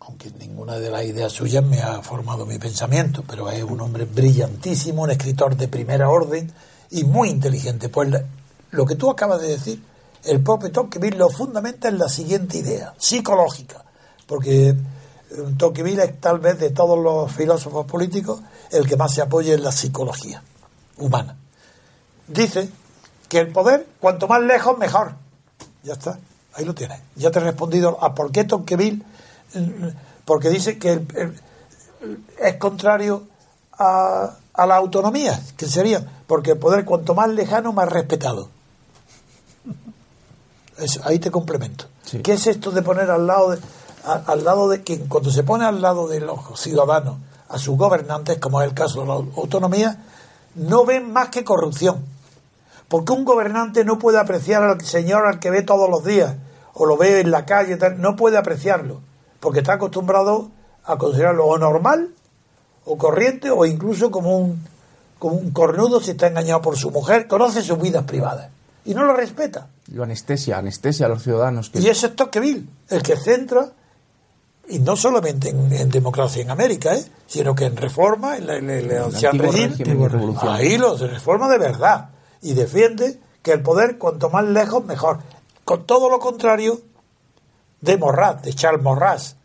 aunque 0.00 0.30
ninguna 0.38 0.78
de 0.78 0.90
las 0.90 1.04
ideas 1.04 1.32
suyas 1.32 1.64
me 1.64 1.80
ha 1.80 2.02
formado 2.02 2.44
mi 2.44 2.58
pensamiento, 2.58 3.24
pero 3.26 3.50
es 3.50 3.62
un 3.62 3.80
hombre 3.80 4.04
brillantísimo, 4.04 5.02
un 5.02 5.10
escritor 5.10 5.56
de 5.56 5.68
primera 5.68 6.10
orden 6.10 6.52
y 6.90 7.04
muy 7.04 7.30
inteligente. 7.30 7.88
Pues 7.88 8.10
lo 8.70 8.84
que 8.84 8.96
tú 8.96 9.10
acabas 9.10 9.40
de 9.40 9.48
decir, 9.48 9.82
el 10.24 10.42
propio 10.42 10.70
Tocqueville 10.70 11.16
lo 11.16 11.30
fundamenta 11.30 11.88
en 11.88 11.98
la 11.98 12.08
siguiente 12.08 12.58
idea, 12.58 12.94
psicológica, 12.98 13.84
porque 14.26 14.68
eh, 14.68 14.76
Tocqueville 15.56 16.04
es 16.04 16.20
tal 16.20 16.38
vez 16.38 16.58
de 16.58 16.70
todos 16.70 16.98
los 16.98 17.32
filósofos 17.32 17.86
políticos 17.86 18.40
el 18.70 18.86
que 18.88 18.96
más 18.96 19.12
se 19.14 19.22
apoya 19.22 19.54
en 19.54 19.62
la 19.62 19.72
psicología 19.72 20.42
humana. 20.98 21.36
Dice 22.28 22.68
que 23.28 23.38
el 23.40 23.48
poder, 23.52 23.86
cuanto 24.00 24.26
más 24.28 24.40
lejos, 24.42 24.78
mejor. 24.78 25.12
Ya 25.82 25.92
está, 25.94 26.18
ahí 26.54 26.64
lo 26.64 26.74
tienes. 26.74 27.00
Ya 27.16 27.30
te 27.30 27.38
he 27.38 27.42
respondido 27.42 27.98
a 28.02 28.14
por 28.14 28.32
qué 28.32 28.44
Tocqueville, 28.44 29.02
mm, 29.54 29.88
porque 30.24 30.48
dice 30.50 30.78
que 30.78 30.92
el- 30.92 31.06
el- 31.16 31.40
es 32.38 32.56
contrario 32.56 33.24
a, 33.78 34.36
a 34.52 34.66
la 34.66 34.76
autonomía, 34.76 35.40
que 35.56 35.66
sería, 35.66 36.04
porque 36.26 36.52
el 36.52 36.58
poder 36.58 36.84
cuanto 36.84 37.14
más 37.14 37.28
lejano, 37.30 37.72
más 37.72 37.88
respetado. 37.88 38.48
Eso, 40.78 41.00
ahí 41.04 41.18
te 41.18 41.30
complemento. 41.30 41.86
Sí. 42.04 42.18
¿Qué 42.20 42.32
es 42.34 42.46
esto 42.46 42.70
de 42.70 42.82
poner 42.82 43.10
al 43.10 43.26
lado 43.26 43.50
de, 43.50 43.58
a- 44.04 44.22
al 44.26 44.44
lado 44.44 44.68
de 44.68 44.82
quien, 44.82 45.06
cuando 45.06 45.30
se 45.30 45.42
pone 45.42 45.64
al 45.64 45.80
lado 45.80 46.08
de 46.08 46.20
los 46.20 46.38
ciudadanos, 46.60 47.16
a 47.48 47.58
sus 47.58 47.76
gobernantes, 47.76 48.38
como 48.38 48.60
es 48.60 48.68
el 48.68 48.74
caso 48.74 49.00
de 49.00 49.06
la 49.06 49.14
autonomía, 49.14 49.98
no 50.54 50.84
ven 50.84 51.12
más 51.12 51.28
que 51.28 51.44
corrupción? 51.44 52.04
Porque 52.88 53.12
un 53.12 53.24
gobernante 53.24 53.84
no 53.84 53.98
puede 53.98 54.18
apreciar 54.18 54.62
al 54.62 54.80
señor 54.82 55.26
al 55.26 55.38
que 55.38 55.50
ve 55.50 55.62
todos 55.62 55.88
los 55.88 56.04
días, 56.04 56.36
o 56.74 56.86
lo 56.86 56.96
ve 56.96 57.20
en 57.20 57.30
la 57.30 57.44
calle, 57.44 57.76
tal, 57.76 58.00
no 58.00 58.16
puede 58.16 58.36
apreciarlo, 58.36 59.00
porque 59.40 59.60
está 59.60 59.74
acostumbrado 59.74 60.50
a 60.84 60.98
considerarlo 60.98 61.46
o 61.46 61.58
normal, 61.58 62.10
o 62.84 62.98
corriente, 62.98 63.50
o 63.50 63.64
incluso 63.64 64.10
como 64.10 64.38
un, 64.38 64.66
como 65.18 65.36
un 65.36 65.50
cornudo 65.50 66.00
si 66.00 66.12
está 66.12 66.26
engañado 66.26 66.60
por 66.60 66.76
su 66.76 66.90
mujer, 66.90 67.26
conoce 67.26 67.62
sus 67.62 67.80
vidas 67.80 68.04
privadas 68.04 68.50
y 68.84 68.94
no 68.94 69.04
lo 69.04 69.14
respeta. 69.14 69.68
Lo 69.92 70.02
anestesia, 70.04 70.58
anestesia 70.58 71.06
a 71.06 71.08
los 71.08 71.22
ciudadanos. 71.22 71.70
Que 71.70 71.80
Y 71.80 71.88
eso 71.88 72.06
es 72.06 72.16
Tocqueville, 72.16 72.66
el 72.90 73.02
que 73.02 73.16
centra, 73.16 73.70
y 74.68 74.78
no 74.78 74.96
solamente 74.96 75.50
en, 75.50 75.72
en 75.72 75.90
democracia 75.90 76.42
en 76.42 76.50
América, 76.50 76.94
¿eh? 76.96 77.04
sino 77.26 77.54
que 77.54 77.64
en 77.66 77.76
reforma, 77.76 78.36
en, 78.36 78.46
la- 78.46 78.56
en 78.56 78.70
el 78.70 78.90
el 78.90 79.38
régimen, 79.70 79.98
ahí 80.48 80.78
lo 80.78 80.96
se 80.98 81.06
reforma 81.06 81.48
de 81.48 81.58
verdad. 81.58 82.10
Y 82.42 82.54
defiende 82.54 83.20
que 83.42 83.52
el 83.52 83.62
poder, 83.62 83.98
cuanto 83.98 84.30
más 84.30 84.44
lejos, 84.44 84.84
mejor. 84.84 85.18
Con 85.64 85.84
todo 85.84 86.08
lo 86.10 86.18
contrario 86.18 86.80
de 87.80 87.96
Morrat, 87.98 88.42
de 88.42 88.52
Charles 88.54 88.82
Morras, 88.82 89.36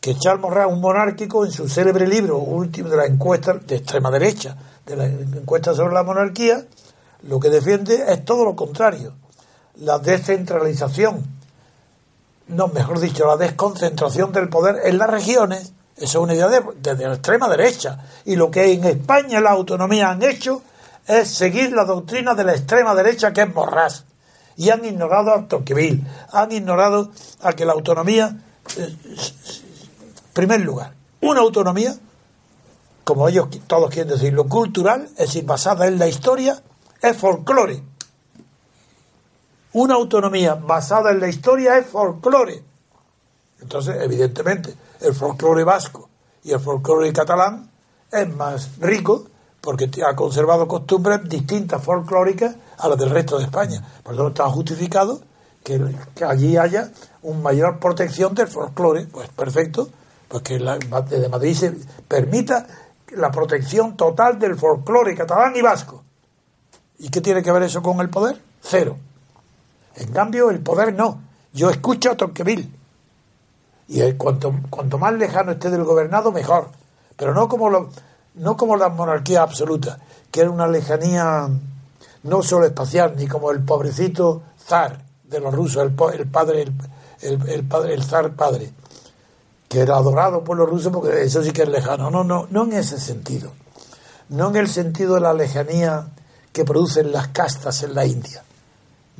que 0.00 0.16
Charles 0.16 0.40
Morras, 0.42 0.66
un 0.70 0.80
monárquico, 0.80 1.44
en 1.44 1.52
su 1.52 1.68
célebre 1.68 2.06
libro 2.06 2.38
último 2.38 2.88
de 2.88 2.96
la 2.96 3.06
encuesta 3.06 3.54
de 3.54 3.76
extrema 3.76 4.10
derecha, 4.10 4.56
de 4.86 4.96
la 4.96 5.06
encuesta 5.06 5.74
sobre 5.74 5.94
la 5.94 6.02
monarquía, 6.02 6.64
lo 7.22 7.38
que 7.38 7.50
defiende 7.50 8.04
es 8.08 8.24
todo 8.24 8.44
lo 8.44 8.56
contrario, 8.56 9.12
la 9.76 9.98
descentralización, 9.98 11.22
no, 12.50 12.68
mejor 12.68 13.00
dicho, 13.00 13.26
la 13.26 13.36
desconcentración 13.36 14.32
del 14.32 14.48
poder 14.48 14.80
en 14.84 14.98
las 14.98 15.10
regiones. 15.10 15.72
Esa 15.96 16.04
es 16.04 16.16
una 16.16 16.34
idea 16.34 16.48
de, 16.48 16.96
la 16.96 17.14
extrema 17.14 17.48
derecha. 17.48 17.98
Y 18.24 18.36
lo 18.36 18.50
que 18.50 18.72
en 18.72 18.84
España 18.84 19.40
la 19.40 19.50
autonomía 19.50 20.10
han 20.10 20.22
hecho 20.22 20.62
es 21.06 21.28
seguir 21.28 21.72
la 21.72 21.84
doctrina 21.84 22.34
de 22.34 22.44
la 22.44 22.52
extrema 22.52 22.94
derecha 22.94 23.32
que 23.32 23.42
es 23.42 23.54
Morras. 23.54 24.04
Y 24.56 24.70
han 24.70 24.84
ignorado 24.84 25.34
a 25.34 25.46
Tocqueville, 25.46 26.02
han 26.32 26.52
ignorado 26.52 27.10
a 27.42 27.52
que 27.52 27.64
la 27.64 27.72
autonomía, 27.72 28.36
eh, 28.76 28.96
primer 30.32 30.60
lugar, 30.60 30.94
una 31.20 31.40
autonomía, 31.40 31.94
como 33.04 33.28
ellos 33.28 33.48
todos 33.66 33.90
quieren 33.90 34.12
decirlo, 34.12 34.44
cultural, 34.44 35.08
es 35.12 35.26
decir, 35.26 35.44
basada 35.44 35.86
en 35.86 35.98
la 35.98 36.08
historia, 36.08 36.62
es 37.00 37.16
folclore. 37.16 37.82
Una 39.72 39.94
autonomía 39.94 40.54
basada 40.54 41.10
en 41.12 41.20
la 41.20 41.28
historia 41.28 41.78
es 41.78 41.86
folclore. 41.86 42.62
Entonces, 43.60 43.96
evidentemente, 44.00 44.74
el 45.00 45.14
folclore 45.14 45.64
vasco 45.64 46.08
y 46.42 46.52
el 46.52 46.60
folclore 46.60 47.12
catalán 47.12 47.70
es 48.10 48.34
más 48.34 48.78
rico 48.80 49.26
porque 49.60 49.90
ha 50.04 50.16
conservado 50.16 50.66
costumbres 50.66 51.28
distintas 51.28 51.82
folclóricas 51.82 52.56
a 52.78 52.88
las 52.88 52.98
del 52.98 53.10
resto 53.10 53.38
de 53.38 53.44
España. 53.44 53.84
Por 54.02 54.14
eso 54.14 54.28
está 54.28 54.48
justificado 54.48 55.20
que, 55.62 55.94
que 56.14 56.24
allí 56.24 56.56
haya 56.56 56.90
una 57.22 57.40
mayor 57.40 57.78
protección 57.78 58.34
del 58.34 58.48
folclore. 58.48 59.06
Pues 59.06 59.28
perfecto, 59.28 59.88
pues 60.28 60.42
que 60.42 60.58
la, 60.58 60.78
desde 60.78 61.28
Madrid 61.28 61.54
se 61.54 61.76
permita 62.08 62.66
la 63.10 63.30
protección 63.30 63.96
total 63.96 64.38
del 64.38 64.56
folclore 64.56 65.14
catalán 65.14 65.54
y 65.54 65.62
vasco. 65.62 66.02
¿Y 66.98 67.08
qué 67.10 67.20
tiene 67.20 67.42
que 67.42 67.52
ver 67.52 67.62
eso 67.62 67.82
con 67.82 68.00
el 68.00 68.10
poder? 68.10 68.40
Cero. 68.62 68.96
En 69.96 70.12
cambio, 70.12 70.50
el 70.50 70.60
poder 70.60 70.94
no. 70.94 71.20
Yo 71.52 71.68
escucho 71.70 72.12
a 72.12 72.16
Tocqueville. 72.16 72.68
Y 73.88 74.12
cuanto, 74.12 74.54
cuanto 74.70 74.98
más 74.98 75.12
lejano 75.14 75.52
esté 75.52 75.68
del 75.70 75.84
gobernado, 75.84 76.30
mejor. 76.30 76.68
Pero 77.16 77.34
no 77.34 77.48
como, 77.48 77.68
lo- 77.68 77.90
no 78.34 78.56
como 78.56 78.76
las 78.76 78.92
monarquías 78.92 79.42
absolutas, 79.42 79.98
que 80.30 80.42
era 80.42 80.50
una 80.50 80.68
lejanía 80.68 81.48
no 82.22 82.42
solo 82.42 82.66
espacial, 82.66 83.14
ni 83.16 83.26
como 83.26 83.50
el 83.50 83.64
pobrecito 83.64 84.42
zar 84.64 85.02
de 85.24 85.40
los 85.40 85.52
rusos, 85.54 85.82
el, 85.82 85.94
el 86.18 86.26
padre, 86.28 86.62
el, 86.62 86.72
el- 87.22 87.48
el 87.48 87.64
padre, 87.64 87.94
el 87.94 88.04
zar 88.04 88.30
padre, 88.34 88.72
que 89.68 89.80
era 89.80 89.96
adorado 89.96 90.44
por 90.44 90.56
los 90.56 90.68
rusos 90.68 90.92
porque 90.92 91.22
eso 91.22 91.42
sí 91.42 91.50
que 91.52 91.62
es 91.62 91.68
lejano. 91.68 92.10
No, 92.10 92.22
no, 92.22 92.46
no 92.50 92.64
en 92.64 92.74
ese 92.74 92.98
sentido. 92.98 93.50
No 94.28 94.50
en 94.50 94.56
el 94.56 94.68
sentido 94.68 95.14
de 95.16 95.20
la 95.22 95.34
lejanía 95.34 96.06
que 96.52 96.64
producen 96.64 97.10
las 97.10 97.28
castas 97.28 97.82
en 97.82 97.94
la 97.94 98.06
India. 98.06 98.44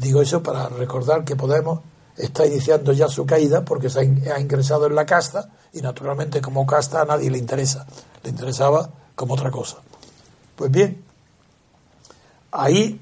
Digo 0.01 0.22
eso 0.22 0.42
para 0.42 0.68
recordar 0.68 1.24
que 1.24 1.36
Podemos 1.36 1.80
está 2.16 2.46
iniciando 2.46 2.92
ya 2.92 3.09
su 3.09 3.26
caída 3.26 3.64
porque 3.64 3.90
se 3.90 4.01
ha, 4.01 4.05
in- 4.05 4.22
ha 4.34 4.40
ingresado 4.40 4.86
en 4.86 4.94
la 4.94 5.05
casta 5.07 5.51
y 5.72 5.80
naturalmente 5.82 6.40
como 6.40 6.66
casta 6.66 7.03
a 7.03 7.05
nadie 7.05 7.30
le 7.30 7.38
interesa. 7.38 7.86
Le 8.22 8.30
interesaba 8.30 8.88
como 9.14 9.34
otra 9.34 9.51
cosa. 9.51 9.76
Pues 10.57 10.70
bien, 10.70 11.03
ahí 12.53 13.01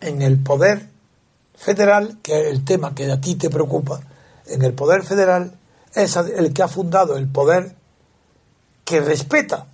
en 0.00 0.22
el 0.22 0.42
poder 0.42 0.88
federal, 1.56 2.18
que 2.22 2.40
es 2.42 2.46
el 2.52 2.64
tema 2.64 2.94
que 2.94 3.10
a 3.10 3.20
ti 3.20 3.34
te 3.34 3.50
preocupa, 3.50 4.00
en 4.46 4.62
el 4.62 4.72
poder 4.74 5.02
federal 5.02 5.52
es 5.94 6.16
el 6.16 6.52
que 6.52 6.62
ha 6.62 6.68
fundado 6.68 7.16
el 7.16 7.28
poder 7.28 7.74
que 8.84 9.00
respeta 9.00 9.66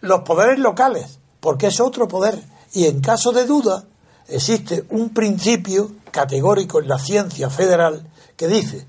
los 0.00 0.20
poderes 0.20 0.58
locales, 0.58 1.18
porque 1.40 1.68
es 1.68 1.80
otro 1.80 2.08
poder. 2.08 2.38
Y 2.74 2.86
en 2.86 3.00
caso 3.00 3.32
de 3.32 3.46
duda, 3.46 3.84
existe 4.28 4.84
un 4.90 5.10
principio 5.10 5.92
categórico 6.10 6.80
en 6.80 6.88
la 6.88 6.98
ciencia 6.98 7.50
federal 7.50 8.06
que 8.36 8.48
dice 8.48 8.86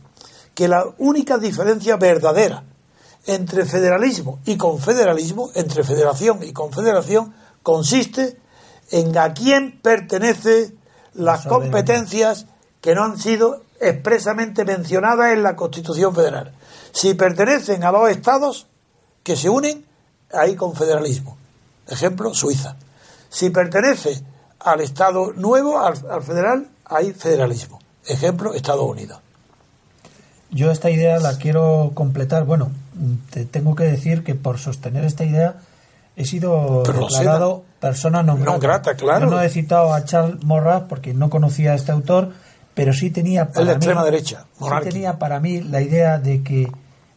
que 0.53 0.67
la 0.67 0.85
única 0.97 1.37
diferencia 1.37 1.97
verdadera 1.97 2.63
entre 3.25 3.65
federalismo 3.65 4.39
y 4.45 4.57
confederalismo, 4.57 5.49
entre 5.55 5.83
federación 5.83 6.43
y 6.43 6.51
confederación, 6.51 7.33
consiste 7.63 8.37
en 8.91 9.17
a 9.17 9.33
quién 9.33 9.79
pertenece 9.81 10.73
las 11.13 11.45
competencias 11.45 12.45
que 12.81 12.93
no 12.93 13.03
han 13.03 13.17
sido 13.17 13.63
expresamente 13.79 14.65
mencionadas 14.65 15.33
en 15.33 15.43
la 15.43 15.55
Constitución 15.55 16.13
Federal. 16.13 16.53
Si 16.91 17.13
pertenecen 17.13 17.83
a 17.83 17.91
los 17.91 18.09
estados 18.09 18.67
que 19.23 19.35
se 19.35 19.49
unen, 19.49 19.85
hay 20.31 20.55
confederalismo. 20.55 21.37
Ejemplo, 21.87 22.33
Suiza. 22.33 22.75
Si 23.29 23.49
pertenece 23.49 24.23
al 24.63 24.81
Estado 24.81 25.33
nuevo, 25.33 25.79
al, 25.79 25.95
al 26.09 26.23
federal, 26.23 26.67
hay 26.85 27.13
federalismo. 27.13 27.79
Ejemplo, 28.05 28.53
Estados 28.53 28.85
Unidos. 28.85 29.19
Yo 30.51 30.71
esta 30.71 30.89
idea 30.89 31.19
la 31.19 31.37
quiero 31.37 31.91
completar. 31.93 32.45
Bueno, 32.45 32.71
te 33.31 33.45
tengo 33.45 33.75
que 33.75 33.85
decir 33.85 34.23
que 34.23 34.35
por 34.35 34.59
sostener 34.59 35.03
esta 35.03 35.25
idea 35.25 35.55
he 36.15 36.25
sido 36.25 36.83
Pero 36.85 37.07
declarado 37.07 37.63
persona 37.79 38.21
non 38.21 38.37
grata. 38.37 38.51
Non 38.51 38.59
grata, 38.61 38.91
claro. 38.95 39.25
Yo 39.25 39.31
no 39.33 39.41
he 39.41 39.49
citado 39.49 39.93
a 39.93 40.05
Charles 40.05 40.43
Morras 40.45 40.83
porque 40.87 41.13
no 41.13 41.29
conocía 41.29 41.73
a 41.73 41.75
este 41.75 41.91
autor, 41.91 42.31
pero 42.73 42.93
sí 42.93 43.09
tenía 43.09 43.49
para 43.49 43.65
la 43.65 43.71
mí, 43.73 43.77
extrema 43.77 44.05
derecha, 44.05 44.45
sí 44.59 44.69
tenía 44.83 45.17
para 45.17 45.39
mí 45.39 45.61
la 45.61 45.81
idea 45.81 46.19
de 46.19 46.43
que 46.43 46.69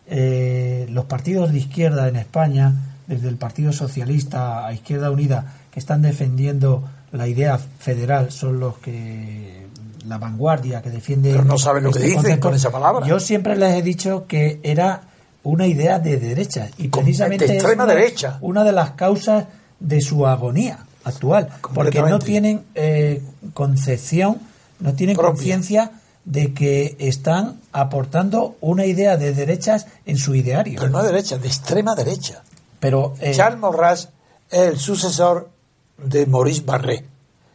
eh, 0.06 0.86
los 0.90 1.04
partidos 1.04 1.52
de 1.52 1.58
izquierda 1.58 2.08
en 2.08 2.16
España, 2.16 2.72
desde 3.06 3.28
el 3.28 3.36
Partido 3.36 3.72
Socialista 3.72 4.66
a 4.66 4.72
Izquierda 4.72 5.10
Unida, 5.10 5.54
que 5.70 5.78
están 5.78 6.00
defendiendo 6.00 6.88
la 7.16 7.26
idea 7.26 7.58
federal, 7.58 8.30
son 8.30 8.60
los 8.60 8.78
que 8.78 9.66
la 10.06 10.18
vanguardia 10.18 10.82
que 10.82 10.90
defiende 10.90 11.32
Pero 11.32 11.44
no 11.44 11.58
saben 11.58 11.84
lo 11.84 11.90
que 11.90 11.98
este 11.98 12.08
dicen 12.08 12.22
concepto. 12.22 12.48
con 12.48 12.54
esa 12.54 12.70
palabra. 12.70 13.06
Yo 13.06 13.18
siempre 13.20 13.56
les 13.56 13.74
he 13.74 13.82
dicho 13.82 14.26
que 14.26 14.60
era 14.62 15.02
una 15.42 15.66
idea 15.66 15.98
de 15.98 16.16
derecha 16.16 16.68
y 16.78 16.88
precisamente 16.88 17.46
de 17.46 17.54
extrema 17.54 17.84
es 17.84 17.86
una, 17.88 17.94
derecha. 17.94 18.38
una 18.40 18.64
de 18.64 18.72
las 18.72 18.90
causas 18.92 19.46
de 19.78 20.00
su 20.00 20.26
agonía 20.26 20.86
actual, 21.04 21.48
porque 21.74 22.02
no 22.02 22.18
tienen 22.18 22.64
eh, 22.74 23.22
concepción, 23.54 24.38
no 24.80 24.94
tienen 24.94 25.16
conciencia 25.16 25.92
de 26.24 26.52
que 26.52 26.96
están 26.98 27.60
aportando 27.72 28.56
una 28.60 28.86
idea 28.86 29.16
de 29.16 29.32
derechas 29.32 29.86
en 30.04 30.16
su 30.16 30.34
ideario. 30.34 30.80
Pero 30.80 30.90
no 30.90 31.02
de 31.02 31.12
derecha, 31.12 31.38
de 31.38 31.46
extrema 31.46 31.94
derecha. 31.94 32.42
Pero 32.80 33.14
eh, 33.20 33.32
Charles 33.32 33.60
Maurras 33.60 34.10
es 34.50 34.60
el 34.60 34.78
sucesor 34.78 35.50
de 35.98 36.26
Maurice 36.26 36.62
Barré. 36.64 37.04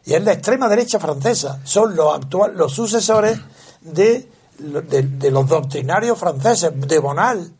Y 0.05 0.13
es 0.13 0.23
la 0.23 0.33
extrema 0.33 0.67
derecha 0.67 0.99
francesa. 0.99 1.59
Son 1.63 1.95
los 1.95 2.15
actual, 2.15 2.53
los 2.55 2.73
sucesores 2.73 3.39
de, 3.81 4.27
de, 4.57 5.03
de 5.03 5.31
los 5.31 5.47
doctrinarios 5.47 6.17
franceses, 6.17 6.71
de 6.75 6.99
Bonal. 6.99 7.51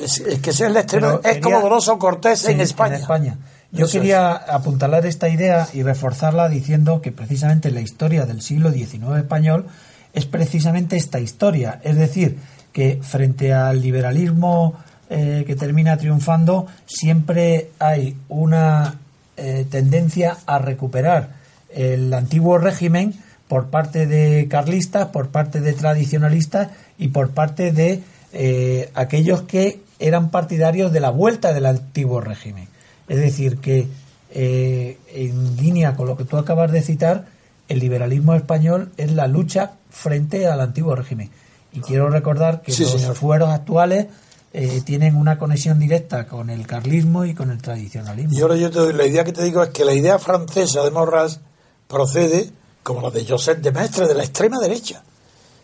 Es, 0.00 0.20
es 0.20 0.40
que 0.40 0.50
es 0.50 0.60
la 0.60 0.80
extrema. 0.80 1.20
Pero 1.20 1.34
es 1.34 1.42
como 1.42 1.62
Grosso 1.62 1.98
Cortés 1.98 2.40
Sí, 2.40 2.52
en 2.52 2.60
España. 2.60 3.38
Yo 3.72 3.84
Eso 3.84 3.98
quería 3.98 4.32
apuntalar 4.32 5.06
esta 5.06 5.28
idea 5.28 5.68
y 5.72 5.82
reforzarla 5.82 6.48
diciendo 6.48 7.00
que 7.00 7.12
precisamente 7.12 7.70
la 7.70 7.80
historia 7.80 8.26
del 8.26 8.40
siglo 8.40 8.72
XIX 8.72 9.16
español 9.18 9.66
es 10.12 10.26
precisamente 10.26 10.96
esta 10.96 11.20
historia. 11.20 11.80
Es 11.84 11.96
decir, 11.96 12.38
que 12.72 13.00
frente 13.02 13.52
al 13.52 13.80
liberalismo 13.80 14.74
eh, 15.08 15.44
que 15.46 15.54
termina 15.54 15.96
triunfando, 15.96 16.66
siempre 16.86 17.70
hay 17.78 18.16
una 18.28 18.96
eh, 19.40 19.66
tendencia 19.70 20.36
a 20.46 20.58
recuperar 20.58 21.30
el 21.74 22.12
antiguo 22.14 22.58
régimen 22.58 23.14
por 23.48 23.68
parte 23.70 24.06
de 24.06 24.46
carlistas, 24.48 25.08
por 25.08 25.28
parte 25.28 25.60
de 25.60 25.72
tradicionalistas 25.72 26.68
y 26.98 27.08
por 27.08 27.30
parte 27.30 27.72
de 27.72 28.02
eh, 28.32 28.90
aquellos 28.94 29.42
que 29.42 29.80
eran 29.98 30.30
partidarios 30.30 30.92
de 30.92 31.00
la 31.00 31.10
vuelta 31.10 31.52
del 31.52 31.66
antiguo 31.66 32.20
régimen. 32.20 32.68
Es 33.08 33.18
decir, 33.18 33.58
que 33.58 33.86
eh, 34.32 34.98
en 35.12 35.56
línea 35.56 35.96
con 35.96 36.06
lo 36.06 36.16
que 36.16 36.24
tú 36.24 36.36
acabas 36.36 36.70
de 36.70 36.82
citar, 36.82 37.26
el 37.68 37.80
liberalismo 37.80 38.34
español 38.34 38.92
es 38.96 39.12
la 39.12 39.26
lucha 39.26 39.72
frente 39.90 40.46
al 40.46 40.60
antiguo 40.60 40.94
régimen. 40.94 41.30
Y 41.72 41.80
quiero 41.80 42.08
recordar 42.10 42.62
que 42.62 42.72
Sí, 42.72 42.82
los 42.84 42.92
señor. 42.92 43.14
fueros 43.16 43.50
actuales 43.50 44.06
eh, 44.52 44.80
tienen 44.84 45.14
una 45.16 45.38
conexión 45.38 45.78
directa 45.78 46.26
con 46.26 46.50
el 46.50 46.66
carlismo 46.66 47.24
y 47.24 47.34
con 47.34 47.50
el 47.50 47.62
tradicionalismo. 47.62 48.36
Y 48.36 48.40
ahora 48.42 48.56
yo 48.56 48.70
te 48.70 48.78
doy, 48.80 48.92
la 48.92 49.06
idea 49.06 49.24
que 49.24 49.32
te 49.32 49.44
digo 49.44 49.62
es 49.62 49.70
que 49.70 49.84
la 49.84 49.94
idea 49.94 50.18
francesa 50.18 50.82
de 50.82 50.90
Maurras 50.90 51.40
procede, 51.86 52.50
como 52.82 53.00
la 53.00 53.10
de 53.10 53.24
Joseph 53.26 53.58
de 53.58 53.72
Maistre, 53.72 54.08
de 54.08 54.14
la 54.14 54.24
extrema 54.24 54.58
derecha. 54.58 55.02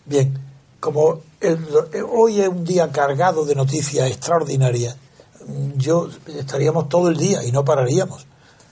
Bien, 0.05 0.39
como 0.81 1.21
el- 1.41 1.67
hoy 2.13 2.41
es 2.41 2.49
un 2.49 2.65
día 2.65 2.91
cargado 2.93 3.45
de 3.45 3.55
noticias 3.55 4.09
extraordinarias, 4.09 4.97
mm, 5.47 5.79
yo 5.79 6.09
estaríamos 6.39 6.89
todo 6.89 7.09
el 7.09 7.17
día 7.17 7.43
y 7.45 7.51
no 7.53 7.65
pararíamos. 7.65 8.27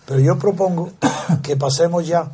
Pero 0.07 0.21
yo 0.21 0.39
propongo 0.39 0.93
que 1.43 1.57
pasemos 1.57 2.07
ya 2.07 2.31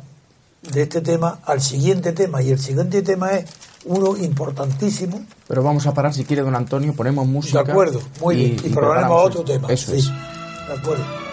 de 0.61 0.83
este 0.83 1.01
tema 1.01 1.39
al 1.45 1.61
siguiente 1.61 2.11
tema, 2.11 2.43
y 2.43 2.51
el 2.51 2.59
siguiente 2.59 3.01
tema 3.01 3.31
es 3.31 3.45
uno 3.85 4.17
importantísimo, 4.17 5.25
Pero 5.47 5.63
vamos 5.63 5.85
a 5.87 5.93
parar, 5.93 6.13
si 6.13 6.23
quiere, 6.23 6.41
don 6.41 6.55
Antonio, 6.55 6.93
ponemos 6.93 7.25
música. 7.27 7.63
de 7.63 7.71
acuerdo, 7.71 8.01
muy 8.19 8.35
bien, 8.35 8.51
y, 8.51 8.69
programemos 8.69 8.73
preparamos 8.73 9.25
otro 9.25 9.43
tema. 9.43 9.67
Eso 9.71 9.91
sí, 9.91 9.97
es. 9.97 10.07
De 10.67 10.73
acuerdo. 10.73 11.30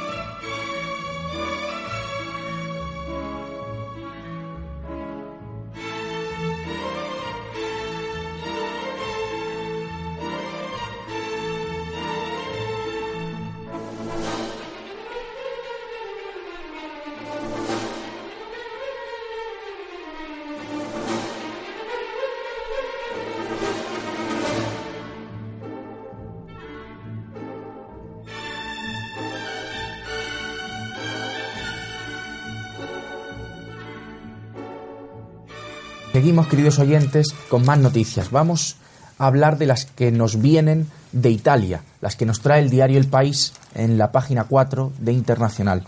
Seguimos, 36.29 36.49
queridos 36.49 36.79
oyentes, 36.79 37.29
con 37.49 37.65
más 37.65 37.79
noticias. 37.79 38.31
Vamos 38.31 38.77
a 39.17 39.29
hablar 39.29 39.57
de 39.57 39.65
las 39.65 39.87
que 39.87 40.13
nos 40.13 40.43
vienen 40.43 40.87
de 41.13 41.31
Italia, 41.31 41.85
las 42.03 42.17
que 42.17 42.27
nos 42.27 42.41
trae 42.41 42.61
el 42.61 42.69
diario 42.69 42.99
El 42.99 43.07
País 43.07 43.55
en 43.75 43.97
la 43.97 44.13
página 44.13 44.45
4 44.45 44.93
de 44.99 45.13
Internacional. 45.15 45.85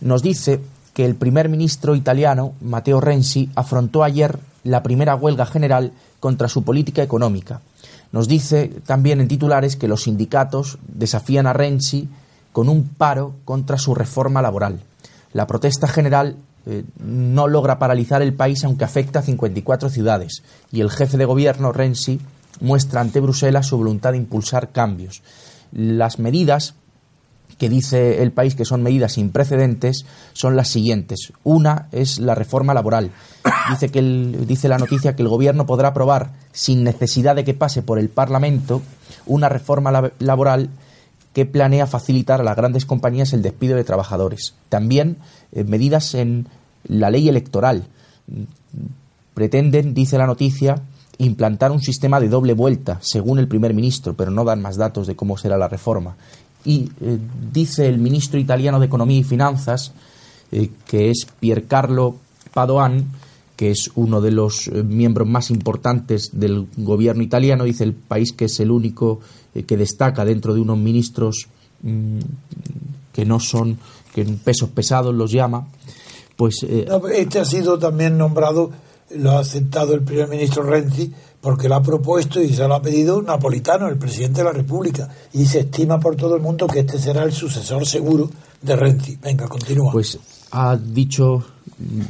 Nos 0.00 0.22
dice 0.22 0.62
que 0.94 1.04
el 1.04 1.16
primer 1.16 1.50
ministro 1.50 1.94
italiano, 1.96 2.54
Matteo 2.62 2.98
Renzi, 2.98 3.50
afrontó 3.56 4.04
ayer 4.04 4.38
la 4.62 4.82
primera 4.82 5.16
huelga 5.16 5.44
general 5.44 5.92
contra 6.18 6.48
su 6.48 6.62
política 6.62 7.02
económica. 7.02 7.60
Nos 8.10 8.26
dice 8.26 8.72
también 8.86 9.20
en 9.20 9.28
titulares 9.28 9.76
que 9.76 9.86
los 9.86 10.04
sindicatos 10.04 10.78
desafían 10.88 11.46
a 11.46 11.52
Renzi 11.52 12.08
con 12.52 12.70
un 12.70 12.88
paro 12.88 13.34
contra 13.44 13.76
su 13.76 13.94
reforma 13.94 14.40
laboral. 14.40 14.80
La 15.34 15.46
protesta 15.46 15.88
general 15.88 16.36
eh, 16.66 16.84
no 16.98 17.46
logra 17.48 17.78
paralizar 17.78 18.22
el 18.22 18.34
país 18.34 18.64
aunque 18.64 18.84
afecta 18.84 19.18
a 19.20 19.22
54 19.22 19.88
ciudades 19.90 20.42
y 20.72 20.80
el 20.80 20.90
jefe 20.90 21.16
de 21.18 21.24
gobierno, 21.24 21.72
Renzi, 21.72 22.20
muestra 22.60 23.00
ante 23.00 23.20
Bruselas 23.20 23.66
su 23.66 23.76
voluntad 23.76 24.12
de 24.12 24.18
impulsar 24.18 24.70
cambios. 24.70 25.22
Las 25.72 26.18
medidas 26.18 26.74
que 27.58 27.68
dice 27.68 28.22
el 28.22 28.32
país 28.32 28.54
que 28.56 28.64
son 28.64 28.82
medidas 28.82 29.12
sin 29.12 29.30
precedentes 29.30 30.06
son 30.32 30.56
las 30.56 30.68
siguientes. 30.68 31.32
Una 31.44 31.86
es 31.92 32.18
la 32.18 32.34
reforma 32.34 32.74
laboral. 32.74 33.10
Dice 33.70 33.90
que 33.90 34.02
dice 34.02 34.68
la 34.68 34.78
noticia 34.78 35.14
que 35.14 35.22
el 35.22 35.28
gobierno 35.28 35.64
podrá 35.66 35.88
aprobar 35.88 36.32
sin 36.52 36.82
necesidad 36.82 37.36
de 37.36 37.44
que 37.44 37.54
pase 37.54 37.82
por 37.82 37.98
el 38.00 38.08
Parlamento 38.08 38.82
una 39.26 39.48
reforma 39.48 39.92
lab- 39.92 40.12
laboral 40.18 40.70
que 41.34 41.44
planea 41.44 41.86
facilitar 41.86 42.40
a 42.40 42.44
las 42.44 42.56
grandes 42.56 42.86
compañías 42.86 43.32
el 43.32 43.42
despido 43.42 43.76
de 43.76 43.84
trabajadores. 43.84 44.54
También 44.68 45.18
eh, 45.52 45.64
medidas 45.64 46.14
en 46.14 46.48
la 46.84 47.10
ley 47.10 47.28
electoral. 47.28 47.84
Pretenden, 49.34 49.94
dice 49.94 50.16
la 50.16 50.26
noticia, 50.26 50.82
implantar 51.18 51.72
un 51.72 51.82
sistema 51.82 52.20
de 52.20 52.28
doble 52.28 52.54
vuelta, 52.54 52.98
según 53.02 53.38
el 53.38 53.48
primer 53.48 53.74
ministro, 53.74 54.14
pero 54.14 54.30
no 54.30 54.44
dan 54.44 54.62
más 54.62 54.76
datos 54.76 55.06
de 55.06 55.16
cómo 55.16 55.36
será 55.36 55.58
la 55.58 55.68
reforma. 55.68 56.16
Y 56.64 56.90
eh, 57.00 57.18
dice 57.52 57.88
el 57.88 57.98
ministro 57.98 58.38
italiano 58.38 58.78
de 58.78 58.86
Economía 58.86 59.18
y 59.18 59.24
Finanzas, 59.24 59.92
eh, 60.52 60.70
que 60.86 61.10
es 61.10 61.26
Piercarlo 61.40 62.16
Padoan, 62.52 63.06
que 63.56 63.70
es 63.70 63.90
uno 63.94 64.20
de 64.20 64.30
los 64.30 64.68
eh, 64.68 64.82
miembros 64.82 65.28
más 65.28 65.50
importantes 65.50 66.30
del 66.32 66.66
gobierno 66.76 67.22
italiano, 67.22 67.64
dice 67.64 67.84
el 67.84 67.94
país 67.94 68.32
que 68.32 68.46
es 68.46 68.58
el 68.60 68.70
único 68.70 69.20
eh, 69.54 69.62
que 69.62 69.76
destaca 69.76 70.24
dentro 70.24 70.54
de 70.54 70.60
unos 70.60 70.78
ministros 70.78 71.46
mm, 71.82 72.18
que 73.12 73.24
no 73.24 73.38
son, 73.38 73.78
que 74.12 74.24
pesos 74.24 74.70
pesados 74.70 75.14
los 75.14 75.30
llama, 75.30 75.68
pues 76.36 76.64
eh, 76.64 76.86
Este 77.14 77.38
ha 77.38 77.44
sido 77.44 77.78
también 77.78 78.18
nombrado, 78.18 78.70
lo 79.14 79.32
ha 79.32 79.38
aceptado 79.38 79.94
el 79.94 80.02
primer 80.02 80.28
ministro 80.28 80.64
Renzi, 80.64 81.12
porque 81.40 81.68
lo 81.68 81.76
ha 81.76 81.82
propuesto 81.82 82.42
y 82.42 82.52
se 82.52 82.66
lo 82.66 82.74
ha 82.74 82.82
pedido 82.82 83.22
Napolitano, 83.22 83.86
el 83.88 83.98
presidente 83.98 84.38
de 84.38 84.44
la 84.44 84.52
República. 84.52 85.10
Y 85.34 85.44
se 85.44 85.60
estima 85.60 86.00
por 86.00 86.16
todo 86.16 86.34
el 86.36 86.42
mundo 86.42 86.66
que 86.66 86.80
este 86.80 86.98
será 86.98 87.22
el 87.22 87.32
sucesor 87.32 87.86
seguro 87.86 88.30
de 88.62 88.74
Renzi. 88.74 89.18
Venga, 89.22 89.46
continúa. 89.46 89.92
Pues 89.92 90.18
ha 90.50 90.74
dicho 90.76 91.44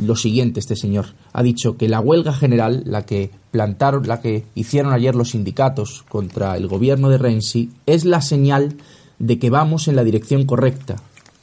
lo 0.02 0.16
siguiente 0.16 0.60
este 0.60 0.76
señor. 0.76 1.06
Ha 1.32 1.42
dicho 1.42 1.76
que 1.76 1.88
la 1.88 2.00
huelga 2.00 2.32
general, 2.32 2.82
la 2.86 3.06
que 3.06 3.30
plantaron, 3.50 4.06
la 4.06 4.20
que 4.20 4.44
hicieron 4.54 4.92
ayer 4.92 5.14
los 5.14 5.30
sindicatos 5.30 6.04
contra 6.08 6.56
el 6.56 6.66
gobierno 6.66 7.08
de 7.08 7.18
Renzi, 7.18 7.70
es 7.86 8.04
la 8.04 8.20
señal 8.20 8.76
de 9.18 9.38
que 9.38 9.50
vamos 9.50 9.88
en 9.88 9.96
la 9.96 10.04
dirección 10.04 10.44
correcta. 10.44 10.96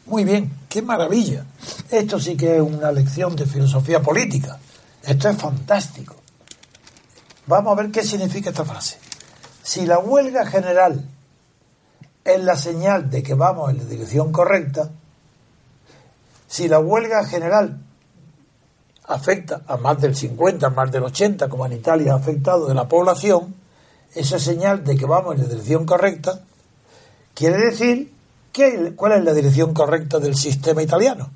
Muy 0.05 0.25
bien, 0.25 0.51
qué 0.67 0.81
maravilla. 0.81 1.45
Esto 1.89 2.19
sí 2.19 2.35
que 2.35 2.57
es 2.57 2.61
una 2.61 2.91
lección 2.91 3.35
de 3.35 3.45
filosofía 3.45 4.01
política. 4.01 4.59
Esto 5.03 5.29
es 5.29 5.37
fantástico. 5.37 6.15
Vamos 7.47 7.73
a 7.73 7.81
ver 7.81 7.91
qué 7.91 8.03
significa 8.03 8.49
esta 8.49 8.65
frase. 8.65 8.97
Si 9.63 9.85
la 9.85 9.99
huelga 9.99 10.45
general 10.45 11.05
es 12.23 12.43
la 12.43 12.55
señal 12.55 13.09
de 13.09 13.23
que 13.23 13.33
vamos 13.33 13.71
en 13.71 13.77
la 13.77 13.85
dirección 13.85 14.31
correcta, 14.31 14.91
si 16.47 16.67
la 16.67 16.79
huelga 16.79 17.25
general 17.25 17.79
afecta 19.13 19.61
a 19.67 19.77
más 19.77 19.99
del 20.01 20.15
50, 20.15 20.69
más 20.69 20.91
del 20.91 21.03
80, 21.03 21.49
como 21.49 21.65
en 21.65 21.73
Italia 21.73 22.13
ha 22.13 22.17
afectado 22.17 22.67
de 22.67 22.73
la 22.73 22.87
población, 22.87 23.55
esa 24.13 24.39
señal 24.39 24.83
de 24.83 24.95
que 24.97 25.05
vamos 25.05 25.35
en 25.35 25.41
la 25.41 25.47
dirección 25.47 25.85
correcta, 25.85 26.41
quiere 27.33 27.57
decir 27.57 28.13
que, 28.51 28.93
cuál 28.95 29.13
es 29.13 29.23
la 29.23 29.33
dirección 29.33 29.73
correcta 29.73 30.19
del 30.19 30.35
sistema 30.35 30.81
italiano. 30.81 31.29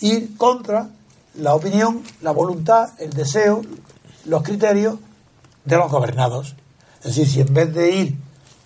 Ir 0.00 0.36
contra 0.36 0.88
la 1.34 1.54
opinión, 1.54 2.02
la 2.20 2.30
voluntad, 2.30 2.90
el 2.98 3.10
deseo, 3.10 3.62
los 4.24 4.42
criterios 4.42 4.96
de 5.64 5.76
los 5.76 5.90
gobernados. 5.90 6.54
Es 6.98 7.16
decir, 7.16 7.28
si 7.28 7.40
en 7.40 7.54
vez 7.54 7.74
de 7.74 7.90
ir 7.90 8.18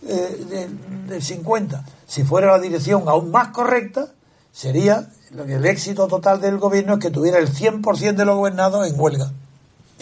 eh, 0.07 0.47
del, 0.49 1.09
del 1.09 1.23
50. 1.23 1.85
Si 2.07 2.23
fuera 2.23 2.53
la 2.53 2.61
dirección 2.61 3.09
aún 3.09 3.33
más 3.33 3.49
correcta, 3.49 4.13
sería 4.53 5.09
el 5.31 5.67
éxito 5.67 6.09
total 6.09 6.41
del 6.41 6.59
gobierno 6.59 6.95
es 6.95 7.01
que 7.01 7.11
tuviera 7.11 7.39
el 7.39 7.53
100% 7.53 8.15
de 8.15 8.25
los 8.25 8.37
gobernados 8.37 8.89
en 8.89 8.99
huelga. 8.99 9.31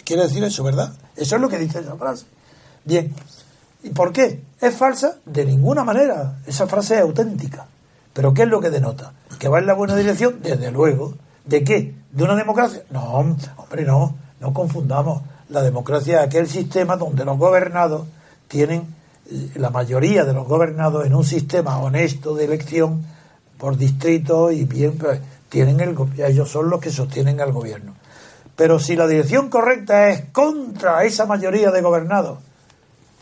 Quiere 0.05 0.23
decir 0.23 0.43
eso, 0.43 0.63
¿verdad? 0.63 0.93
Eso 1.15 1.35
es 1.35 1.41
lo 1.41 1.49
que 1.49 1.57
dice 1.57 1.79
esa 1.79 1.95
frase. 1.95 2.25
Bien. 2.85 3.13
¿Y 3.83 3.89
por 3.89 4.13
qué? 4.13 4.41
¿Es 4.61 4.75
falsa? 4.75 5.17
De 5.25 5.45
ninguna 5.45 5.83
manera. 5.83 6.39
Esa 6.45 6.67
frase 6.67 6.95
es 6.95 7.01
auténtica. 7.01 7.67
¿Pero 8.13 8.33
qué 8.33 8.43
es 8.43 8.47
lo 8.47 8.61
que 8.61 8.69
denota? 8.69 9.13
¿Que 9.37 9.49
va 9.49 9.59
en 9.59 9.67
la 9.67 9.73
buena 9.73 9.95
dirección? 9.95 10.39
Desde 10.41 10.71
luego. 10.71 11.13
¿De 11.45 11.63
qué? 11.63 11.93
¿De 12.11 12.23
una 12.23 12.35
democracia? 12.35 12.83
No, 12.89 13.03
hombre, 13.03 13.83
no. 13.83 14.15
No 14.39 14.53
confundamos. 14.53 15.23
La 15.49 15.61
democracia 15.61 16.21
es 16.21 16.27
aquel 16.27 16.47
sistema 16.47 16.95
donde 16.95 17.25
los 17.25 17.37
gobernados 17.37 18.07
tienen, 18.47 18.95
la 19.55 19.69
mayoría 19.69 20.23
de 20.23 20.33
los 20.33 20.47
gobernados 20.47 21.05
en 21.05 21.13
un 21.13 21.23
sistema 21.23 21.79
honesto 21.79 22.33
de 22.35 22.45
elección 22.45 23.05
por 23.57 23.77
distrito 23.77 24.51
y 24.51 24.65
bien, 24.65 24.97
pues, 24.97 25.19
tienen 25.49 25.79
el, 25.79 25.95
ellos 26.17 26.49
son 26.49 26.69
los 26.69 26.79
que 26.79 26.91
sostienen 26.91 27.39
al 27.41 27.51
gobierno. 27.51 27.93
Pero 28.55 28.79
si 28.79 28.95
la 28.95 29.07
dirección 29.07 29.49
correcta 29.49 30.09
es 30.09 30.25
contra 30.31 31.03
esa 31.03 31.25
mayoría 31.25 31.71
de 31.71 31.81
gobernados, 31.81 32.39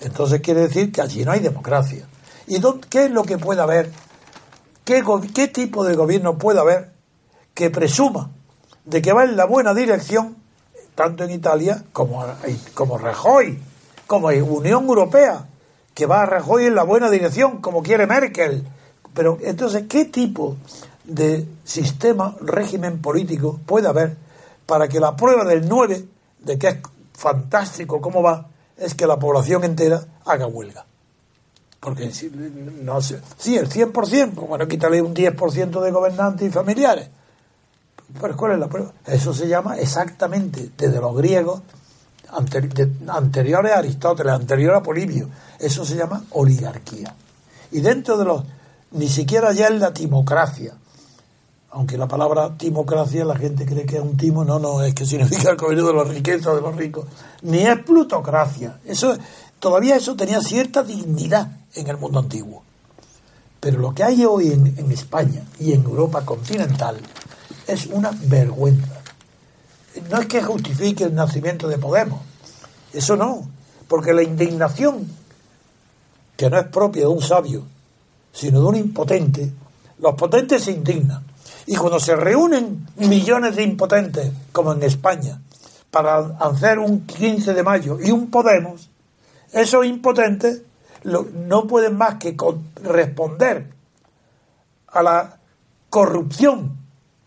entonces 0.02 0.42
quiere 0.42 0.62
decir 0.62 0.92
que 0.92 1.02
allí 1.02 1.24
no 1.26 1.32
hay 1.32 1.40
democracia. 1.40 2.06
¿Y 2.48 2.60
dónde- 2.60 2.88
qué 2.90 3.06
es 3.06 3.12
lo 3.12 3.24
que 3.24 3.38
puede 3.38 3.62
haber? 3.62 3.92
¿Qué, 4.84 5.04
qué 5.34 5.48
tipo 5.48 5.84
de 5.84 5.96
gobierno 5.96 6.38
puede 6.38 6.60
haber 6.60 6.92
que 7.54 7.70
presuma 7.70 8.32
de 8.86 9.02
que 9.02 9.14
va 9.14 9.24
en 9.24 9.36
la 9.36 9.46
buena 9.46 9.74
dirección, 9.74 10.36
tanto 10.94 11.24
en 11.24 11.32
Italia 11.32 11.84
como, 11.92 12.24
como 12.74 12.98
Rajoy, 12.98 13.60
como 14.08 14.32
en 14.32 14.44
Unión 14.44 14.86
Europea, 14.86 15.48
que 15.94 16.06
va 16.06 16.22
a 16.22 16.26
Rajoy 16.26 16.66
en 16.66 16.76
la 16.76 16.84
buena 16.84 17.10
dirección, 17.10 17.62
como 17.62 17.82
quiere 17.82 18.06
Merkel? 18.06 18.66
Pero 19.16 19.40
entonces, 19.42 19.86
¿qué 19.88 20.06
tipo 20.06 20.58
de 21.06 21.48
sistema, 21.64 22.36
régimen 22.42 23.02
político 23.02 23.60
puede 23.66 23.88
haber 23.88 24.18
para 24.66 24.88
que 24.88 25.00
la 25.00 25.16
prueba 25.16 25.46
del 25.46 25.68
9, 25.68 26.06
de 26.40 26.60
que 26.60 26.68
es 26.68 26.78
fantástico 27.14 28.02
cómo 28.02 28.22
va, 28.22 28.48
es 28.78 28.94
que 28.94 29.08
la 29.08 29.18
población 29.18 29.64
entera 29.64 30.06
haga 30.26 30.46
huelga? 30.46 30.86
Porque 31.80 32.12
si, 32.12 32.30
no 32.30 33.00
sé, 33.02 33.22
sí, 33.38 33.56
el 33.56 33.70
100%, 33.70 33.92
pues 34.34 34.48
bueno, 34.48 34.68
quítale 34.68 35.02
un 35.02 35.16
10% 35.16 35.82
de 35.82 35.92
gobernantes 35.92 36.48
y 36.48 36.52
familiares. 36.52 37.08
Pero 38.20 38.36
¿cuál 38.36 38.54
es 38.54 38.60
la 38.60 38.68
prueba? 38.68 38.92
Eso 39.06 39.34
se 39.34 39.48
llama 39.48 39.78
exactamente, 39.78 40.72
desde 40.78 41.00
los 41.00 41.16
griegos, 41.16 41.62
anteriores 43.08 43.72
a 43.72 43.78
Aristóteles, 43.78 44.34
anterior 44.34 44.76
a 44.76 44.84
Polibio, 44.84 45.30
eso 45.60 45.86
se 45.86 45.96
llama 45.96 46.24
oligarquía. 46.32 47.16
Y 47.72 47.82
dentro 47.82 48.18
de 48.18 48.26
los, 48.26 48.44
ni 48.96 49.10
siquiera 49.10 49.52
ya 49.52 49.68
es 49.68 49.80
la 49.80 49.94
timocracia, 49.94 50.74
aunque 51.72 51.98
la 51.98 52.08
palabra 52.08 52.58
timocracia 52.58 53.26
la 53.26 53.36
gente 53.36 53.66
cree 53.66 53.86
que 53.86 53.98
es 53.98 54.02
un 54.02 54.16
timo, 54.16 54.46
no, 54.46 54.58
no, 54.58 54.82
es 54.82 54.96
que 54.96 55.06
significa 55.06 55.52
el 55.52 55.58
gobierno 55.58 55.88
de 55.88 55.94
los 55.94 56.08
riquezas, 56.08 56.56
de 56.56 56.62
los 56.62 56.76
ricos, 56.76 57.06
ni 57.42 57.60
es 57.60 57.78
plutocracia. 57.80 58.80
Eso, 58.86 59.18
todavía 59.60 59.98
eso 59.98 60.16
tenía 60.16 60.40
cierta 60.40 60.82
dignidad 60.82 61.52
en 61.74 61.88
el 61.88 61.98
mundo 61.98 62.20
antiguo. 62.20 62.64
Pero 63.60 63.80
lo 63.80 63.94
que 63.94 64.04
hay 64.04 64.24
hoy 64.24 64.54
en, 64.54 64.74
en 64.78 64.92
España 64.92 65.44
y 65.60 65.74
en 65.74 65.84
Europa 65.84 66.24
continental 66.24 66.98
es 67.68 67.88
una 67.88 68.12
vergüenza. 68.28 69.02
No 70.10 70.20
es 70.22 70.28
que 70.28 70.42
justifique 70.42 71.04
el 71.04 71.16
nacimiento 71.16 71.68
de 71.68 71.78
Podemos, 71.78 72.22
eso 72.94 73.18
no, 73.18 73.46
porque 73.90 74.14
la 74.14 74.24
indignación, 74.24 75.06
que 76.38 76.50
no 76.50 76.58
es 76.58 76.68
propia 76.68 77.02
de 77.02 77.08
un 77.08 77.22
sabio, 77.22 77.66
sino 78.36 78.60
de 78.60 78.66
un 78.66 78.76
impotente, 78.76 79.52
los 80.00 80.14
potentes 80.16 80.64
se 80.64 80.72
indignan. 80.74 81.24
Y 81.66 81.76
cuando 81.78 82.00
se 82.00 82.16
reúnen 82.16 82.86
millones 82.98 83.56
de 83.56 83.64
impotentes, 83.64 84.32
como 84.52 84.74
en 84.74 84.84
España, 84.84 85.42
para 85.90 86.18
hacer 86.40 86.78
un 86.80 87.08
15 87.08 87.54
de 87.54 87.64
mayo 87.64 87.98
y 88.04 88.12
un 88.12 88.30
Podemos, 88.30 88.90
esos 89.54 89.86
impotentes 89.86 90.62
no 91.04 91.66
pueden 91.66 91.98
más 91.98 92.16
que 92.16 92.36
responder 92.84 93.68
a 94.88 95.02
la 95.02 95.38
corrupción 95.90 96.76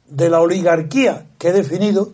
de 0.06 0.28
la 0.28 0.40
oligarquía 0.40 1.26
que 1.38 1.48
he 1.48 1.52
definido, 1.52 2.12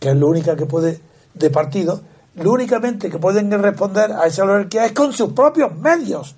que 0.00 0.10
es 0.10 0.16
lo 0.16 0.26
única 0.26 0.56
que 0.56 0.66
puede, 0.66 1.00
de 1.34 1.50
partido, 1.50 2.00
lo 2.34 2.52
únicamente 2.52 3.08
que 3.08 3.18
pueden 3.18 3.50
responder 3.62 4.12
a 4.12 4.26
esa 4.26 4.44
oligarquía 4.44 4.86
es 4.86 4.92
con 4.92 5.12
sus 5.12 5.32
propios 5.32 5.76
medios. 5.76 6.34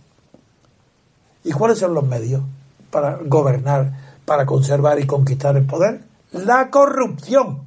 ¿Y 1.44 1.52
cuáles 1.52 1.78
son 1.78 1.94
los 1.94 2.04
medios 2.04 2.42
para 2.90 3.18
gobernar, 3.24 3.92
para 4.24 4.46
conservar 4.46 4.98
y 5.00 5.06
conquistar 5.06 5.56
el 5.56 5.66
poder? 5.66 6.02
La 6.32 6.70
corrupción. 6.70 7.62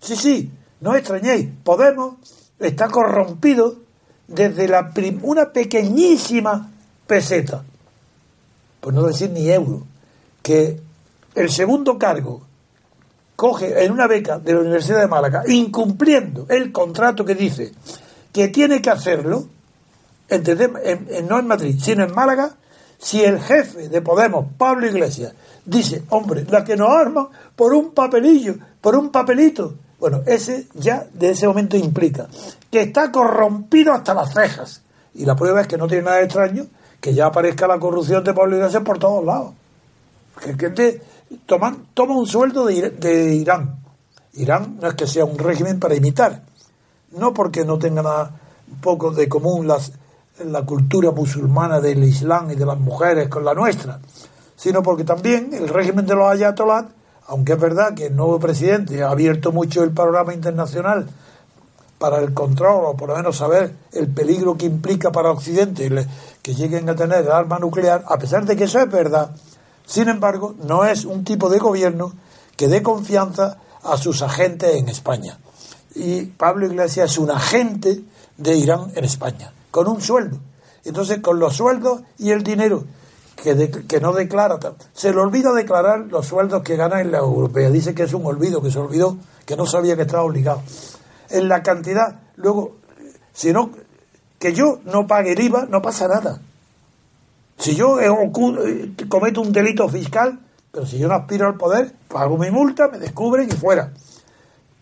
Sí, 0.00 0.16
sí, 0.16 0.50
no 0.80 0.94
extrañéis, 0.94 1.48
Podemos 1.62 2.14
está 2.58 2.88
corrompido 2.88 3.76
desde 4.28 4.68
la 4.68 4.92
una 5.22 5.50
pequeñísima 5.50 6.70
peseta, 7.06 7.64
por 8.80 8.94
no 8.94 9.02
decir 9.02 9.30
ni 9.30 9.50
euro, 9.50 9.82
que 10.42 10.80
el 11.34 11.50
segundo 11.50 11.98
cargo 11.98 12.42
coge 13.36 13.84
en 13.84 13.92
una 13.92 14.06
beca 14.06 14.38
de 14.38 14.52
la 14.52 14.60
Universidad 14.60 15.00
de 15.00 15.08
Málaga, 15.08 15.42
incumpliendo 15.48 16.46
el 16.48 16.70
contrato 16.72 17.24
que 17.24 17.34
dice 17.34 17.72
que 18.32 18.48
tiene 18.48 18.80
que 18.80 18.90
hacerlo, 18.90 19.46
en- 20.30 21.26
no 21.28 21.38
en 21.38 21.46
Madrid, 21.46 21.76
sino 21.80 22.04
en 22.04 22.14
Málaga, 22.14 22.50
si 22.98 23.22
el 23.24 23.40
jefe 23.40 23.88
de 23.88 24.02
Podemos, 24.02 24.46
Pablo 24.58 24.86
Iglesias, 24.86 25.32
dice, 25.64 26.02
hombre, 26.10 26.44
la 26.48 26.64
que 26.64 26.76
nos 26.76 26.90
arma 26.90 27.28
por 27.56 27.72
un 27.74 27.92
papelillo, 27.92 28.54
por 28.80 28.94
un 28.96 29.10
papelito, 29.10 29.74
bueno, 29.98 30.22
ese 30.26 30.66
ya 30.74 31.06
de 31.12 31.30
ese 31.30 31.46
momento 31.46 31.76
implica 31.76 32.26
que 32.70 32.80
está 32.82 33.10
corrompido 33.12 33.92
hasta 33.92 34.14
las 34.14 34.32
cejas. 34.32 34.82
Y 35.14 35.24
la 35.24 35.34
prueba 35.36 35.60
es 35.62 35.66
que 35.66 35.76
no 35.76 35.86
tiene 35.88 36.04
nada 36.04 36.20
extraño 36.22 36.66
que 37.00 37.12
ya 37.14 37.26
aparezca 37.26 37.66
la 37.66 37.78
corrupción 37.78 38.22
de 38.24 38.32
Pablo 38.32 38.56
Iglesias 38.56 38.82
por 38.82 38.98
todos 38.98 39.24
lados. 39.24 39.52
Que, 40.42 40.56
que 40.56 40.70
te- 40.70 41.02
toman, 41.46 41.86
toma 41.94 42.16
un 42.16 42.26
sueldo 42.26 42.64
de 42.66 43.34
Irán. 43.34 43.76
Irán 44.34 44.78
no 44.80 44.88
es 44.88 44.94
que 44.94 45.06
sea 45.06 45.24
un 45.24 45.36
régimen 45.38 45.78
para 45.80 45.94
imitar, 45.94 46.42
no 47.12 47.34
porque 47.34 47.64
no 47.64 47.78
tenga 47.78 48.02
nada 48.02 48.30
poco 48.80 49.10
de 49.10 49.28
común 49.28 49.66
las, 49.66 49.92
la 50.44 50.62
cultura 50.62 51.10
musulmana 51.10 51.80
del 51.80 52.02
Islam 52.04 52.50
y 52.50 52.54
de 52.54 52.66
las 52.66 52.78
mujeres 52.78 53.28
con 53.28 53.44
la 53.44 53.54
nuestra, 53.54 54.00
sino 54.56 54.82
porque 54.82 55.04
también 55.04 55.50
el 55.52 55.68
régimen 55.68 56.06
de 56.06 56.14
los 56.14 56.30
ayatolás, 56.30 56.86
aunque 57.28 57.52
es 57.52 57.60
verdad 57.60 57.94
que 57.94 58.06
el 58.06 58.16
nuevo 58.16 58.38
presidente 58.38 59.02
ha 59.02 59.10
abierto 59.10 59.52
mucho 59.52 59.82
el 59.82 59.90
programa 59.92 60.34
internacional 60.34 61.06
para 61.98 62.18
el 62.18 62.32
control 62.32 62.84
o 62.86 62.96
por 62.96 63.10
lo 63.10 63.16
menos 63.16 63.36
saber 63.36 63.74
el 63.92 64.08
peligro 64.08 64.56
que 64.56 64.66
implica 64.66 65.12
para 65.12 65.30
Occidente 65.30 65.90
que 66.42 66.54
lleguen 66.54 66.88
a 66.88 66.94
tener 66.94 67.30
arma 67.30 67.58
nuclear, 67.58 68.02
a 68.06 68.18
pesar 68.18 68.46
de 68.46 68.56
que 68.56 68.64
eso 68.64 68.80
es 68.80 68.90
verdad, 68.90 69.30
sin 69.86 70.08
embargo, 70.08 70.54
no 70.62 70.84
es 70.84 71.04
un 71.04 71.24
tipo 71.24 71.50
de 71.50 71.58
gobierno 71.58 72.12
que 72.56 72.68
dé 72.68 72.82
confianza 72.82 73.58
a 73.82 73.96
sus 73.96 74.22
agentes 74.22 74.76
en 74.76 74.88
España. 74.88 75.38
Y 75.94 76.22
Pablo 76.22 76.66
Iglesias 76.66 77.10
es 77.10 77.18
un 77.18 77.30
agente 77.30 78.00
de 78.36 78.56
Irán 78.56 78.92
en 78.94 79.04
España, 79.04 79.52
con 79.70 79.88
un 79.88 80.00
sueldo. 80.00 80.38
Entonces, 80.84 81.18
con 81.20 81.38
los 81.38 81.56
sueldos 81.56 82.02
y 82.18 82.30
el 82.30 82.42
dinero 82.42 82.84
que, 83.36 83.54
de- 83.54 83.70
que 83.70 84.00
no 84.00 84.12
declara, 84.12 84.58
se 84.92 85.12
le 85.12 85.20
olvida 85.20 85.52
declarar 85.52 86.06
los 86.10 86.26
sueldos 86.26 86.62
que 86.62 86.76
gana 86.76 87.00
en 87.00 87.10
la 87.12 87.18
europea. 87.18 87.70
Dice 87.70 87.94
que 87.94 88.04
es 88.04 88.12
un 88.14 88.24
olvido, 88.26 88.62
que 88.62 88.70
se 88.70 88.78
olvidó, 88.78 89.16
que 89.46 89.56
no 89.56 89.66
sabía 89.66 89.96
que 89.96 90.02
estaba 90.02 90.22
obligado. 90.22 90.62
En 91.28 91.48
la 91.48 91.62
cantidad, 91.62 92.20
luego, 92.36 92.76
si 93.32 93.52
no, 93.52 93.70
que 94.38 94.52
yo 94.54 94.80
no 94.84 95.06
pague 95.06 95.32
el 95.32 95.40
IVA, 95.40 95.66
no 95.68 95.82
pasa 95.82 96.08
nada. 96.08 96.40
Si 97.58 97.74
yo 97.76 98.00
eh, 98.00 98.06
eh, 98.08 99.06
cometo 99.08 99.42
un 99.42 99.52
delito 99.52 99.86
fiscal, 99.88 100.40
pero 100.72 100.86
si 100.86 100.98
yo 100.98 101.08
no 101.08 101.14
aspiro 101.14 101.46
al 101.46 101.56
poder, 101.56 101.92
pago 102.08 102.38
mi 102.38 102.50
multa, 102.50 102.88
me 102.88 102.98
descubren 102.98 103.48
y 103.48 103.52
fuera. 103.52 103.92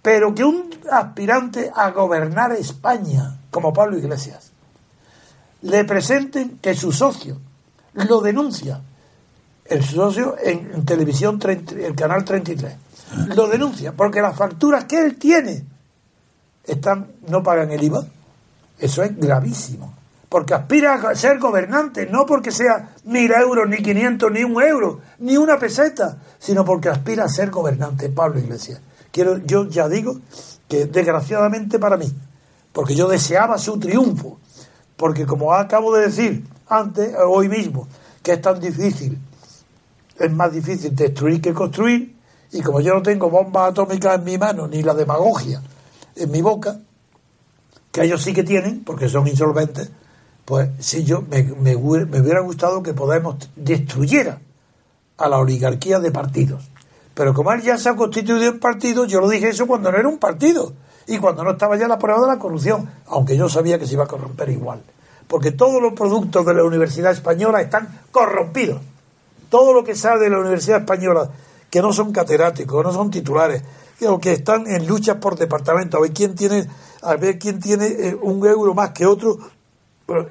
Pero 0.01 0.33
que 0.35 0.45
un 0.45 0.71
aspirante 0.91 1.73
a 1.75 1.91
gobernar 1.91 2.53
España, 2.53 3.41
como 3.51 3.73
Pablo 3.73 3.99
Iglesias, 3.99 4.48
le 5.63 5.85
presenten 5.85 6.59
que 6.59 6.75
su 6.75 6.93
socio 6.93 7.39
lo 7.95 8.21
denuncia, 8.21 8.81
el 9.65 9.85
socio 9.85 10.37
en, 10.43 10.71
en 10.75 10.85
televisión, 10.85 11.39
30 11.39 11.75
el 11.75 11.95
canal 11.95 12.25
33, 12.25 12.75
lo 13.35 13.49
denuncia, 13.49 13.93
porque 13.93 14.21
las 14.21 14.37
facturas 14.37 14.85
que 14.85 14.99
él 14.99 15.17
tiene 15.17 15.65
están, 16.65 17.13
no 17.29 17.43
pagan 17.43 17.71
el 17.71 17.83
IVA. 17.83 18.07
Eso 18.79 19.03
es 19.03 19.17
gravísimo. 19.17 19.95
Porque 20.29 20.55
aspira 20.55 20.95
a 20.95 21.15
ser 21.15 21.39
gobernante, 21.39 22.07
no 22.07 22.27
porque 22.27 22.51
sea 22.53 22.95
mil 23.05 23.33
euros, 23.33 23.67
ni 23.67 23.79
500, 23.79 24.31
ni 24.31 24.45
un 24.45 24.63
euro, 24.63 25.01
ni 25.21 25.39
una 25.39 25.59
peseta, 25.59 26.19
sino 26.39 26.65
porque 26.65 26.91
aspira 26.91 27.25
a 27.25 27.29
ser 27.29 27.51
gobernante, 27.51 28.11
Pablo 28.11 28.39
Iglesias. 28.39 28.81
Quiero, 29.11 29.39
yo 29.39 29.69
ya 29.69 29.89
digo 29.89 30.21
que 30.69 30.85
desgraciadamente 30.85 31.79
para 31.79 31.97
mí, 31.97 32.13
porque 32.73 32.95
yo 32.95 33.09
deseaba 33.09 33.57
su 33.57 33.79
triunfo, 33.79 34.39
Porque 34.99 35.25
como 35.27 35.55
acabo 35.55 35.95
de 35.95 36.07
decir 36.07 36.45
antes, 36.67 37.15
hoy 37.25 37.49
mismo, 37.49 37.87
que 38.21 38.33
es 38.33 38.43
tan 38.43 38.59
difícil, 38.61 39.17
es 40.19 40.33
más 40.33 40.53
difícil 40.53 40.95
destruir 40.95 41.41
que 41.41 41.55
construir, 41.55 42.17
y 42.51 42.61
como 42.63 42.81
yo 42.81 42.95
no 42.95 43.03
tengo 43.03 43.31
bombas 43.31 43.71
atómicas 43.71 44.19
en 44.19 44.25
mi 44.25 44.37
mano, 44.37 44.67
ni 44.67 44.83
la 44.83 44.95
demagogia 44.95 45.63
en 46.17 46.31
mi 46.33 46.43
boca, 46.43 46.81
que 47.93 48.03
ellos 48.03 48.21
sí 48.21 48.35
que 48.35 48.43
tienen, 48.43 48.83
porque 48.83 49.09
son 49.09 49.29
insolventes, 49.29 49.89
pues 50.45 50.69
si 50.81 51.05
yo 51.05 51.23
me, 51.23 51.77
hubiera 51.77 52.41
gustado 52.41 52.83
que 52.83 52.93
Podemos 52.93 53.37
destruyera 53.55 54.41
a 55.17 55.29
la 55.29 55.39
oligarquía 55.39 56.01
de 56.01 56.11
partidos. 56.11 56.69
Pero 57.15 57.35
como 57.35 57.53
él 57.53 57.63
ya 57.63 57.79
se 57.79 57.89
ha 57.89 57.95
constituido 57.95 58.51
en 58.51 58.59
partido, 58.59 59.05
yo 59.05 59.21
lo 59.21 59.29
dije 59.29 59.51
eso 59.51 59.69
cuando 59.69 59.93
no 59.93 59.99
era 59.99 60.09
un 60.09 60.19
partido 60.19 60.73
y 61.09 61.19
cuando 61.19 61.43
no 61.43 61.53
estaba 61.53 61.77
ya 61.77 61.89
la 61.89 61.99
prueba 61.99 62.21
de 62.21 62.27
la 62.29 62.39
corrupción, 62.39 62.89
aunque 63.07 63.37
yo 63.37 63.49
sabía 63.49 63.79
que 63.79 63.87
se 63.87 63.95
iba 63.95 64.05
a 64.05 64.07
corromper 64.07 64.51
igual. 64.51 64.83
Porque 65.27 65.53
todos 65.53 65.83
los 65.83 65.95
productos 65.95 66.45
de 66.45 66.55
la 66.55 66.65
Universidad 66.65 67.13
Española 67.13 67.63
están 67.63 68.03
corrompidos. 68.13 68.81
Todo 69.49 69.73
lo 69.73 69.83
que 69.83 69.95
sale 69.95 70.25
de 70.25 70.31
la 70.31 70.39
Universidad 70.39 70.81
Española, 70.81 71.31
que 71.71 71.81
no 71.81 71.93
son 71.95 72.13
catedráticos, 72.13 72.85
no 72.85 72.93
son 72.93 73.11
titulares, 73.11 73.63
o 74.07 74.21
que 74.21 74.33
están 74.33 74.67
en 74.67 74.87
luchas 74.87 75.17
por 75.17 75.37
departamento, 75.37 75.97
a 75.97 76.01
ver 76.01 76.13
quién 76.13 76.35
tiene, 76.35 76.69
a 77.03 77.17
ver 77.17 77.39
quién 77.39 77.59
tiene 77.59 77.87
eh, 77.87 78.15
un 78.21 78.47
euro 78.47 78.75
más 78.75 78.91
que 78.91 79.07
otro, 79.07 79.39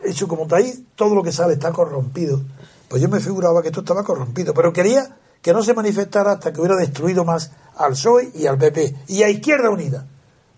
hecho 0.05 0.27
como 0.27 0.43
está 0.43 0.57
ahí, 0.57 0.85
todo 0.95 1.15
lo 1.15 1.23
que 1.23 1.31
sale 1.31 1.53
está 1.53 1.71
corrompido. 1.71 2.39
Pues 2.87 3.01
yo 3.01 3.09
me 3.09 3.19
figuraba 3.19 3.63
que 3.63 3.69
esto 3.69 3.81
estaba 3.81 4.03
corrompido, 4.03 4.53
pero 4.53 4.71
quería 4.71 5.09
que 5.41 5.53
no 5.53 5.63
se 5.63 5.73
manifestara 5.73 6.33
hasta 6.33 6.53
que 6.53 6.59
hubiera 6.61 6.75
destruido 6.75 7.25
más 7.25 7.51
al 7.75 7.91
PSOE 7.91 8.31
y 8.35 8.45
al 8.45 8.57
PP 8.57 8.95
y 9.07 9.23
a 9.23 9.29
Izquierda 9.29 9.69
Unida, 9.69 10.05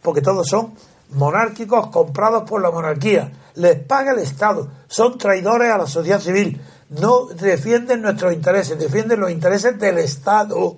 porque 0.02 0.22
todos 0.22 0.47
son 0.47 0.74
monárquicos 1.12 1.88
comprados 1.88 2.47
por 2.50 2.62
la 2.62 2.72
monarquía, 2.72 3.32
les 3.56 3.80
paga 3.80 4.12
el 4.12 4.20
Estado, 4.20 4.68
son 4.88 5.18
traidores 5.18 5.72
a 5.72 5.78
la 5.78 5.88
sociedad 5.88 6.20
civil, 6.20 6.62
no 6.89 7.26
defienden 7.28 8.02
nuestros 8.02 8.34
intereses, 8.34 8.78
defienden 8.78 9.20
los 9.20 9.32
intereses 9.32 9.78
del 9.80 9.97
Estado. 10.00 10.78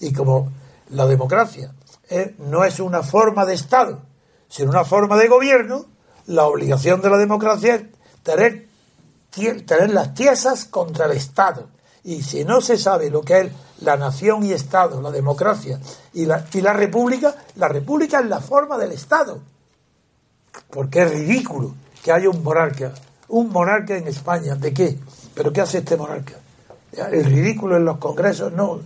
Y 0.00 0.12
como 0.12 0.52
la 0.90 1.06
democracia 1.06 1.72
eh, 2.08 2.34
no 2.38 2.64
es 2.64 2.80
una 2.80 3.02
forma 3.02 3.44
de 3.44 3.54
Estado, 3.54 4.00
sino 4.48 4.70
una 4.70 4.84
forma 4.84 5.16
de 5.16 5.28
gobierno, 5.28 5.86
la 6.26 6.46
obligación 6.46 7.00
de 7.00 7.10
la 7.10 7.18
democracia 7.18 7.76
es 7.76 7.82
tener, 8.22 8.66
tener 9.30 9.90
las 9.90 10.14
tiesas 10.14 10.64
contra 10.66 11.06
el 11.06 11.12
Estado. 11.12 11.68
Y 12.04 12.22
si 12.22 12.44
no 12.44 12.60
se 12.60 12.76
sabe 12.76 13.10
lo 13.10 13.22
que 13.22 13.40
es 13.40 13.52
la 13.80 13.96
nación 13.96 14.44
y 14.44 14.52
Estado, 14.52 15.00
la 15.00 15.10
democracia 15.10 15.78
y 16.14 16.26
la, 16.26 16.46
y 16.52 16.60
la 16.60 16.72
república, 16.72 17.34
la 17.56 17.68
república 17.68 18.20
es 18.20 18.26
la 18.26 18.40
forma 18.40 18.78
del 18.78 18.92
Estado. 18.92 19.40
Porque 20.70 21.02
es 21.02 21.10
ridículo 21.10 21.74
que 22.02 22.12
haya 22.12 22.30
un 22.30 22.42
monarca. 22.42 22.92
Un 23.28 23.50
monarca 23.50 23.96
en 23.96 24.06
España, 24.06 24.54
¿de 24.54 24.72
qué? 24.72 24.98
¿Pero 25.34 25.52
qué 25.52 25.60
hace 25.60 25.78
este 25.78 25.96
monarca? 25.96 26.34
El 26.92 27.24
ridículo 27.24 27.76
en 27.76 27.84
los 27.84 27.98
congresos, 27.98 28.52
no. 28.52 28.80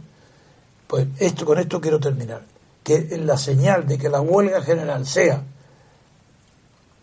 Pues 0.87 1.07
esto, 1.19 1.47
con 1.47 1.59
esto 1.59 1.81
quiero 1.81 2.01
terminar. 2.01 2.43
Que 2.83 3.19
la 3.23 3.37
señal 3.37 3.87
de 3.87 3.99
que 3.99 4.09
la 4.09 4.21
huelga 4.21 4.63
general 4.63 5.07
sea 5.07 5.43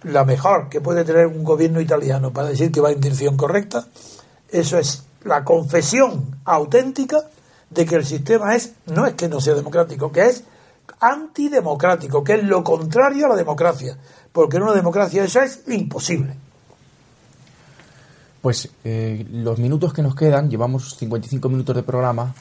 la 0.03 0.25
mejor 0.25 0.69
que 0.69 0.81
puede 0.81 1.05
tener 1.05 1.27
un 1.27 1.43
gobierno 1.43 1.79
italiano 1.81 2.31
para 2.31 2.49
decir 2.49 2.71
que 2.71 2.81
va 2.81 2.91
en 2.91 2.99
dirección 2.99 3.37
correcta, 3.37 3.87
eso 4.49 4.77
es 4.77 5.03
la 5.23 5.43
confesión 5.43 6.39
auténtica 6.45 7.23
de 7.69 7.85
que 7.85 7.95
el 7.95 8.05
sistema 8.05 8.55
es, 8.55 8.73
no 8.85 9.05
es 9.05 9.13
que 9.13 9.27
no 9.27 9.41
sea 9.41 9.53
democrático, 9.53 10.11
que 10.11 10.27
es 10.27 10.43
antidemocrático, 10.99 12.23
que 12.23 12.35
es 12.35 12.43
lo 12.43 12.63
contrario 12.63 13.25
a 13.25 13.29
la 13.29 13.35
democracia, 13.35 13.97
porque 14.31 14.57
en 14.57 14.63
una 14.63 14.73
democracia 14.73 15.23
eso 15.23 15.41
es 15.41 15.63
imposible. 15.67 16.33
Pues 18.41 18.69
eh, 18.83 19.25
los 19.31 19.59
minutos 19.59 19.93
que 19.93 20.01
nos 20.01 20.15
quedan, 20.15 20.49
llevamos 20.49 20.95
55 20.97 21.49
minutos 21.49 21.75
de 21.75 21.83
programa, 21.83 22.33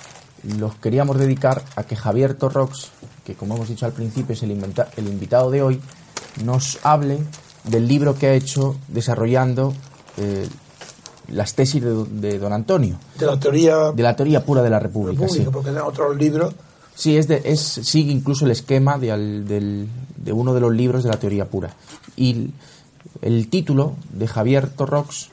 los 0.59 0.77
queríamos 0.77 1.19
dedicar 1.19 1.63
a 1.75 1.83
que 1.83 1.97
Javier 1.97 2.35
Torrox, 2.35 2.91
que 3.25 3.35
como 3.35 3.57
hemos 3.57 3.69
dicho 3.69 3.87
al 3.87 3.93
principio 3.93 4.35
es 4.35 4.43
el, 4.43 4.51
el 4.51 5.09
invitado 5.09 5.51
de 5.51 5.63
hoy, 5.63 5.81
nos 6.45 6.79
hable 6.85 7.19
del 7.65 7.89
libro 7.89 8.15
que 8.15 8.29
ha 8.29 8.35
hecho 8.35 8.77
desarrollando 8.89 9.75
eh, 10.19 10.49
las 11.29 11.55
tesis 11.55 11.83
de, 11.83 12.39
don 12.39 12.53
Antonio. 12.53 12.97
De 13.19 13.27
la 13.27 13.39
teoría. 13.39 13.93
De 13.93 14.03
la 14.03 14.17
teoría 14.17 14.45
pura 14.45 14.63
de 14.63 14.71
la 14.71 14.79
República. 14.79 15.27
República 15.27 15.51
Porque 15.51 15.71
otros 15.71 16.17
libros. 16.17 16.55
Sí, 16.95 17.17
es, 17.17 17.29
de, 17.29 17.43
es 17.45 17.61
sigue 17.61 18.11
incluso 18.11 18.47
el 18.47 18.53
esquema 18.53 18.99
de, 18.99 19.87
de 20.17 20.33
uno 20.33 20.55
de 20.55 20.61
los 20.61 20.73
libros 20.73 21.05
de 21.05 21.11
la 21.11 21.19
teoría 21.19 21.47
pura. 21.47 21.75
Y 22.17 22.51
el 23.23 23.49
título 23.49 23.95
de 24.13 24.27
Javier 24.27 24.69
Torrox 24.69 25.31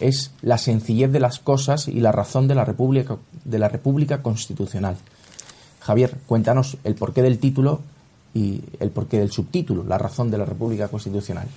es 0.00 0.32
La 0.42 0.58
sencillez 0.58 1.12
de 1.12 1.20
las 1.20 1.38
cosas 1.38 1.88
y 1.88 2.00
la 2.00 2.12
razón 2.12 2.48
de 2.48 2.54
la 2.54 2.64
República, 2.64 3.16
de 3.44 3.58
la 3.58 3.68
República 3.68 4.22
Constitucional. 4.22 4.96
Javier, 5.80 6.16
cuéntanos 6.26 6.76
el 6.84 6.94
porqué 6.94 7.22
del 7.22 7.38
título 7.38 7.80
y 8.34 8.62
el 8.78 8.90
porqué 8.90 9.18
del 9.18 9.30
subtítulo, 9.30 9.84
la 9.84 9.98
razón 9.98 10.30
de 10.30 10.38
la 10.38 10.44
República 10.44 10.88
Constitucional. 10.88 11.48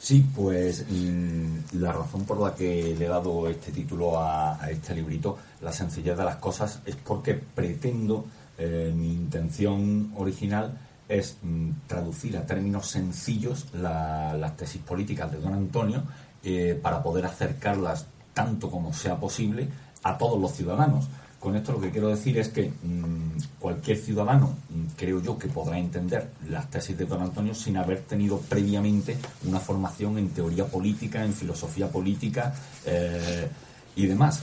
Sí, 0.00 0.26
pues 0.34 0.86
mm, 0.88 1.78
la 1.78 1.92
razón 1.92 2.24
por 2.24 2.40
la 2.40 2.54
que 2.54 2.96
le 2.98 3.04
he 3.04 3.08
dado 3.08 3.46
este 3.48 3.70
título 3.70 4.18
a, 4.18 4.58
este 4.70 4.94
librito, 4.94 5.36
La 5.60 5.72
sencillez 5.72 6.16
de 6.16 6.24
las 6.24 6.36
cosas, 6.36 6.80
es 6.86 6.96
porque 6.96 7.34
pretendo, 7.34 8.24
eh, 8.56 8.92
mi 8.96 9.12
intención 9.12 10.10
original 10.16 10.78
es 11.06 11.36
mm, 11.42 11.70
traducir 11.86 12.38
a 12.38 12.46
términos 12.46 12.86
sencillos 12.86 13.66
las 13.74 14.56
tesis 14.56 14.80
políticas 14.80 15.30
de 15.32 15.38
don 15.38 15.52
Antonio 15.52 16.02
eh, 16.42 16.78
para 16.80 17.02
poder 17.02 17.26
acercarlas 17.26 18.06
tanto 18.32 18.70
como 18.70 18.94
sea 18.94 19.20
posible 19.20 19.68
a 20.02 20.16
todos 20.16 20.40
los 20.40 20.52
ciudadanos. 20.52 21.08
Con 21.38 21.56
esto 21.56 21.72
lo 21.72 21.80
que 21.80 21.90
quiero 21.90 22.08
decir 22.08 22.38
es 22.38 22.48
que 22.48 22.70
mm, 22.70 23.58
cualquier 23.58 23.98
ciudadano, 23.98 24.56
creo 25.00 25.22
yo, 25.22 25.38
que 25.38 25.48
podrá 25.48 25.78
entender 25.78 26.28
las 26.50 26.68
tesis 26.68 26.96
de 26.98 27.06
don 27.06 27.22
Antonio 27.22 27.54
sin 27.54 27.78
haber 27.78 28.00
tenido 28.00 28.38
previamente 28.38 29.16
una 29.46 29.58
formación 29.58 30.18
en 30.18 30.28
teoría 30.28 30.66
política, 30.66 31.24
en 31.24 31.32
filosofía 31.32 31.88
política 31.88 32.54
eh, 32.84 33.48
y 33.96 34.04
demás. 34.04 34.42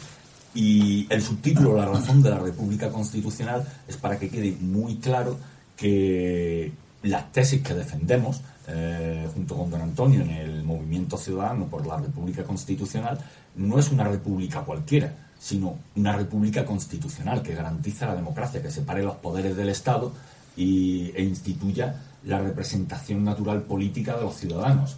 Y 0.55 1.05
el 1.13 1.21
subtítulo, 1.21 1.77
La 1.77 1.85
razón 1.85 2.23
de 2.23 2.31
la 2.31 2.39
República 2.39 2.89
Constitucional, 2.89 3.67
es 3.87 3.97
para 3.97 4.17
que 4.17 4.29
quede 4.29 4.57
muy 4.59 4.95
claro 4.95 5.37
que 5.75 6.71
las 7.03 7.31
tesis 7.31 7.61
que 7.61 7.75
defendemos, 7.75 8.41
eh, 8.67 9.29
junto 9.35 9.55
con 9.55 9.69
don 9.69 9.81
Antonio, 9.81 10.21
en 10.21 10.31
el 10.31 10.63
movimiento 10.63 11.17
ciudadano 11.17 11.67
por 11.67 11.85
la 11.85 11.97
República 11.97 12.43
Constitucional, 12.43 13.19
no 13.55 13.77
es 13.77 13.91
una 13.91 14.05
república 14.05 14.61
cualquiera 14.61 15.13
sino 15.39 15.77
una 15.95 16.17
república 16.17 16.65
constitucional 16.65 17.43
que 17.43 17.53
garantiza 17.53 18.07
la 18.07 18.15
democracia, 18.15 18.59
que 18.59 18.71
separe 18.71 19.03
los 19.03 19.17
poderes 19.17 19.55
del 19.55 19.69
Estado 19.69 20.11
y, 20.57 21.11
e 21.15 21.23
instituya 21.23 22.01
la 22.25 22.39
representación 22.39 23.23
natural 23.23 23.61
política 23.61 24.17
de 24.17 24.23
los 24.23 24.35
ciudadanos, 24.35 24.97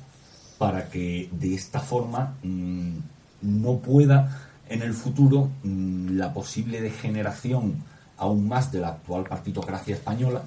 para 0.57 0.89
que 0.89 1.29
de 1.31 1.53
esta 1.53 1.79
forma 1.79 2.35
mm, 2.43 2.97
no 3.41 3.77
pueda 3.77 4.49
en 4.67 4.81
el 4.81 4.93
futuro 4.93 5.49
mm, 5.63 6.17
la 6.17 6.33
posible 6.33 6.81
degeneración 6.81 7.83
aún 8.17 8.47
más 8.47 8.71
de 8.71 8.79
la 8.79 8.89
actual 8.89 9.23
partitocracia 9.23 9.95
española, 9.95 10.43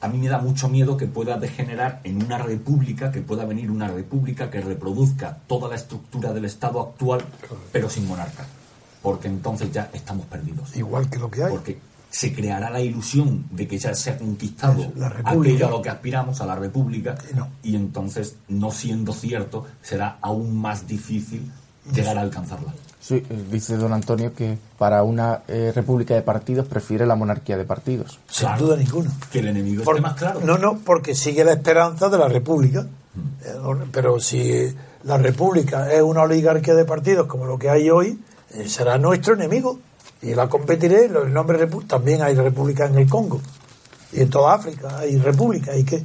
a 0.00 0.08
mí 0.08 0.16
me 0.16 0.28
da 0.28 0.38
mucho 0.38 0.68
miedo 0.68 0.96
que 0.96 1.06
pueda 1.06 1.36
degenerar 1.36 2.00
en 2.04 2.22
una 2.24 2.38
república, 2.38 3.12
que 3.12 3.20
pueda 3.20 3.44
venir 3.44 3.70
una 3.70 3.88
república 3.88 4.50
que 4.50 4.60
reproduzca 4.60 5.36
toda 5.46 5.68
la 5.68 5.74
estructura 5.74 6.32
del 6.32 6.46
Estado 6.46 6.80
actual, 6.80 7.22
pero 7.70 7.90
sin 7.90 8.08
monarca. 8.08 8.46
Porque 9.02 9.28
entonces 9.28 9.70
ya 9.72 9.90
estamos 9.92 10.26
perdidos. 10.26 10.74
Igual 10.74 11.10
que 11.10 11.18
lo 11.18 11.30
que 11.30 11.44
hay. 11.44 11.50
Porque 11.50 11.78
se 12.10 12.34
creará 12.34 12.70
la 12.70 12.80
ilusión 12.80 13.46
de 13.50 13.68
que 13.68 13.78
ya 13.78 13.94
se 13.94 14.10
ha 14.10 14.18
conquistado 14.18 14.92
la 14.96 15.14
aquello 15.24 15.68
a 15.68 15.70
lo 15.70 15.80
que 15.80 15.90
aspiramos, 15.90 16.40
a 16.40 16.46
la 16.46 16.56
república, 16.56 17.16
y, 17.62 17.76
entonces, 17.76 18.36
no 18.48 18.72
siendo 18.72 19.12
cierto, 19.12 19.64
será 19.80 20.18
aún 20.20 20.56
más 20.56 20.86
difícil 20.86 21.50
llegar 21.92 22.18
a 22.18 22.22
alcanzarla. 22.22 22.74
Sí, 23.00 23.14
eh, 23.28 23.44
dice 23.50 23.76
don 23.76 23.92
Antonio 23.92 24.34
que 24.34 24.58
para 24.76 25.02
una 25.02 25.42
eh, 25.48 25.72
república 25.74 26.14
de 26.14 26.22
partidos 26.22 26.66
prefiere 26.66 27.06
la 27.06 27.14
monarquía 27.14 27.56
de 27.56 27.64
partidos. 27.64 28.18
Sin 28.28 28.48
duda 28.58 28.76
ninguna. 28.76 29.10
Que 29.32 29.38
el 29.38 29.48
enemigo 29.48 29.82
más 30.00 30.14
claro. 30.14 30.40
No, 30.44 30.58
no, 30.58 30.78
porque 30.84 31.14
sigue 31.14 31.42
la 31.42 31.52
esperanza 31.52 32.08
de 32.08 32.18
la 32.18 32.28
república. 32.28 32.82
Mm. 32.82 33.18
Eh, 33.44 33.86
pero 33.90 34.20
si 34.20 34.74
la 35.04 35.16
república 35.16 35.90
es 35.90 36.02
una 36.02 36.22
oligarquía 36.22 36.74
de 36.74 36.84
partidos 36.84 37.26
como 37.26 37.46
lo 37.46 37.58
que 37.58 37.70
hay 37.70 37.88
hoy, 37.90 38.20
será 38.66 38.98
nuestro 38.98 39.34
enemigo. 39.34 39.78
Y 40.22 40.34
la 40.34 40.48
competiré, 40.48 41.06
el 41.06 41.32
nombre 41.32 41.66
también 41.86 42.22
hay 42.22 42.34
república 42.34 42.86
en 42.86 42.96
el 42.96 43.08
Congo. 43.08 43.40
Y 44.12 44.20
en 44.20 44.30
toda 44.30 44.54
África 44.54 44.98
hay 44.98 45.16
república. 45.16 45.76
¿Y 45.76 45.84
qué? 45.84 46.02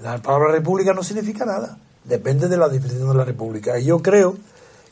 La 0.00 0.18
palabra 0.18 0.52
república 0.52 0.92
no 0.92 1.02
significa 1.02 1.44
nada. 1.44 1.78
Depende 2.04 2.48
de 2.48 2.56
la 2.56 2.68
definición 2.68 3.08
de 3.08 3.14
la 3.14 3.24
república. 3.24 3.78
Y 3.78 3.86
yo 3.86 4.02
creo 4.02 4.36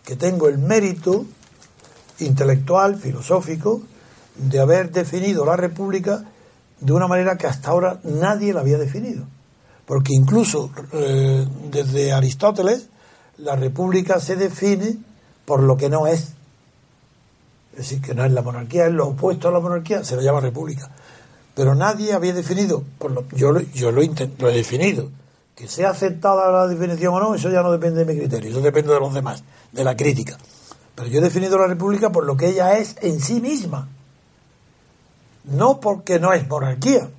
que 0.04 0.16
tengo 0.16 0.48
el 0.48 0.58
mérito 0.58 1.26
intelectual, 2.20 2.96
filosófico, 2.96 3.82
de 4.36 4.60
haber 4.60 4.90
definido 4.90 5.44
la 5.44 5.56
República 5.56 6.24
de 6.80 6.92
una 6.92 7.06
manera 7.06 7.36
que 7.36 7.46
hasta 7.46 7.70
ahora 7.70 8.00
nadie 8.04 8.52
la 8.52 8.60
había 8.60 8.78
definido. 8.78 9.26
Porque 9.86 10.12
incluso 10.14 10.70
eh, 10.92 11.46
desde 11.70 12.12
Aristóteles, 12.12 12.88
la 13.38 13.56
república 13.56 14.20
se 14.20 14.36
define 14.36 14.96
por 15.44 15.62
lo 15.62 15.76
que 15.76 15.88
no 15.88 16.06
es. 16.06 16.32
Es 17.74 17.78
decir, 17.78 18.00
que 18.00 18.14
no 18.14 18.24
es 18.24 18.30
la 18.30 18.40
monarquía, 18.40 18.86
es 18.86 18.92
lo 18.92 19.08
opuesto 19.08 19.48
a 19.48 19.50
la 19.50 19.58
monarquía, 19.58 20.04
se 20.04 20.14
lo 20.14 20.22
llama 20.22 20.38
república. 20.38 20.88
Pero 21.54 21.74
nadie 21.74 22.12
había 22.12 22.32
definido, 22.32 22.84
yo, 23.32 23.52
lo, 23.52 23.60
yo 23.72 23.90
lo, 23.90 24.00
lo 24.00 24.48
he 24.48 24.54
definido, 24.54 25.10
que 25.56 25.66
sea 25.66 25.90
aceptada 25.90 26.50
la 26.52 26.68
definición 26.68 27.14
o 27.14 27.20
no, 27.20 27.34
eso 27.34 27.50
ya 27.50 27.62
no 27.62 27.72
depende 27.72 28.04
de 28.04 28.12
mi 28.12 28.18
criterio, 28.18 28.50
eso 28.50 28.60
depende 28.60 28.92
de 28.92 29.00
los 29.00 29.12
demás, 29.12 29.42
de 29.72 29.82
la 29.82 29.96
crítica. 29.96 30.38
Pero 30.94 31.08
yo 31.08 31.18
he 31.18 31.22
definido 31.22 31.58
la 31.58 31.66
república 31.66 32.12
por 32.12 32.24
lo 32.24 32.36
que 32.36 32.48
ella 32.48 32.78
es 32.78 32.96
en 33.00 33.20
sí 33.20 33.40
misma. 33.40 33.88
No 35.44 35.80
porque 35.80 36.20
no 36.20 36.32
es 36.32 36.48
monarquía, 36.48 37.10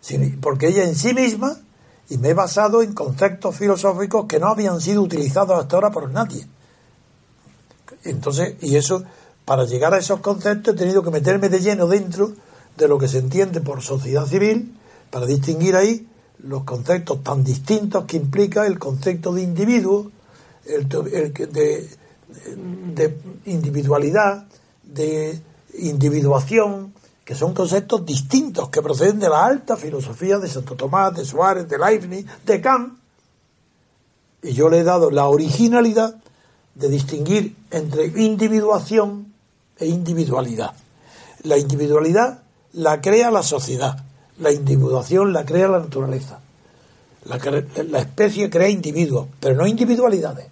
sino 0.00 0.40
porque 0.40 0.68
ella 0.68 0.84
en 0.84 0.94
sí 0.94 1.14
misma, 1.14 1.56
y 2.10 2.18
me 2.18 2.28
he 2.28 2.34
basado 2.34 2.82
en 2.82 2.92
conceptos 2.92 3.56
filosóficos 3.56 4.26
que 4.26 4.38
no 4.38 4.48
habían 4.48 4.82
sido 4.82 5.00
utilizados 5.00 5.58
hasta 5.58 5.76
ahora 5.76 5.90
por 5.90 6.10
nadie. 6.10 6.46
Entonces, 8.04 8.56
y 8.60 8.76
eso, 8.76 9.02
para 9.44 9.64
llegar 9.64 9.94
a 9.94 9.98
esos 9.98 10.20
conceptos 10.20 10.74
he 10.74 10.78
tenido 10.78 11.02
que 11.02 11.10
meterme 11.10 11.48
de 11.48 11.60
lleno 11.60 11.86
dentro 11.86 12.32
de 12.76 12.88
lo 12.88 12.98
que 12.98 13.08
se 13.08 13.18
entiende 13.18 13.60
por 13.60 13.82
sociedad 13.82 14.26
civil, 14.26 14.74
para 15.10 15.26
distinguir 15.26 15.76
ahí 15.76 16.08
los 16.38 16.64
conceptos 16.64 17.22
tan 17.22 17.44
distintos 17.44 18.04
que 18.04 18.16
implica 18.16 18.66
el 18.66 18.78
concepto 18.78 19.32
de 19.32 19.42
individuo, 19.42 20.10
el, 20.66 20.88
de, 20.88 21.88
de 22.94 23.18
individualidad, 23.46 24.46
de 24.82 25.40
individuación, 25.78 26.92
que 27.24 27.34
son 27.34 27.54
conceptos 27.54 28.04
distintos 28.04 28.68
que 28.68 28.82
proceden 28.82 29.18
de 29.18 29.28
la 29.28 29.46
alta 29.46 29.76
filosofía 29.76 30.38
de 30.38 30.48
Santo 30.48 30.74
Tomás, 30.74 31.14
de 31.14 31.24
Suárez, 31.24 31.68
de 31.68 31.78
Leibniz, 31.78 32.26
de 32.44 32.60
Kant. 32.60 32.98
Y 34.42 34.52
yo 34.52 34.68
le 34.68 34.80
he 34.80 34.84
dado 34.84 35.10
la 35.10 35.26
originalidad 35.28 36.16
de 36.74 36.88
distinguir 36.88 37.56
entre 37.70 38.06
individuación 38.06 39.33
e 39.78 39.86
individualidad. 39.86 40.72
La 41.42 41.58
individualidad 41.58 42.40
la 42.74 43.00
crea 43.00 43.30
la 43.30 43.42
sociedad, 43.42 43.96
la 44.38 44.52
individuación 44.52 45.32
la 45.32 45.44
crea 45.44 45.68
la 45.68 45.78
naturaleza. 45.78 46.40
La, 47.26 48.00
especie 48.00 48.50
crea 48.50 48.68
individuos, 48.68 49.28
pero 49.40 49.56
no 49.56 49.66
individualidades. 49.66 50.48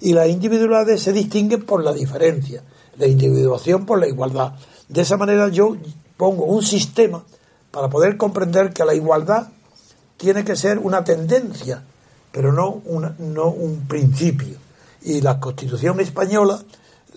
Y 0.00 0.14
las 0.14 0.28
individualidades 0.28 1.02
se 1.02 1.12
distinguen 1.12 1.64
por 1.64 1.84
la 1.84 1.92
diferencia, 1.92 2.62
la 2.96 3.06
individuación 3.06 3.84
por 3.84 4.00
la 4.00 4.08
igualdad. 4.08 4.54
De 4.88 5.02
esa 5.02 5.16
manera 5.16 5.48
yo 5.48 5.76
pongo 6.16 6.44
un 6.44 6.62
sistema 6.62 7.22
para 7.70 7.90
poder 7.90 8.16
comprender 8.16 8.72
que 8.72 8.84
la 8.84 8.94
igualdad 8.94 9.48
tiene 10.16 10.44
que 10.44 10.56
ser 10.56 10.78
una 10.78 11.04
tendencia, 11.04 11.82
pero 12.32 12.52
no, 12.52 12.82
no 13.18 13.48
un 13.48 13.86
principio. 13.86 14.56
Y 15.02 15.20
la 15.20 15.38
Constitución 15.38 16.00
española 16.00 16.60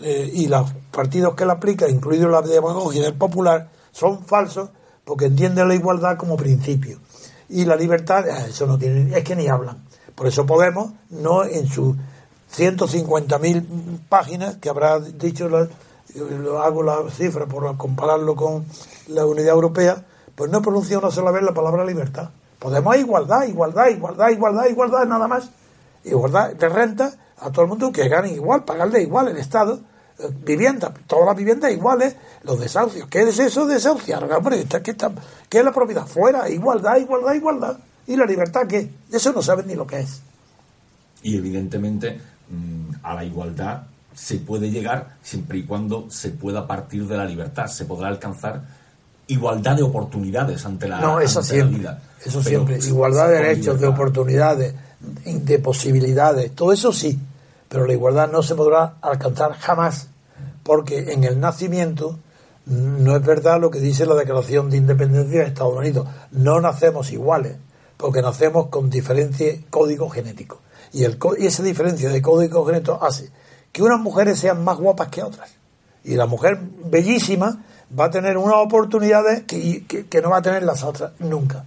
eh, 0.01 0.29
y 0.33 0.47
los 0.47 0.71
partidos 0.91 1.35
que 1.35 1.45
la 1.45 1.53
aplican, 1.53 1.89
incluido 1.89 2.29
la 2.29 2.41
demagogia 2.41 3.01
del 3.01 3.15
popular, 3.15 3.69
son 3.91 4.25
falsos 4.25 4.69
porque 5.03 5.25
entienden 5.25 5.67
la 5.67 5.75
igualdad 5.75 6.17
como 6.17 6.37
principio. 6.37 6.99
Y 7.49 7.65
la 7.65 7.75
libertad, 7.75 8.25
ah, 8.31 8.45
eso 8.47 8.67
no 8.67 8.77
tiene, 8.77 9.17
es 9.17 9.23
que 9.23 9.35
ni 9.35 9.47
hablan. 9.47 9.83
Por 10.15 10.27
eso 10.27 10.45
Podemos, 10.45 10.91
no 11.09 11.43
en 11.43 11.67
sus 11.67 11.95
150.000 12.55 13.99
páginas 14.07 14.57
que 14.57 14.69
habrá 14.69 14.99
dicho 14.99 15.49
la, 15.49 15.67
hago 16.63 16.83
la 16.83 17.09
cifra 17.09 17.45
por 17.45 17.75
compararlo 17.77 18.35
con 18.35 18.65
la 19.07 19.25
unidad 19.25 19.53
europea, 19.53 20.05
pues 20.35 20.51
no 20.51 20.61
pronuncia 20.61 20.97
una 20.97 21.11
sola 21.11 21.31
vez 21.31 21.43
la 21.43 21.53
palabra 21.53 21.85
libertad. 21.85 22.29
Podemos 22.59 22.97
igualdad, 22.97 23.47
igualdad, 23.47 23.87
igualdad, 23.87 24.29
igualdad, 24.29 24.65
igualdad, 24.67 25.05
nada 25.05 25.27
más. 25.27 25.49
Igualdad 26.03 26.53
de 26.53 26.69
renta 26.69 27.11
a 27.37 27.51
todo 27.51 27.63
el 27.63 27.69
mundo 27.69 27.91
que 27.91 28.07
gane 28.07 28.33
igual, 28.33 28.63
pagarle 28.63 29.01
igual 29.01 29.29
el 29.29 29.37
Estado, 29.37 29.79
eh, 30.19 30.29
vivienda, 30.43 30.93
todas 31.07 31.25
las 31.25 31.35
viviendas 31.35 31.71
iguales, 31.71 32.15
los 32.43 32.59
desahucios. 32.59 33.07
¿Qué 33.07 33.21
es 33.21 33.39
eso 33.39 33.65
de 33.65 33.75
desahuciar? 33.75 34.23
Hombre, 34.31 34.65
¿qué, 34.83 34.91
está, 34.91 35.11
¿qué 35.47 35.59
es 35.59 35.65
la 35.65 35.71
propiedad? 35.71 36.05
Fuera, 36.05 36.49
igualdad, 36.49 36.97
igualdad, 36.97 37.33
igualdad. 37.33 37.77
¿Y 38.07 38.15
la 38.15 38.25
libertad 38.25 38.67
qué? 38.67 38.89
Eso 39.11 39.31
no 39.33 39.41
saben 39.41 39.67
ni 39.67 39.75
lo 39.75 39.85
que 39.85 39.99
es. 39.99 40.21
Y 41.21 41.37
evidentemente 41.37 42.19
mm, 42.49 42.95
a 43.03 43.13
la 43.15 43.23
igualdad 43.23 43.83
se 44.13 44.37
puede 44.37 44.69
llegar 44.69 45.15
siempre 45.21 45.59
y 45.59 45.63
cuando 45.63 46.09
se 46.09 46.29
pueda 46.29 46.67
partir 46.67 47.07
de 47.07 47.15
la 47.15 47.25
libertad. 47.25 47.67
Se 47.67 47.85
podrá 47.85 48.09
alcanzar 48.09 48.61
igualdad 49.27 49.77
de 49.77 49.83
oportunidades 49.83 50.65
ante 50.65 50.87
la, 50.87 50.99
no, 50.99 51.19
eso 51.21 51.41
siempre, 51.41 51.89
Eso 52.23 52.43
siempre. 52.43 52.79
Igualdad 52.79 53.29
de 53.29 53.35
derechos, 53.35 53.79
de 53.79 53.87
oportunidades, 53.87 54.73
de 55.23 55.59
posibilidades. 55.59 56.53
Todo 56.53 56.73
eso 56.73 56.91
sí. 56.91 57.17
Pero 57.69 57.85
la 57.85 57.93
igualdad 57.93 58.29
no 58.29 58.43
se 58.43 58.55
podrá 58.55 58.95
alcanzar 58.99 59.53
jamás. 59.53 60.08
Porque 60.69 61.13
en 61.13 61.23
el 61.23 61.39
nacimiento 61.39 62.19
no 62.67 63.15
es 63.15 63.25
verdad 63.25 63.59
lo 63.59 63.71
que 63.71 63.79
dice 63.79 64.05
la 64.05 64.13
Declaración 64.13 64.69
de 64.69 64.77
Independencia 64.77 65.39
de 65.39 65.47
Estados 65.47 65.75
Unidos. 65.75 66.07
No 66.29 66.61
nacemos 66.61 67.11
iguales. 67.11 67.55
Porque 67.97 68.21
nacemos 68.21 68.67
con 68.67 68.87
diferente 68.87 69.65
código 69.71 70.11
genético. 70.11 70.61
Y, 70.93 71.05
el, 71.05 71.17
y 71.39 71.47
esa 71.47 71.63
diferencia 71.63 72.11
de 72.11 72.21
código 72.21 72.67
genético 72.67 73.03
hace 73.03 73.31
que 73.71 73.81
unas 73.81 73.99
mujeres 73.99 74.37
sean 74.37 74.63
más 74.63 74.77
guapas 74.77 75.07
que 75.07 75.23
otras. 75.23 75.49
Y 76.03 76.13
la 76.13 76.27
mujer 76.27 76.59
bellísima 76.85 77.65
va 77.99 78.05
a 78.05 78.11
tener 78.11 78.37
unas 78.37 78.57
oportunidades 78.57 79.45
que, 79.45 80.21
no 80.21 80.29
va 80.29 80.37
a 80.37 80.43
tener 80.43 80.61
las 80.61 80.83
otras 80.83 81.13
nunca. 81.17 81.65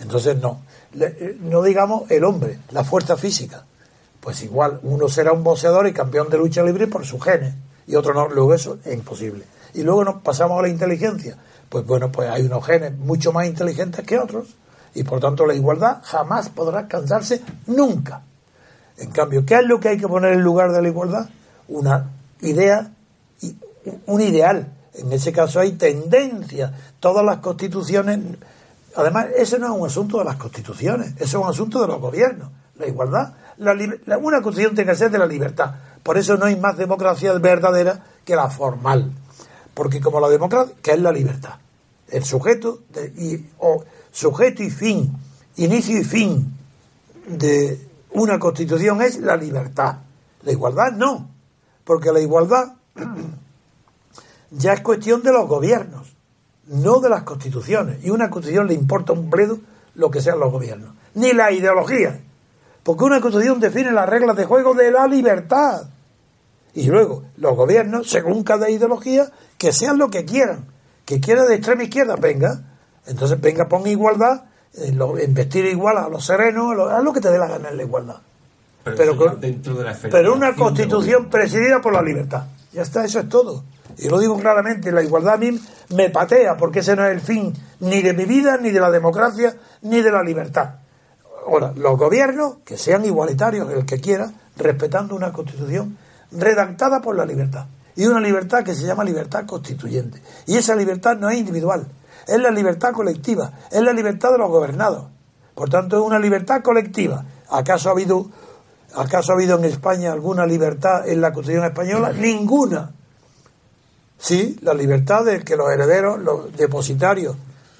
Entonces, 0.00 0.38
no. 0.38 0.62
Eh, 0.98 1.36
no 1.38 1.60
digamos 1.60 2.10
el 2.10 2.24
hombre, 2.24 2.60
la 2.70 2.82
fuerza 2.82 3.18
física. 3.18 3.66
Pues 4.20 4.42
igual, 4.42 4.80
uno 4.84 5.06
será 5.10 5.34
un 5.34 5.44
boxeador 5.44 5.86
y 5.86 5.92
campeón 5.92 6.30
de 6.30 6.38
lucha 6.38 6.62
libre 6.62 6.86
por 6.86 7.04
sus 7.04 7.22
genes, 7.22 7.52
y 7.88 7.96
otro 7.96 8.14
no. 8.14 8.28
Luego 8.28 8.54
eso 8.54 8.78
es 8.84 8.94
imposible. 8.94 9.44
Y 9.74 9.82
luego 9.82 10.04
nos 10.04 10.22
pasamos 10.22 10.60
a 10.60 10.62
la 10.62 10.68
inteligencia. 10.68 11.36
Pues 11.68 11.84
bueno, 11.84 12.12
pues 12.12 12.30
hay 12.30 12.42
unos 12.42 12.64
genes 12.64 12.96
mucho 12.96 13.32
más 13.32 13.46
inteligentes 13.46 14.06
que 14.06 14.18
otros, 14.18 14.54
y 14.94 15.02
por 15.02 15.18
tanto 15.18 15.44
la 15.44 15.54
igualdad 15.54 15.98
jamás 16.04 16.48
podrá 16.48 16.78
alcanzarse 16.80 17.42
nunca. 17.66 18.22
En 18.96 19.10
cambio, 19.10 19.44
¿qué 19.44 19.56
es 19.56 19.64
lo 19.64 19.80
que 19.80 19.88
hay 19.88 19.98
que 19.98 20.08
poner 20.08 20.32
en 20.34 20.42
lugar 20.42 20.72
de 20.72 20.80
la 20.80 20.88
igualdad? 20.88 21.28
una 21.68 22.10
idea, 22.40 22.90
un 24.06 24.20
ideal. 24.20 24.72
En 24.94 25.12
ese 25.12 25.32
caso 25.32 25.60
hay 25.60 25.72
tendencia. 25.72 26.72
Todas 26.98 27.24
las 27.24 27.38
constituciones. 27.38 28.18
Además, 28.96 29.26
ese 29.36 29.58
no 29.58 29.66
es 29.66 29.80
un 29.80 29.86
asunto 29.86 30.18
de 30.18 30.24
las 30.24 30.36
constituciones, 30.36 31.12
ese 31.16 31.24
es 31.24 31.34
un 31.34 31.46
asunto 31.46 31.80
de 31.80 31.86
los 31.86 32.00
gobiernos. 32.00 32.50
La 32.76 32.86
igualdad. 32.86 33.34
La, 33.58 34.18
una 34.18 34.40
constitución 34.40 34.74
tiene 34.74 34.90
que 34.90 34.96
ser 34.96 35.10
de 35.10 35.18
la 35.18 35.26
libertad. 35.26 35.74
Por 36.08 36.16
eso 36.16 36.38
no 36.38 36.46
hay 36.46 36.56
más 36.56 36.78
democracia 36.78 37.34
verdadera 37.34 38.02
que 38.24 38.34
la 38.34 38.48
formal. 38.48 39.12
Porque 39.74 40.00
como 40.00 40.20
la 40.20 40.30
democracia, 40.30 40.74
que 40.80 40.92
es 40.92 41.00
la 41.02 41.12
libertad. 41.12 41.56
El 42.08 42.24
sujeto 42.24 42.78
y, 43.18 43.44
o 43.58 43.84
sujeto 44.10 44.62
y 44.62 44.70
fin, 44.70 45.12
inicio 45.56 46.00
y 46.00 46.04
fin 46.04 46.50
de 47.26 47.86
una 48.12 48.38
constitución 48.38 49.02
es 49.02 49.18
la 49.18 49.36
libertad. 49.36 49.98
La 50.44 50.52
igualdad 50.52 50.92
no 50.92 51.28
porque 51.84 52.10
la 52.10 52.20
igualdad 52.20 52.72
ya 54.50 54.72
es 54.72 54.80
cuestión 54.80 55.22
de 55.22 55.30
los 55.30 55.46
gobiernos, 55.46 56.10
no 56.68 57.00
de 57.00 57.10
las 57.10 57.24
constituciones. 57.24 58.02
Y 58.02 58.08
una 58.08 58.30
constitución 58.30 58.66
le 58.66 58.72
importa 58.72 59.12
un 59.12 59.28
bledo 59.28 59.58
lo 59.94 60.10
que 60.10 60.22
sean 60.22 60.40
los 60.40 60.50
gobiernos, 60.50 60.94
ni 61.16 61.34
la 61.34 61.52
ideología, 61.52 62.18
porque 62.82 63.04
una 63.04 63.20
constitución 63.20 63.60
define 63.60 63.92
las 63.92 64.08
reglas 64.08 64.38
de 64.38 64.46
juego 64.46 64.72
de 64.72 64.90
la 64.90 65.06
libertad. 65.06 65.88
Y 66.78 66.86
luego, 66.86 67.24
los 67.36 67.56
gobiernos, 67.56 68.08
según 68.08 68.44
cada 68.44 68.70
ideología, 68.70 69.30
que 69.58 69.72
sean 69.72 69.98
lo 69.98 70.10
que 70.10 70.24
quieran. 70.24 70.66
Que 71.04 71.18
quiera 71.20 71.44
de 71.44 71.56
extrema 71.56 71.82
izquierda, 71.82 72.14
venga. 72.16 72.60
Entonces, 73.06 73.40
venga, 73.40 73.68
ponga 73.68 73.90
igualdad, 73.90 74.44
en, 74.74 75.34
vestir 75.34 75.64
igual 75.64 75.98
a 75.98 76.08
los 76.08 76.24
serenos, 76.24 76.78
a 76.90 77.00
lo 77.00 77.12
que 77.12 77.20
te 77.20 77.30
dé 77.30 77.38
la 77.38 77.48
gana 77.48 77.70
en 77.70 77.78
la 77.78 77.82
igualdad 77.82 78.20
pero, 78.96 79.36
dentro 79.36 79.74
de 79.74 79.84
la 79.84 79.96
pero 80.10 80.34
una 80.34 80.54
constitución 80.54 81.28
presidida 81.28 81.80
por 81.80 81.92
la 81.92 82.02
libertad. 82.02 82.44
Ya 82.72 82.82
está, 82.82 83.04
eso 83.04 83.20
es 83.20 83.28
todo. 83.28 83.64
Y 83.98 84.08
lo 84.08 84.18
digo 84.18 84.38
claramente, 84.38 84.92
la 84.92 85.02
igualdad 85.02 85.34
a 85.34 85.38
mí 85.38 85.60
me 85.94 86.10
patea, 86.10 86.56
porque 86.56 86.80
ese 86.80 86.94
no 86.94 87.04
es 87.04 87.12
el 87.12 87.20
fin 87.20 87.52
ni 87.80 88.02
de 88.02 88.12
mi 88.12 88.24
vida, 88.24 88.56
ni 88.56 88.70
de 88.70 88.80
la 88.80 88.90
democracia, 88.90 89.56
ni 89.82 90.00
de 90.00 90.10
la 90.10 90.22
libertad. 90.22 90.76
Ahora, 91.46 91.72
los 91.74 91.98
gobiernos, 91.98 92.58
que 92.64 92.76
sean 92.76 93.04
igualitarios, 93.04 93.70
el 93.72 93.84
que 93.84 94.00
quiera, 94.00 94.30
respetando 94.56 95.16
una 95.16 95.32
constitución 95.32 95.96
redactada 96.32 97.00
por 97.00 97.16
la 97.16 97.24
libertad. 97.24 97.66
Y 97.96 98.06
una 98.06 98.20
libertad 98.20 98.64
que 98.64 98.74
se 98.74 98.86
llama 98.86 99.04
libertad 99.04 99.44
constituyente. 99.46 100.22
Y 100.46 100.56
esa 100.56 100.74
libertad 100.76 101.16
no 101.16 101.28
es 101.30 101.38
individual, 101.38 101.86
es 102.26 102.38
la 102.38 102.50
libertad 102.50 102.92
colectiva, 102.92 103.52
es 103.70 103.82
la 103.82 103.92
libertad 103.92 104.30
de 104.32 104.38
los 104.38 104.50
gobernados. 104.50 105.06
Por 105.54 105.68
tanto, 105.68 105.96
es 105.96 106.02
una 106.02 106.18
libertad 106.18 106.62
colectiva. 106.62 107.24
¿Acaso 107.50 107.88
ha 107.88 107.92
habido 107.92 108.28
¿Acaso 108.94 109.32
ha 109.32 109.34
habido 109.34 109.58
en 109.58 109.64
España 109.66 110.12
alguna 110.12 110.46
libertad 110.46 111.06
en 111.08 111.20
la 111.20 111.32
Constitución 111.32 111.66
española? 111.66 112.12
Ninguna. 112.12 112.90
Sí, 114.18 114.58
la 114.62 114.74
libertad 114.74 115.24
de 115.24 115.44
que 115.44 115.56
los 115.56 115.70
herederos, 115.70 116.18
los 116.20 116.56
depositarios 116.56 117.36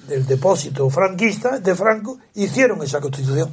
del 0.07 0.25
depósito 0.25 0.89
franquista 0.89 1.59
de 1.59 1.75
Franco 1.75 2.19
hicieron 2.35 2.81
esa 2.83 3.01
Constitución. 3.01 3.51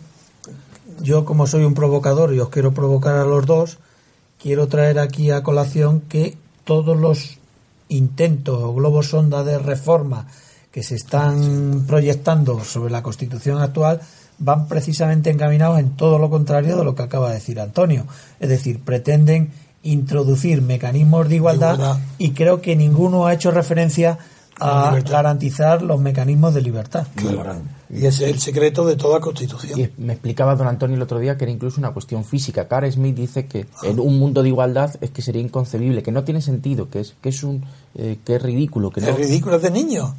yo 1.01 1.25
como 1.25 1.47
soy 1.47 1.65
un 1.65 1.75
provocador 1.75 2.33
y 2.33 2.41
os 2.41 2.49
quiero 2.49 2.73
provocar 2.73 3.17
a 3.17 3.25
los 3.25 3.45
dos, 3.47 3.79
quiero 4.47 4.69
traer 4.69 5.01
aquí 5.01 5.33
a 5.33 5.43
colación 5.43 6.03
que 6.03 6.37
todos 6.63 6.97
los 6.97 7.39
intentos 7.89 8.63
o 8.63 8.73
globos 8.73 9.09
sonda 9.09 9.43
de 9.43 9.59
reforma 9.59 10.29
que 10.71 10.85
se 10.85 10.95
están 10.95 11.83
proyectando 11.89 12.63
sobre 12.63 12.93
la 12.93 13.03
Constitución 13.03 13.59
actual 13.61 14.03
van 14.39 14.69
precisamente 14.69 15.31
encaminados 15.31 15.81
en 15.81 15.97
todo 15.97 16.21
lo 16.21 16.31
contrario 16.31 16.77
de 16.77 16.85
lo 16.85 16.95
que 16.95 17.03
acaba 17.03 17.31
de 17.31 17.35
decir 17.35 17.59
Antonio. 17.59 18.07
Es 18.39 18.49
decir, 18.49 18.79
pretenden 18.85 19.51
introducir 19.83 20.63
mecanismos 20.63 21.29
de 21.29 21.35
igualdad, 21.35 21.75
Igualdad. 21.75 22.01
y 22.19 22.31
creo 22.31 22.61
que 22.61 22.77
ninguno 22.77 23.27
ha 23.27 23.35
hecho 23.35 23.51
referencia 23.51 24.17
a 24.61 24.99
garantizar 25.01 25.83
los 25.83 26.01
mecanismos 26.01 26.55
de 26.55 26.63
libertad. 26.63 27.07
Claro. 27.15 27.57
Y 27.91 28.07
ese 28.07 28.25
es 28.25 28.33
el 28.33 28.41
secreto 28.41 28.85
de 28.85 28.97
toda 28.97 29.21
constitución. 29.21 29.79
Y 29.79 29.91
me 29.99 30.15
explicaba 30.15 30.57
don 30.57 30.67
Antonio 30.67 30.97
el 30.97 31.03
otro 31.03 31.19
día 31.19 31.37
que 31.37 31.45
era 31.45 31.53
incluso 31.53 31.79
una 31.79 31.93
cuestión 31.93 32.25
física. 32.25 32.67
Carl 32.67 32.91
Smith 32.91 33.15
dice 33.15 33.47
que 33.47 33.67
en 33.83 34.01
un 34.01 34.19
mundo 34.19 34.43
de 34.43 34.49
igualdad 34.49 34.95
es 35.01 35.11
que 35.11 35.23
sería 35.23 35.43
inconcebible, 35.43 36.03
que 36.03 36.11
no 36.11 36.25
tiene 36.25 36.41
sentido, 36.43 36.89
que 36.91 37.01
es 37.01 37.15
que 37.21 37.29
es 37.29 37.43
un 37.45 37.65
eh, 37.95 38.19
que 38.25 38.37
es 38.37 38.43
ridículo, 38.43 38.91
que 38.91 39.01
no. 39.03 39.09
Es 39.09 39.17
ridículo, 39.17 39.57
es 39.57 39.63
de 39.63 39.71
niños. 39.71 40.11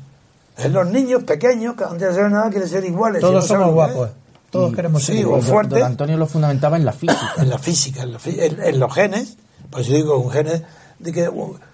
Es 0.58 0.72
los 0.72 0.88
niños 0.90 1.24
pequeños 1.24 1.76
que 1.76 1.84
antes 1.84 2.00
de 2.02 2.08
hacer 2.10 2.32
nada 2.32 2.50
quieren 2.50 2.70
ser 2.70 2.86
iguales. 2.86 3.22
Todos 3.22 3.34
no 3.36 3.42
somos 3.42 3.68
que 3.68 3.74
guapos, 3.74 4.10
todos 4.50 4.72
Y- 4.72 4.76
queremos 4.76 5.04
ser 5.04 5.16
sí, 5.16 5.22
iguales. 5.22 5.46
fuerte. 5.46 5.76
Don 5.76 5.84
Antonio 5.84 6.18
lo 6.18 6.26
fundamentaba 6.26 6.78
en 6.78 6.86
la 6.86 6.94
física. 6.94 7.34
En 7.38 7.50
la 7.50 7.60
física, 7.60 8.04
en, 8.04 8.12
la 8.14 8.20
en- 8.26 8.64
en 8.64 8.80
los 8.80 8.94
genes. 8.94 9.38
Por 9.70 9.82
eso 9.82 9.94
digo, 9.94 10.18
un 10.18 10.32
genes 10.32 10.62
de 11.00 11.12
que 11.12 11.30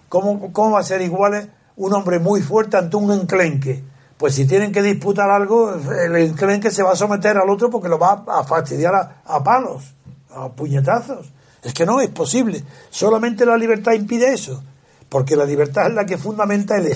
¿cómo, 0.09 0.51
¿cómo 0.51 0.71
va 0.71 0.79
a 0.79 0.83
ser 0.83 1.01
iguales 1.01 1.47
un 1.75 1.93
hombre 1.93 2.19
muy 2.19 2.41
fuerte 2.41 2.77
ante 2.77 2.95
un 2.97 3.11
enclenque? 3.11 3.83
Pues 4.17 4.35
si 4.35 4.45
tienen 4.45 4.71
que 4.71 4.81
disputar 4.81 5.29
algo, 5.29 5.73
el 5.73 6.15
enclenque 6.15 6.71
se 6.71 6.83
va 6.83 6.93
a 6.93 6.95
someter 6.95 7.37
al 7.37 7.49
otro 7.49 7.69
porque 7.69 7.89
lo 7.89 7.99
va 7.99 8.23
a 8.27 8.43
fastidiar 8.43 9.21
a, 9.25 9.43
palos, 9.43 9.93
a 10.29 10.49
puñetazos. 10.49 11.31
Es 11.61 11.73
que 11.73 11.85
no 11.85 11.99
es 11.99 12.09
posible. 12.09 12.63
Solamente 12.89 13.45
la 13.45 13.57
libertad 13.57 13.93
impide 13.93 14.33
eso. 14.33 14.63
Porque 15.09 15.35
la 15.35 15.45
libertad 15.45 15.87
es 15.87 15.93
la 15.93 16.05
que 16.05 16.17
fundamenta 16.17 16.77
el, 16.77 16.93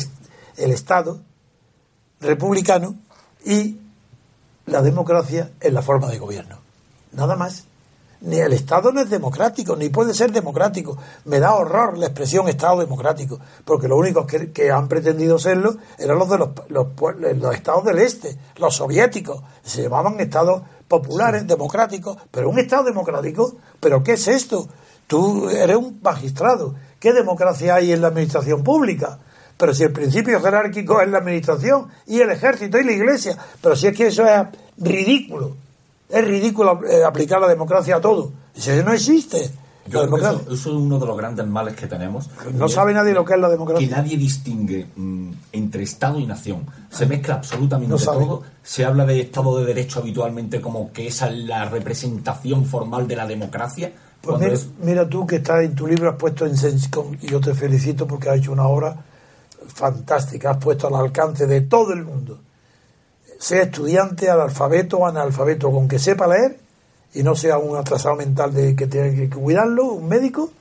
el 0.58 0.72
Estado 0.72 1.20
republicano 2.20 2.96
y 3.46 3.78
la 4.66 4.82
democracia 4.82 5.52
en 5.60 5.74
la 5.74 5.82
forma 5.82 6.08
de 6.08 6.20
gobierno. 6.20 6.58
Nada 7.12 7.36
más. 7.36 7.67
Ni 8.22 8.40
el 8.40 8.54
Estado 8.54 8.92
no 8.92 9.02
es 9.02 9.10
democrático, 9.10 9.76
ni 9.76 9.90
puede 9.90 10.14
ser 10.14 10.32
democrático. 10.32 10.98
Me 11.26 11.40
da 11.40 11.54
horror 11.54 11.98
la 11.98 12.08
expresión 12.08 12.48
Estado 12.48 12.80
democrático, 12.80 13.40
porque 13.64 13.88
los 13.88 14.00
únicos 14.00 14.26
que, 14.26 14.52
que 14.52 14.72
han 14.72 14.88
pretendido 14.88 15.38
serlo 15.38 15.76
eran 16.00 16.18
los 16.18 16.30
de 16.30 16.38
los, 16.40 16.50
los, 16.70 16.88
los 17.38 17.56
Estados 17.56 17.86
del 17.86 18.00
Este, 18.00 18.38
los 18.58 18.76
soviéticos. 18.76 19.42
Se 19.64 19.84
llamaban 19.84 20.20
Estados 20.20 20.64
populares, 20.88 21.46
democráticos, 21.46 22.18
pero 22.32 22.50
un 22.50 22.58
Estado 22.58 22.86
democrático, 22.86 23.58
¿pero 23.80 24.02
qué 24.04 24.14
es 24.14 24.28
esto? 24.28 24.68
Tú 25.06 25.50
eres 25.50 25.78
un 25.78 26.00
magistrado. 26.02 26.74
¿Qué 27.00 27.14
democracia 27.14 27.76
hay 27.76 27.92
en 27.92 28.02
la 28.02 28.08
administración 28.08 28.64
pública? 28.64 29.20
Pero 29.58 29.74
si 29.74 29.84
el 29.84 29.92
principio 29.92 30.42
jerárquico 30.42 31.02
es 31.02 31.10
la 31.10 31.20
administración 31.20 31.88
y 32.06 32.20
el 32.20 32.32
ejército 32.32 32.80
y 32.80 32.84
la 32.84 32.92
iglesia, 32.92 33.38
pero 33.62 33.76
si 33.76 33.88
es 33.88 33.96
que 33.96 34.08
eso 34.08 34.26
es 34.26 34.48
ridículo. 34.78 35.56
Es 36.10 36.24
ridículo 36.26 36.82
eh, 36.86 37.04
aplicar 37.04 37.40
la 37.42 37.48
democracia 37.48 37.98
a 37.98 38.02
todo. 38.02 38.32
Eso 38.56 38.72
no 38.84 38.94
existe. 38.94 39.50
Yo 39.90 40.02
creo 40.02 40.16
que 40.16 40.20
eso, 40.22 40.42
eso 40.54 40.70
es 40.70 40.76
uno 40.76 41.00
de 41.00 41.06
los 41.06 41.16
grandes 41.18 41.48
males 41.48 41.74
que 41.76 41.88
tenemos. 41.88 42.30
No 42.54 42.66
es 42.66 42.74
sabe 42.74 42.94
nadie 42.94 43.14
lo 43.14 43.24
que 43.24 43.36
es 43.36 43.40
la 43.40 43.48
democracia. 43.48 43.88
Que 43.88 43.94
nadie 43.96 44.18
distingue 44.18 44.86
mm, 44.96 45.32
entre 45.54 45.84
Estado 45.84 46.20
y 46.20 46.26
nación. 46.26 46.66
Se 46.90 47.06
mezcla 47.06 47.36
absolutamente 47.36 47.92
No 47.96 47.98
todo. 47.98 48.44
Se 48.64 48.84
habla 48.84 49.06
de 49.06 49.22
Estado 49.22 49.60
de 49.60 49.66
Derecho 49.66 50.00
habitualmente 50.00 50.60
como 50.60 50.92
que 50.92 51.08
esa 51.08 51.30
es 51.30 51.38
la 51.46 51.66
representación 51.70 52.66
formal 52.66 53.08
de 53.08 53.16
la 53.16 53.26
democracia. 53.26 53.94
Pues 54.22 54.40
mira, 54.40 54.54
es- 54.54 54.68
mira 54.82 55.08
tú 55.08 55.26
que 55.26 55.38
estás 55.38 55.64
en 55.64 55.74
tu 55.76 55.88
libro, 55.88 56.10
has 56.10 56.18
puesto 56.18 56.46
en 56.46 56.56
y 57.22 57.28
yo 57.28 57.40
te 57.40 57.54
felicito 57.54 58.06
porque 58.06 58.30
has 58.30 58.38
hecho 58.40 58.52
una 58.52 58.68
obra 58.68 58.94
fantástica, 59.68 60.52
has 60.52 60.58
puesto 60.58 60.88
al 60.88 60.96
alcance 60.96 61.48
de 61.48 61.62
todo 61.62 61.94
el 61.94 62.04
mundo. 62.04 62.40
Sea 63.40 63.64
estudiante, 63.64 64.30
analfabeto 64.30 64.98
o 64.98 65.08
analfabeto, 65.08 65.72
con 65.72 65.88
que 65.88 66.00
sepa 66.00 66.28
leer 66.28 66.60
y 67.14 67.24
no 67.24 67.36
sea 67.36 67.58
un 67.58 67.78
atrasado 67.78 68.16
mental 68.16 68.54
de 68.54 68.76
que 68.76 68.88
tiene 68.88 69.16
que 69.16 69.30
cuidarlo, 69.30 69.86
un 69.86 70.08
médico 70.08 70.52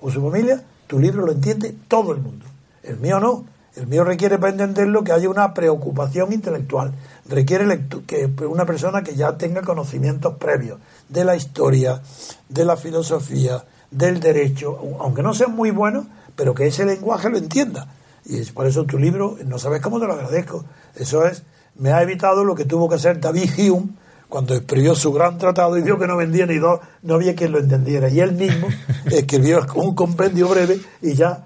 o 0.00 0.10
su 0.10 0.20
familia, 0.22 0.62
tu 0.86 0.98
libro 0.98 1.24
lo 1.24 1.32
entiende 1.32 1.74
todo 1.88 2.12
el 2.12 2.20
mundo. 2.20 2.46
El 2.82 2.98
mío 2.98 3.20
no. 3.20 3.44
El 3.74 3.86
mío 3.88 4.04
requiere 4.04 4.38
para 4.38 4.52
entenderlo 4.52 5.04
que 5.04 5.12
haya 5.12 5.28
una 5.28 5.52
preocupación 5.52 6.32
intelectual. 6.32 6.94
Requiere 7.28 7.86
que 8.06 8.32
una 8.46 8.64
persona 8.64 9.02
que 9.02 9.14
ya 9.14 9.36
tenga 9.36 9.60
conocimientos 9.60 10.38
previos 10.38 10.78
de 11.10 11.24
la 11.26 11.36
historia, 11.36 12.00
de 12.48 12.64
la 12.64 12.78
filosofía, 12.78 13.64
del 13.90 14.18
derecho, 14.18 14.78
aunque 14.98 15.22
no 15.22 15.34
sean 15.34 15.54
muy 15.54 15.72
buenos, 15.72 16.06
pero 16.34 16.54
que 16.54 16.66
ese 16.66 16.86
lenguaje 16.86 17.28
lo 17.28 17.36
entienda. 17.36 17.88
Y 18.24 18.38
es 18.38 18.50
por 18.50 18.66
eso 18.66 18.84
tu 18.84 18.98
libro, 18.98 19.36
no 19.44 19.58
sabes 19.58 19.82
cómo 19.82 20.00
te 20.00 20.06
lo 20.06 20.14
agradezco. 20.14 20.64
Eso 20.94 21.26
es, 21.26 21.42
me 21.78 21.92
ha 21.92 22.02
evitado 22.02 22.44
lo 22.44 22.54
que 22.54 22.64
tuvo 22.64 22.88
que 22.88 22.94
hacer 22.96 23.20
David 23.20 23.50
Hume 23.70 23.88
cuando 24.28 24.54
escribió 24.54 24.94
su 24.94 25.12
gran 25.12 25.38
tratado 25.38 25.78
y 25.78 25.82
vio 25.82 25.98
que 25.98 26.06
no 26.06 26.16
vendía 26.16 26.46
ni 26.46 26.56
dos, 26.58 26.80
no 27.02 27.14
había 27.14 27.34
quien 27.36 27.52
lo 27.52 27.58
entendiera. 27.58 28.08
Y 28.08 28.20
él 28.20 28.32
mismo 28.32 28.68
escribió 29.06 29.64
un 29.76 29.94
compendio 29.94 30.48
breve 30.48 30.80
y 31.02 31.14
ya 31.14 31.44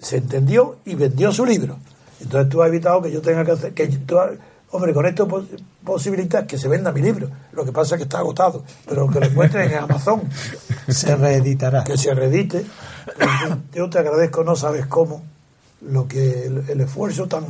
se 0.00 0.16
entendió 0.18 0.78
y 0.84 0.94
vendió 0.94 1.32
su 1.32 1.46
libro. 1.46 1.78
Entonces 2.20 2.48
tú 2.50 2.62
has 2.62 2.68
evitado 2.68 3.00
que 3.02 3.12
yo 3.12 3.20
tenga 3.22 3.44
que 3.44 3.52
hacer, 3.52 3.74
que 3.74 3.86
tú 3.88 4.18
has- 4.18 4.32
hombre, 4.70 4.92
con 4.92 5.06
esto 5.06 5.28
pos- 5.28 5.44
posibilitas 5.84 6.44
que 6.46 6.58
se 6.58 6.66
venda 6.68 6.90
mi 6.90 7.00
libro. 7.00 7.28
Lo 7.52 7.64
que 7.64 7.72
pasa 7.72 7.94
es 7.94 7.98
que 8.00 8.04
está 8.04 8.18
agotado, 8.18 8.64
pero 8.88 9.08
que 9.08 9.20
lo 9.20 9.26
encuentren 9.26 9.70
en 9.70 9.78
Amazon, 9.78 10.22
Se 10.88 11.14
reeditará. 11.14 11.84
que 11.84 11.96
se 11.96 12.12
reedite. 12.14 12.64
Yo 13.74 13.88
te 13.88 13.98
agradezco, 13.98 14.42
no 14.44 14.56
sabes 14.56 14.86
cómo, 14.86 15.22
lo 15.82 16.08
que 16.08 16.46
el, 16.46 16.64
el 16.68 16.80
esfuerzo 16.80 17.26
tan 17.26 17.44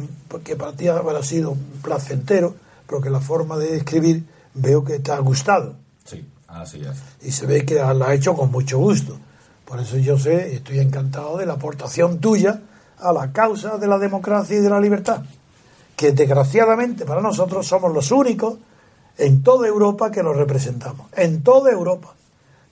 que 0.44 0.56
para 0.56 0.72
ti 0.72 0.88
habrá 0.88 1.22
sido 1.22 1.56
placentero, 1.82 2.54
pero 2.86 3.00
que 3.00 3.10
la 3.10 3.20
forma 3.20 3.56
de 3.56 3.76
escribir 3.76 4.24
veo 4.54 4.84
que 4.84 4.98
te 4.98 5.12
ha 5.12 5.18
gustado 5.18 5.74
Sí, 6.04 6.24
así 6.48 6.82
es. 6.82 6.96
y 7.26 7.30
se 7.32 7.46
ve 7.46 7.64
que 7.64 7.76
la 7.76 8.06
ha 8.08 8.14
hecho 8.14 8.34
con 8.34 8.50
mucho 8.50 8.78
gusto. 8.78 9.18
Por 9.64 9.80
eso 9.80 9.96
yo 9.98 10.18
sé, 10.18 10.54
estoy 10.54 10.78
encantado 10.78 11.36
de 11.38 11.46
la 11.46 11.54
aportación 11.54 12.18
tuya 12.20 12.60
a 12.98 13.12
la 13.12 13.32
causa 13.32 13.78
de 13.78 13.86
la 13.86 13.98
democracia 13.98 14.56
y 14.56 14.60
de 14.60 14.70
la 14.70 14.80
libertad, 14.80 15.22
que 15.96 16.12
desgraciadamente 16.12 17.04
para 17.04 17.20
nosotros 17.20 17.66
somos 17.66 17.92
los 17.92 18.10
únicos 18.12 18.56
en 19.18 19.42
toda 19.42 19.66
Europa 19.66 20.10
que 20.10 20.22
lo 20.22 20.32
representamos, 20.32 21.08
en 21.16 21.42
toda 21.42 21.72
Europa, 21.72 22.14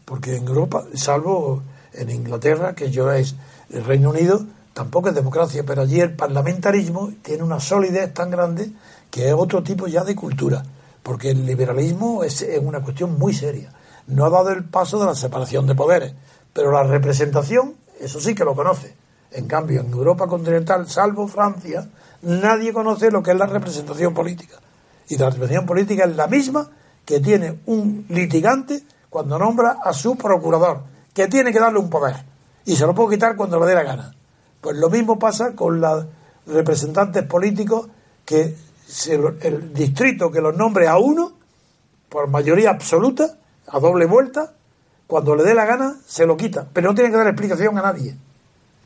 porque 0.05 0.37
en 0.37 0.47
Europa, 0.47 0.85
salvo 0.95 1.63
en 1.93 2.11
Inglaterra, 2.11 2.75
que 2.75 2.91
yo 2.91 3.11
es 3.11 3.35
el 3.70 3.85
Reino 3.85 4.11
Unido, 4.11 4.45
tampoco 4.75 5.09
es 5.09 5.15
democracia, 5.15 5.63
pero 5.65 5.83
allí 5.83 6.01
el 6.01 6.15
parlamentarismo 6.15 7.13
tiene 7.23 7.45
una 7.45 7.61
solidez 7.61 8.13
tan 8.13 8.31
grande 8.31 8.71
que 9.11 9.29
es 9.29 9.35
otro 9.35 9.63
tipo 9.63 9.87
ya 9.87 10.05
de 10.05 10.17
cultura, 10.17 10.63
porque 11.03 11.31
el 11.31 11.47
liberalismo 11.47 12.25
es, 12.25 12.45
una 12.61 12.83
cuestión 12.83 13.17
muy 13.19 13.33
seria. 13.33 13.73
No 14.09 14.27
ha 14.27 14.31
dado 14.31 14.51
el 14.51 14.65
paso 14.65 14.99
de 14.99 15.07
la 15.07 15.15
separación 15.15 15.67
de 15.67 15.77
poderes, 15.77 16.13
pero 16.53 16.73
la 16.73 16.83
representación, 16.83 17.75
eso 18.01 18.21
sí 18.21 18.35
que 18.35 18.45
lo 18.45 18.55
conoce. 18.55 18.95
En 19.31 19.47
cambio, 19.47 19.81
en 19.81 19.93
Europa 19.93 20.27
continental, 20.27 20.89
salvo 20.89 21.29
Francia, 21.29 21.89
nadie 22.23 22.73
conoce 22.73 23.11
lo 23.11 23.23
que 23.23 23.31
es 23.31 23.37
la 23.37 23.47
representación 23.47 24.13
política. 24.13 24.57
Y 25.09 25.17
la 25.17 25.27
representación 25.27 25.67
política 25.67 26.05
es 26.05 26.17
la 26.17 26.27
misma 26.27 26.69
que 27.05 27.21
tiene 27.21 27.61
un 27.67 28.07
litigante 28.09 28.83
cuando 29.09 29.39
nombra 29.39 29.79
a 29.85 29.93
su 29.93 30.17
procurador, 30.17 30.83
que 31.13 31.29
tiene 31.29 31.53
que 31.53 31.61
darle 31.61 31.79
un 31.79 31.91
poder. 31.91 32.17
Y 32.65 32.75
se 32.75 32.87
lo 32.87 32.95
puede 32.95 33.17
quitar 33.17 33.37
cuando 33.37 33.61
le 33.61 33.67
dé 33.67 33.75
la 33.75 33.83
gana. 33.85 34.15
Pues 34.65 34.78
lo 34.78 34.89
mismo 34.89 35.19
pasa 35.19 35.55
con 35.55 35.78
los 35.78 36.07
representantes 36.47 37.23
políticos 37.24 37.86
que 38.24 38.57
se 38.86 39.15
el 39.43 39.74
distrito 39.74 40.31
que 40.31 40.41
los 40.41 40.57
nombre 40.57 40.89
a 40.89 40.97
uno, 40.97 41.32
por 42.09 42.31
mayoría 42.31 42.70
absoluta, 42.70 43.36
a 43.66 43.78
doble 43.78 44.07
vuelta, 44.07 44.55
cuando 45.07 45.36
le 45.36 45.43
dé 45.45 45.53
la 45.53 45.66
gana, 45.66 45.97
se 46.07 46.24
lo 46.24 46.39
quita. 46.39 46.66
Pero 46.73 46.89
no 46.89 46.95
tiene 46.95 47.11
que 47.11 47.16
dar 47.19 47.27
explicación 47.27 47.77
a 47.77 47.82
nadie. 47.82 48.16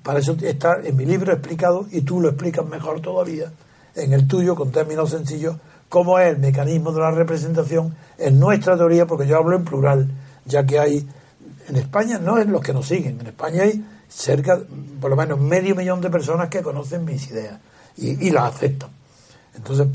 Para 0.02 0.18
eso 0.18 0.36
está 0.42 0.80
en 0.82 0.96
mi 0.96 1.06
libro 1.06 1.32
explicado, 1.32 1.86
y 1.92 2.00
tú 2.00 2.20
lo 2.20 2.30
explicas 2.30 2.66
mejor 2.66 3.00
todavía, 3.00 3.52
en 3.94 4.12
el 4.12 4.26
tuyo, 4.26 4.56
con 4.56 4.72
términos 4.72 5.10
sencillos, 5.10 5.58
cómo 5.88 6.18
es 6.18 6.26
el 6.34 6.38
mecanismo 6.38 6.90
de 6.90 7.02
la 7.02 7.12
representación 7.12 7.94
en 8.18 8.40
nuestra 8.40 8.76
teoría, 8.76 9.06
porque 9.06 9.28
yo 9.28 9.36
hablo 9.36 9.54
en 9.54 9.64
plural, 9.64 10.08
ya 10.44 10.66
que 10.66 10.80
hay, 10.80 11.08
en 11.68 11.76
España 11.76 12.18
no 12.18 12.36
es 12.36 12.48
los 12.48 12.62
que 12.62 12.72
nos 12.72 12.88
siguen, 12.88 13.20
en 13.20 13.28
España 13.28 13.62
hay 13.62 13.84
cerca, 14.08 14.58
por 15.00 15.10
lo 15.10 15.16
menos 15.16 15.38
medio 15.40 15.74
millón 15.74 16.00
de 16.00 16.10
personas 16.10 16.48
que 16.48 16.62
conocen 16.62 17.04
mis 17.04 17.28
ideas 17.30 17.58
y, 17.96 18.28
y 18.28 18.30
las 18.30 18.54
aceptan. 18.54 18.90
Entonces, 19.54 19.86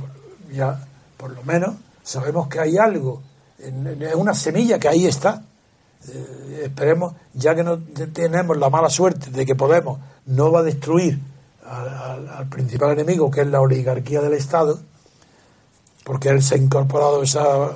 ya 0.52 0.86
por 1.18 1.32
lo 1.32 1.44
menos 1.44 1.76
sabemos 2.04 2.48
que 2.48 2.60
hay 2.60 2.78
algo, 2.78 3.22
es 3.58 4.16
una 4.16 4.34
semilla 4.34 4.78
que 4.80 4.90
ahí 4.90 5.06
está. 5.08 5.44
Eh, 6.08 6.64
esperemos, 6.66 7.14
ya 7.34 7.56
que 7.56 7.64
no 7.64 7.78
te- 7.80 8.08
tenemos 8.08 8.58
la 8.58 8.70
mala 8.70 8.90
suerte 8.90 9.30
de 9.32 9.46
que 9.46 9.56
Podemos 9.56 10.00
no 10.26 10.52
va 10.52 10.60
a 10.60 10.64
destruir 10.64 11.18
al, 11.66 11.88
al- 11.88 12.28
al 12.30 12.48
principal 12.50 12.92
enemigo, 12.92 13.32
que 13.32 13.42
es 13.42 13.48
la 13.48 13.62
oligarquía 13.62 14.22
del 14.22 14.34
Estado, 14.34 14.80
porque 16.04 16.30
él 16.30 16.44
se 16.44 16.56
ha 16.56 16.58
incorporado 16.58 17.22
a 17.22 17.24
esa 17.24 17.70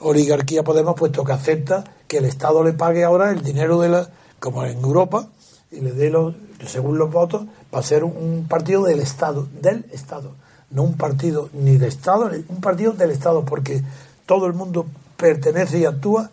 oligarquía 0.00 0.62
Podemos, 0.62 0.94
puesto 0.94 1.24
que 1.24 1.32
acepta 1.32 1.82
que 2.06 2.18
el 2.18 2.26
Estado 2.26 2.62
le 2.62 2.74
pague 2.74 3.02
ahora 3.02 3.30
el 3.32 3.42
dinero 3.42 3.80
de 3.80 3.88
la, 3.88 4.08
como 4.38 4.64
en 4.64 4.78
Europa, 4.78 5.26
y 5.74 5.80
le 5.80 5.92
dé 5.92 6.10
los, 6.10 6.34
según 6.66 6.98
los 6.98 7.10
votos, 7.10 7.46
va 7.74 7.80
a 7.80 7.82
ser 7.82 8.04
un, 8.04 8.16
un 8.16 8.46
partido 8.48 8.84
del 8.84 9.00
Estado, 9.00 9.46
del 9.60 9.84
Estado, 9.92 10.32
no 10.70 10.82
un 10.82 10.96
partido 10.96 11.50
ni 11.52 11.76
de 11.76 11.88
Estado, 11.88 12.30
un 12.48 12.60
partido 12.60 12.92
del 12.92 13.10
Estado, 13.10 13.44
porque 13.44 13.82
todo 14.26 14.46
el 14.46 14.52
mundo 14.54 14.86
pertenece 15.16 15.78
y 15.78 15.84
actúa 15.84 16.30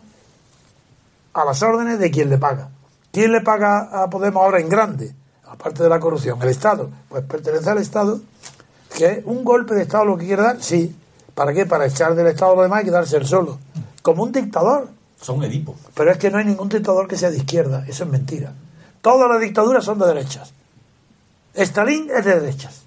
a 1.32 1.44
las 1.44 1.62
órdenes 1.62 1.98
de 1.98 2.10
quien 2.10 2.30
le 2.30 2.38
paga. 2.38 2.68
¿Quién 3.10 3.32
le 3.32 3.40
paga 3.40 4.02
a 4.02 4.08
Podemos 4.08 4.42
ahora 4.42 4.60
en 4.60 4.68
grande? 4.68 5.14
Aparte 5.46 5.82
de 5.82 5.88
la 5.88 6.00
corrupción, 6.00 6.40
el 6.42 6.48
Estado. 6.48 6.90
Pues 7.08 7.24
pertenece 7.24 7.68
al 7.68 7.78
Estado, 7.78 8.20
que 8.96 9.06
es 9.06 9.24
un 9.26 9.44
golpe 9.44 9.74
de 9.74 9.82
Estado 9.82 10.06
lo 10.06 10.16
que 10.16 10.26
quiere 10.26 10.42
dar, 10.42 10.62
sí. 10.62 10.96
¿Para 11.34 11.52
qué? 11.52 11.66
Para 11.66 11.86
echar 11.86 12.14
del 12.14 12.26
Estado 12.26 12.52
a 12.52 12.56
lo 12.56 12.62
demás 12.62 12.82
y 12.82 12.86
quedarse 12.86 13.16
él 13.16 13.26
solo. 13.26 13.58
Como 14.02 14.22
un 14.22 14.32
dictador. 14.32 14.88
Son 15.20 15.42
Edipo. 15.44 15.76
Pero 15.94 16.10
es 16.10 16.18
que 16.18 16.30
no 16.30 16.38
hay 16.38 16.44
ningún 16.44 16.68
dictador 16.68 17.06
que 17.06 17.16
sea 17.16 17.30
de 17.30 17.36
izquierda, 17.38 17.84
eso 17.86 18.04
es 18.04 18.10
mentira. 18.10 18.52
Todas 19.02 19.28
las 19.28 19.40
dictaduras 19.40 19.84
son 19.84 19.98
de 19.98 20.06
derechas. 20.06 20.52
Stalin 21.54 22.08
es 22.10 22.24
de 22.24 22.40
derechas. 22.40 22.82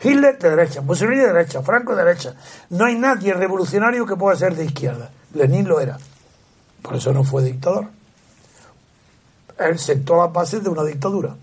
Hitler 0.00 0.38
de 0.38 0.50
derecha, 0.50 0.80
Mussolini 0.80 1.22
de 1.22 1.32
derecha, 1.32 1.62
Franco 1.62 1.94
de 1.94 2.04
derecha. 2.04 2.34
No 2.70 2.84
hay 2.84 2.96
nadie 2.96 3.32
revolucionario 3.34 4.06
que 4.06 4.16
pueda 4.16 4.36
ser 4.36 4.54
de 4.54 4.64
izquierda. 4.64 5.10
Lenin 5.34 5.66
lo 5.66 5.80
era. 5.80 5.98
Por 6.82 6.96
eso 6.96 7.12
no 7.12 7.24
fue 7.24 7.42
dictador. 7.42 7.86
Él 9.58 9.78
sentó 9.78 10.16
las 10.16 10.32
bases 10.32 10.62
de 10.62 10.68
una 10.68 10.84
dictadura. 10.84 11.34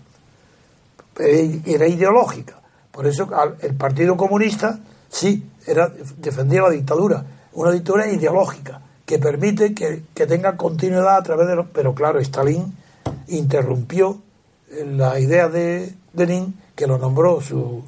Eh, 1.18 1.60
Era 1.66 1.86
ideológica. 1.86 2.54
Por 2.90 3.06
eso 3.06 3.28
el 3.60 3.74
Partido 3.74 4.16
Comunista 4.16 4.78
sí 5.10 5.50
era, 5.66 5.92
defendía 6.16 6.62
la 6.62 6.70
dictadura. 6.70 7.24
Una 7.52 7.72
dictadura 7.72 8.06
ideológica 8.10 8.80
que 9.04 9.18
permite 9.18 9.74
que, 9.74 10.04
que 10.14 10.26
tenga 10.26 10.56
continuidad 10.56 11.16
a 11.18 11.22
través 11.22 11.46
de 11.46 11.56
los. 11.56 11.66
Pero 11.74 11.94
claro, 11.94 12.18
Stalin 12.20 12.74
interrumpió 13.28 14.22
la 14.84 15.18
idea 15.20 15.48
de 15.48 15.94
Lenin, 16.14 16.54
que 16.74 16.86
lo 16.86 16.98
nombró 16.98 17.40
su, 17.40 17.82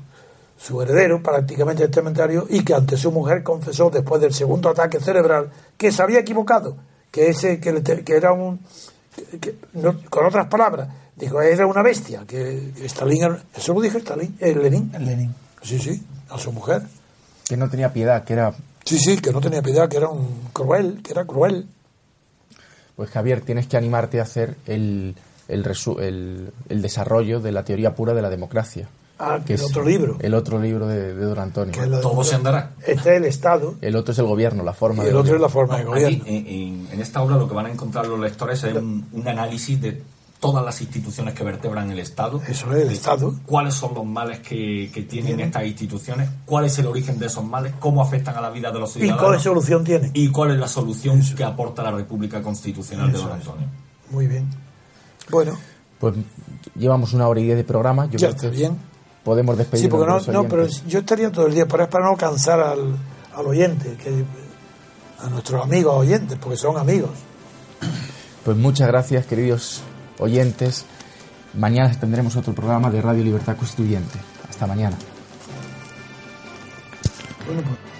su 0.56 0.80
heredero, 0.82 1.22
prácticamente 1.22 1.84
testamentario, 1.86 2.46
y 2.48 2.62
que 2.64 2.74
ante 2.74 2.96
su 2.96 3.10
mujer 3.12 3.42
confesó 3.42 3.90
después 3.90 4.20
del 4.20 4.32
segundo 4.32 4.68
ataque 4.70 5.00
cerebral 5.00 5.50
que 5.76 5.90
se 5.92 6.02
había 6.02 6.20
equivocado, 6.20 6.76
que 7.10 7.28
ese 7.28 7.58
que, 7.60 7.72
le 7.72 7.82
que 7.82 8.14
era 8.16 8.32
un 8.32 8.60
que- 9.14 9.38
que- 9.38 9.54
no- 9.74 10.00
con 10.08 10.26
otras 10.26 10.46
palabras, 10.46 10.88
dijo 11.16 11.40
era 11.42 11.66
una 11.66 11.82
bestia, 11.82 12.24
que, 12.26 12.72
que 12.76 12.86
Stalin 12.86 13.36
eso 13.56 13.74
lo 13.74 13.80
dijo 13.80 13.98
Stalin, 13.98 14.36
eh, 14.40 14.54
Lenin, 14.54 14.92
Lenin. 15.00 15.34
sí, 15.62 15.78
sí, 15.78 16.02
a 16.30 16.38
su 16.38 16.52
mujer, 16.52 16.82
Que 17.48 17.56
no 17.56 17.68
tenía 17.68 17.92
piedad, 17.92 18.22
que 18.24 18.34
era... 18.34 18.52
sí, 18.84 18.98
sí, 18.98 19.16
que 19.18 19.32
no 19.32 19.40
tenía 19.40 19.62
piedad, 19.62 19.88
que 19.88 19.96
era 19.96 20.08
un 20.08 20.48
cruel, 20.52 21.00
que 21.02 21.12
era 21.12 21.24
cruel, 21.24 21.66
Pues 22.94 23.10
Javier, 23.10 23.40
tienes 23.42 23.66
que 23.66 23.76
animarte 23.76 24.20
a 24.20 24.24
hacer 24.24 24.56
el, 24.66 25.16
el, 25.48 25.64
resu- 25.64 26.00
el, 26.00 26.50
el 26.68 26.82
desarrollo 26.82 27.40
de 27.40 27.52
la 27.52 27.64
teoría 27.64 27.94
pura 27.94 28.14
de 28.14 28.22
la 28.22 28.30
democracia. 28.30 28.88
Ah, 29.20 29.40
que 29.44 29.54
el 29.54 29.60
es 29.60 29.66
otro 29.66 29.84
libro. 29.84 30.16
El 30.20 30.32
otro 30.34 30.60
libro 30.60 30.86
de, 30.86 31.12
de 31.14 31.24
Don 31.24 31.40
Antonio. 31.40 31.72
que 31.74 31.80
es 31.82 32.00
Todo 32.00 32.22
se 32.22 32.36
andará. 32.36 32.70
Este 32.86 32.92
es 33.10 33.16
el 33.16 33.24
Estado 33.24 33.74
El 33.80 33.96
otro 33.96 34.12
es 34.12 34.18
el 34.20 34.26
gobierno, 34.26 34.62
la 34.62 34.72
forma 34.74 35.02
y 35.02 35.06
de 35.06 35.10
el 35.10 35.16
otro 35.16 35.34
es 35.34 35.40
la 35.40 35.48
forma 35.48 35.76
de 35.78 35.82
No, 35.84 35.90
gobierno. 35.90 36.22
aquí, 36.22 36.36
en, 36.36 36.46
en- 36.46 36.88
en 36.92 37.00
esta 37.00 37.20
obra 37.22 37.36
lo 37.36 37.48
que 37.48 37.54
van 37.54 37.66
a 37.66 37.70
encontrar 37.72 38.06
los 38.06 38.20
lectores 38.20 38.62
es 38.62 38.76
un, 38.76 39.08
un 39.10 39.26
análisis 39.26 39.80
de 39.80 40.00
todas 40.38 40.64
las 40.64 40.80
instituciones 40.80 41.34
que 41.34 41.42
vertebran 41.42 41.90
el 41.90 41.98
Estado. 41.98 42.40
Eso 42.46 42.72
es, 42.72 42.84
el 42.84 42.92
Estado. 42.92 43.34
¿Cuáles 43.44 43.74
son 43.74 43.92
los 43.92 44.06
males 44.06 44.38
que, 44.38 44.88
que 44.94 45.02
tienen 45.02 45.40
estas 45.40 45.66
instituciones? 45.66 46.28
¿Cuál 46.46 46.66
es 46.66 46.78
el 46.78 46.86
origen 46.86 47.18
de 47.18 47.26
esos 47.26 47.42
males? 47.44 47.72
¿Cómo 47.80 48.00
afectan 48.02 48.36
a 48.36 48.40
la 48.40 48.50
vida 48.50 48.70
de 48.70 48.78
los 48.78 48.90
¿Y 48.94 49.00
ciudadanos? 49.00 49.24
cuál 49.24 49.40
solución 49.40 49.82
tiene? 49.82 50.12
¿Y 50.14 50.28
cuál 50.28 50.52
es 50.52 50.58
la 50.60 50.68
solución 50.68 51.20
que 51.36 51.42
aporta 51.42 51.82
la 51.82 51.90
República 51.90 52.40
Constitucional 52.40 53.10
de 53.10 53.18
Don 53.18 53.26
es. 53.30 53.34
Antonio? 53.34 53.66
Muy 54.12 54.28
bien. 54.28 54.46
Bueno, 55.30 55.58
Pues 55.98 56.14
llevamos 56.76 57.12
una 57.12 57.28
hora 57.28 57.40
y 57.40 57.44
diez 57.44 57.56
de 57.56 57.64
programa. 57.64 58.06
Yo 58.06 58.12
ya 58.12 58.28
creo 58.28 58.30
está 58.30 58.50
que 58.50 58.56
bien. 58.56 58.78
podemos 59.24 59.56
despedirnos 59.58 59.84
Sí, 59.84 59.90
porque 59.90 60.04
de 60.04 60.10
no, 60.10 60.16
los 60.16 60.28
no, 60.28 60.48
pero 60.48 60.66
yo 60.86 60.98
estaría 61.00 61.30
todo 61.32 61.46
el 61.46 61.54
día, 61.54 61.66
pero 61.66 61.82
es 61.84 61.88
para 61.88 62.08
no 62.10 62.16
cansar 62.16 62.60
al, 62.60 62.96
al 63.34 63.46
oyente, 63.46 63.96
que, 64.02 64.24
a 65.20 65.28
nuestros 65.28 65.62
amigos 65.62 65.94
oyentes, 65.96 66.38
porque 66.40 66.56
son 66.56 66.76
amigos. 66.76 67.10
Pues 68.44 68.56
muchas 68.56 68.88
gracias, 68.88 69.26
queridos 69.26 69.82
oyentes. 70.18 70.84
Mañana 71.54 71.90
tendremos 71.98 72.36
otro 72.36 72.54
programa 72.54 72.90
de 72.90 73.02
Radio 73.02 73.24
Libertad 73.24 73.56
Constituyente. 73.56 74.18
Hasta 74.48 74.66
mañana. 74.66 74.96
Bueno, 77.46 77.62
pues. 77.62 77.97